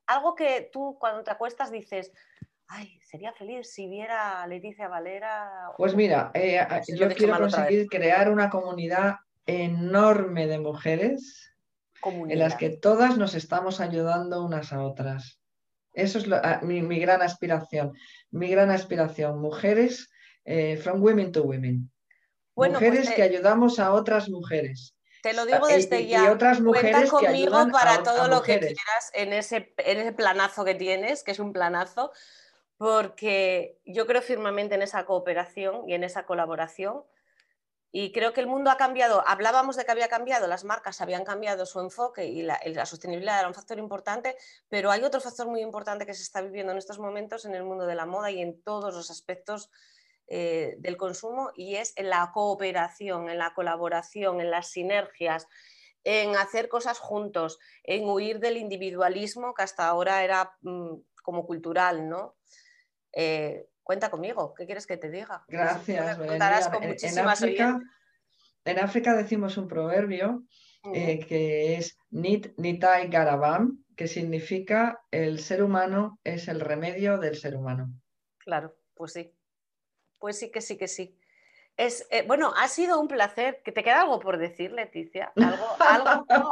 Algo 0.05 0.35
que 0.35 0.69
tú 0.71 0.95
cuando 0.99 1.23
te 1.23 1.31
acuestas 1.31 1.71
dices, 1.71 2.13
ay, 2.67 2.99
sería 3.01 3.33
feliz 3.33 3.73
si 3.73 3.87
viera 3.87 4.43
a 4.43 4.47
Leticia 4.47 4.87
Valera. 4.87 5.71
Pues 5.75 5.95
mira, 5.95 6.29
eh, 6.35 6.65
yo 6.87 7.09
quiero 7.09 7.37
conseguir 7.39 7.87
crear 7.87 8.29
una 8.31 8.51
comunidad 8.51 9.15
enorme 9.47 10.45
de 10.45 10.59
mujeres 10.59 11.51
en 12.05 12.37
las 12.37 12.55
que 12.55 12.69
todas 12.69 13.17
nos 13.17 13.33
estamos 13.33 13.81
ayudando 13.81 14.45
unas 14.45 14.71
a 14.71 14.83
otras. 14.83 15.40
Eso 15.93 16.19
es 16.19 16.25
ah, 16.31 16.59
mi, 16.63 16.99
gran 16.99 17.21
aspiración. 17.21 17.93
Mi 18.29 18.49
gran 18.49 18.69
aspiración. 18.69 19.39
Mujeres, 19.39 20.09
eh, 20.45 20.77
from 20.77 21.01
women 21.01 21.31
to 21.31 21.43
women. 21.43 21.91
mujeres 22.55 23.05
pues 23.05 23.15
que 23.15 23.23
ayudamos 23.23 23.79
a 23.79 23.93
otras 23.93 24.29
mujeres. 24.29 24.95
Te 25.21 25.33
lo 25.33 25.45
digo 25.45 25.67
desde 25.67 26.07
ya. 26.07 26.25
Y 26.25 26.27
otras 26.27 26.61
mujeres 26.61 27.11
Cuenta 27.11 27.27
conmigo 27.27 27.67
para 27.71 28.03
todo 28.03 28.27
lo 28.27 28.41
que 28.41 28.59
quieras 28.59 29.11
en 29.13 29.33
ese, 29.33 29.73
en 29.77 29.99
ese 29.99 30.13
planazo 30.13 30.65
que 30.65 30.75
tienes, 30.75 31.23
que 31.23 31.31
es 31.31 31.39
un 31.39 31.53
planazo, 31.53 32.11
porque 32.77 33.77
yo 33.85 34.07
creo 34.07 34.21
firmemente 34.21 34.75
en 34.75 34.81
esa 34.81 35.05
cooperación 35.05 35.87
y 35.87 35.93
en 35.93 36.03
esa 36.03 36.25
colaboración. 36.25 37.03
Y 37.91 38.13
creo 38.13 38.31
que 38.31 38.39
el 38.39 38.47
mundo 38.47 38.71
ha 38.71 38.77
cambiado. 38.77 39.21
Hablábamos 39.27 39.75
de 39.75 39.83
que 39.83 39.91
había 39.91 40.07
cambiado, 40.07 40.47
las 40.47 40.63
marcas 40.63 41.01
habían 41.01 41.25
cambiado 41.25 41.65
su 41.65 41.79
enfoque 41.81 42.25
y 42.25 42.41
la, 42.41 42.85
sostenibilidad 42.85 43.39
era 43.39 43.47
un 43.49 43.53
factor 43.53 43.77
importante, 43.79 44.37
pero 44.69 44.91
hay 44.91 45.03
otro 45.03 45.19
factor 45.19 45.47
muy 45.47 45.61
importante 45.61 46.05
que 46.05 46.13
se 46.13 46.23
está 46.23 46.41
viviendo 46.41 46.71
en 46.71 46.77
estos 46.77 46.99
momentos 46.99 47.43
en 47.45 47.53
el 47.53 47.63
mundo 47.63 47.85
de 47.85 47.95
la 47.95 48.05
moda 48.05 48.31
y 48.31 48.41
en 48.41 48.61
todos 48.61 48.93
los 48.93 49.11
aspectos 49.11 49.69
eh, 50.27 50.75
del 50.79 50.95
consumo 50.95 51.51
y 51.53 51.75
es 51.75 51.91
en 51.97 52.09
la 52.09 52.31
cooperación, 52.33 53.29
en 53.29 53.37
la 53.37 53.53
colaboración, 53.53 54.39
en 54.39 54.51
las 54.51 54.69
sinergias, 54.69 55.47
en 56.05 56.37
hacer 56.37 56.69
cosas 56.69 56.97
juntos, 56.97 57.59
en 57.83 58.07
huir 58.07 58.39
del 58.39 58.55
individualismo 58.55 59.53
que 59.53 59.63
hasta 59.63 59.87
ahora 59.87 60.23
era 60.23 60.55
mm, 60.61 60.93
como 61.21 61.45
cultural, 61.45 62.07
¿no? 62.07 62.35
Eh, 63.11 63.67
cuenta 63.83 64.09
conmigo, 64.09 64.53
¿qué 64.53 64.65
quieres 64.65 64.87
que 64.87 64.97
te 64.97 65.09
diga? 65.09 65.43
Gracias, 65.47 66.19
en, 68.63 68.79
África, 68.79 69.15
decimos 69.15 69.57
un 69.57 69.67
proverbio 69.67 70.43
eh, 70.93 71.19
que 71.19 71.75
es 71.75 71.97
Nit 72.09 72.53
Nitai 72.57 73.09
Garabam, 73.09 73.83
que 73.95 74.07
significa 74.07 75.01
el 75.11 75.39
ser 75.39 75.63
humano 75.63 76.19
es 76.23 76.47
el 76.47 76.59
remedio 76.59 77.17
del 77.17 77.35
ser 77.37 77.55
humano. 77.55 77.91
Claro, 78.37 78.75
pues 78.95 79.13
sí. 79.13 79.33
Pues 80.19 80.37
sí 80.37 80.51
que 80.51 80.61
sí 80.61 80.77
que 80.77 80.87
sí. 80.87 81.17
Es, 81.77 82.05
eh, 82.11 82.23
bueno, 82.27 82.53
ha 82.57 82.67
sido 82.67 82.99
un 82.99 83.07
placer. 83.07 83.61
¿Que 83.63 83.71
te 83.71 83.83
queda 83.83 84.01
algo 84.01 84.19
por 84.19 84.37
decir, 84.37 84.71
Leticia? 84.71 85.31
¿Algo, 85.35 85.65
algo 85.79 86.25
no, 86.29 86.51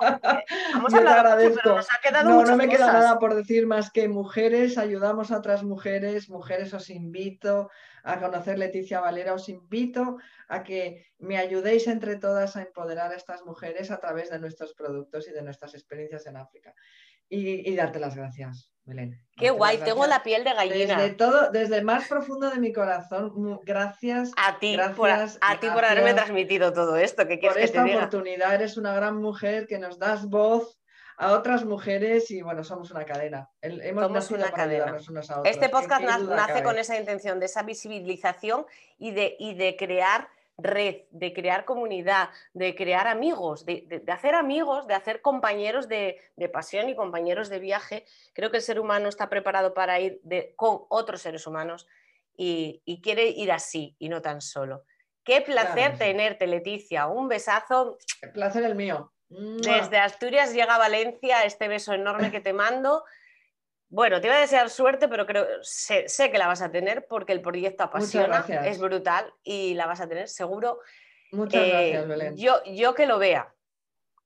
hemos 0.75 0.93
hablado 0.93 1.37
mucho, 1.37 1.59
pero 1.63 1.75
nos 1.75 1.87
ha 1.91 2.01
quedado 2.01 2.29
No, 2.29 2.43
no 2.43 2.55
me 2.55 2.67
queda 2.67 2.91
nada 2.91 3.19
por 3.19 3.35
decir 3.35 3.67
más 3.67 3.91
que 3.91 4.07
mujeres, 4.07 4.77
ayudamos 4.77 5.31
a 5.31 5.37
otras 5.37 5.63
mujeres. 5.63 6.29
Mujeres, 6.29 6.73
os 6.73 6.89
invito 6.89 7.69
a 8.03 8.19
conocer 8.19 8.57
Leticia 8.57 9.01
Valera. 9.01 9.33
Os 9.33 9.49
invito 9.49 10.17
a 10.47 10.63
que 10.63 11.05
me 11.19 11.37
ayudéis 11.37 11.87
entre 11.87 12.15
todas 12.15 12.55
a 12.55 12.61
empoderar 12.61 13.11
a 13.11 13.15
estas 13.15 13.45
mujeres 13.45 13.91
a 13.91 13.99
través 13.99 14.29
de 14.29 14.39
nuestros 14.39 14.73
productos 14.73 15.27
y 15.27 15.31
de 15.31 15.43
nuestras 15.43 15.73
experiencias 15.73 16.25
en 16.25 16.37
África. 16.37 16.73
Y 17.29 17.75
darte 17.75 17.99
las 17.99 18.15
gracias. 18.15 18.69
Qué 19.37 19.51
guay, 19.51 19.77
tengo 19.77 20.05
la 20.07 20.23
piel 20.23 20.43
de 20.43 20.53
gallina. 20.53 20.97
Desde 20.97 21.15
todo, 21.15 21.51
desde 21.51 21.77
el 21.77 21.85
más 21.85 22.07
profundo 22.07 22.49
de 22.49 22.59
mi 22.59 22.73
corazón, 22.73 23.59
gracias. 23.63 24.31
A 24.35 24.59
ti, 24.59 24.77
por, 24.95 25.09
a 25.09 25.59
ti 25.59 25.69
por 25.69 25.85
haberme 25.85 26.13
transmitido 26.13 26.73
todo 26.73 26.97
esto. 26.97 27.27
Que 27.27 27.37
por 27.37 27.57
esta 27.57 27.85
oportunidad, 27.85 28.55
eres 28.55 28.77
una 28.77 28.93
gran 28.93 29.17
mujer 29.17 29.67
que 29.67 29.79
nos 29.79 29.99
das 29.99 30.25
voz 30.25 30.77
a 31.17 31.33
otras 31.33 31.65
mujeres 31.65 32.31
y 32.31 32.41
bueno, 32.41 32.63
somos 32.63 32.91
una 32.91 33.05
cadena. 33.05 33.49
hemos 33.61 34.03
somos 34.03 34.31
una 34.31 34.51
cadena. 34.51 34.97
Este 35.45 35.69
podcast 35.69 36.03
nace 36.03 36.63
con 36.63 36.77
esa 36.77 36.97
intención 36.97 37.39
de 37.39 37.45
esa 37.45 37.63
visibilización 37.63 38.65
y 38.97 39.11
de, 39.11 39.35
y 39.39 39.53
de 39.53 39.75
crear 39.77 40.27
red, 40.61 41.03
de 41.11 41.33
crear 41.33 41.65
comunidad, 41.65 42.29
de 42.53 42.75
crear 42.75 43.07
amigos, 43.07 43.65
de, 43.65 44.03
hacer 44.07 44.35
amigos, 44.35 44.87
de 44.87 44.93
hacer 44.93 45.21
compañeros 45.21 45.87
de, 45.87 46.19
pasión 46.51 46.89
y 46.89 46.95
compañeros 46.95 47.49
de 47.49 47.59
viaje. 47.59 48.05
Creo 48.33 48.51
que 48.51 48.57
el 48.57 48.63
ser 48.63 48.79
humano 48.79 49.09
está 49.09 49.29
preparado 49.29 49.73
para 49.73 49.99
ir 49.99 50.21
con 50.55 50.81
otros 50.89 51.21
seres 51.21 51.47
humanos 51.47 51.87
y, 52.35 53.01
quiere 53.03 53.27
ir 53.27 53.51
así 53.51 53.95
y 53.99 54.09
no 54.09 54.21
tan 54.21 54.41
solo. 54.41 54.83
Qué 55.23 55.41
placer 55.41 55.97
tenerte, 55.97 56.47
Leticia. 56.47 57.07
Un 57.07 57.27
besazo. 57.27 57.97
El 58.21 58.31
placer 58.31 58.63
el 58.63 58.75
mío. 58.75 59.11
Desde 59.29 59.97
Asturias 59.99 60.53
llega 60.53 60.75
a 60.75 60.79
Valencia 60.79 61.43
este 61.43 61.67
beso 61.67 61.93
enorme 61.93 62.31
que 62.31 62.39
te 62.39 62.53
mando. 62.53 63.03
Bueno, 63.91 64.21
te 64.21 64.27
iba 64.27 64.35
a 64.35 64.41
desear 64.41 64.69
suerte, 64.69 65.07
pero 65.07 65.25
creo, 65.25 65.47
sé, 65.63 66.05
que 66.31 66.37
la 66.37 66.45
vas 66.45 66.61
a 66.61 66.71
tener 66.71 67.07
porque 67.07 67.33
el 67.33 67.41
proyecto 67.41 67.83
apasiona, 67.83 68.45
es 68.63 68.79
brutal 68.79 69.33
y 69.43 69.73
la 69.73 69.87
vas 69.87 69.99
a 69.99 70.07
tener 70.07 70.29
seguro. 70.29 70.79
Muchas 71.31 71.63
eh, 71.63 71.69
gracias, 71.69 72.07
Belén. 72.07 72.37
Yo, 72.37 72.63
yo 72.65 72.93
que 72.93 73.07
lo 73.07 73.17
vea. 73.17 73.51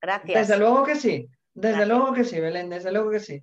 Gracias. 0.01 0.47
Desde 0.47 0.59
luego 0.59 0.83
que 0.83 0.95
sí, 0.95 1.29
desde 1.53 1.85
luego 1.85 2.13
que 2.13 2.25
sí, 2.25 2.41
Belén, 2.41 2.69
desde 2.69 2.91
luego 2.91 3.09
que 3.09 3.21
sí. 3.21 3.41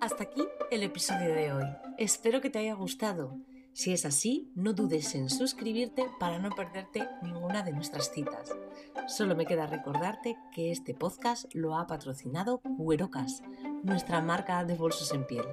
Hasta 0.00 0.22
aquí 0.22 0.48
el 0.70 0.82
episodio 0.82 1.34
de 1.34 1.52
hoy. 1.52 1.66
Espero 1.98 2.40
que 2.40 2.48
te 2.48 2.58
haya 2.58 2.74
gustado. 2.74 3.36
Si 3.74 3.92
es 3.92 4.06
así, 4.06 4.52
no 4.54 4.72
dudes 4.72 5.16
en 5.16 5.28
suscribirte 5.28 6.06
para 6.20 6.38
no 6.38 6.50
perderte 6.50 7.08
ninguna 7.22 7.64
de 7.64 7.72
nuestras 7.72 8.12
citas. 8.12 8.54
Solo 9.08 9.34
me 9.34 9.46
queda 9.46 9.66
recordarte 9.66 10.38
que 10.52 10.70
este 10.70 10.94
podcast 10.94 11.52
lo 11.54 11.76
ha 11.76 11.88
patrocinado 11.88 12.60
Cuerocas, 12.60 13.42
nuestra 13.82 14.20
marca 14.22 14.64
de 14.64 14.76
bolsos 14.76 15.12
en 15.12 15.26
piel. 15.26 15.44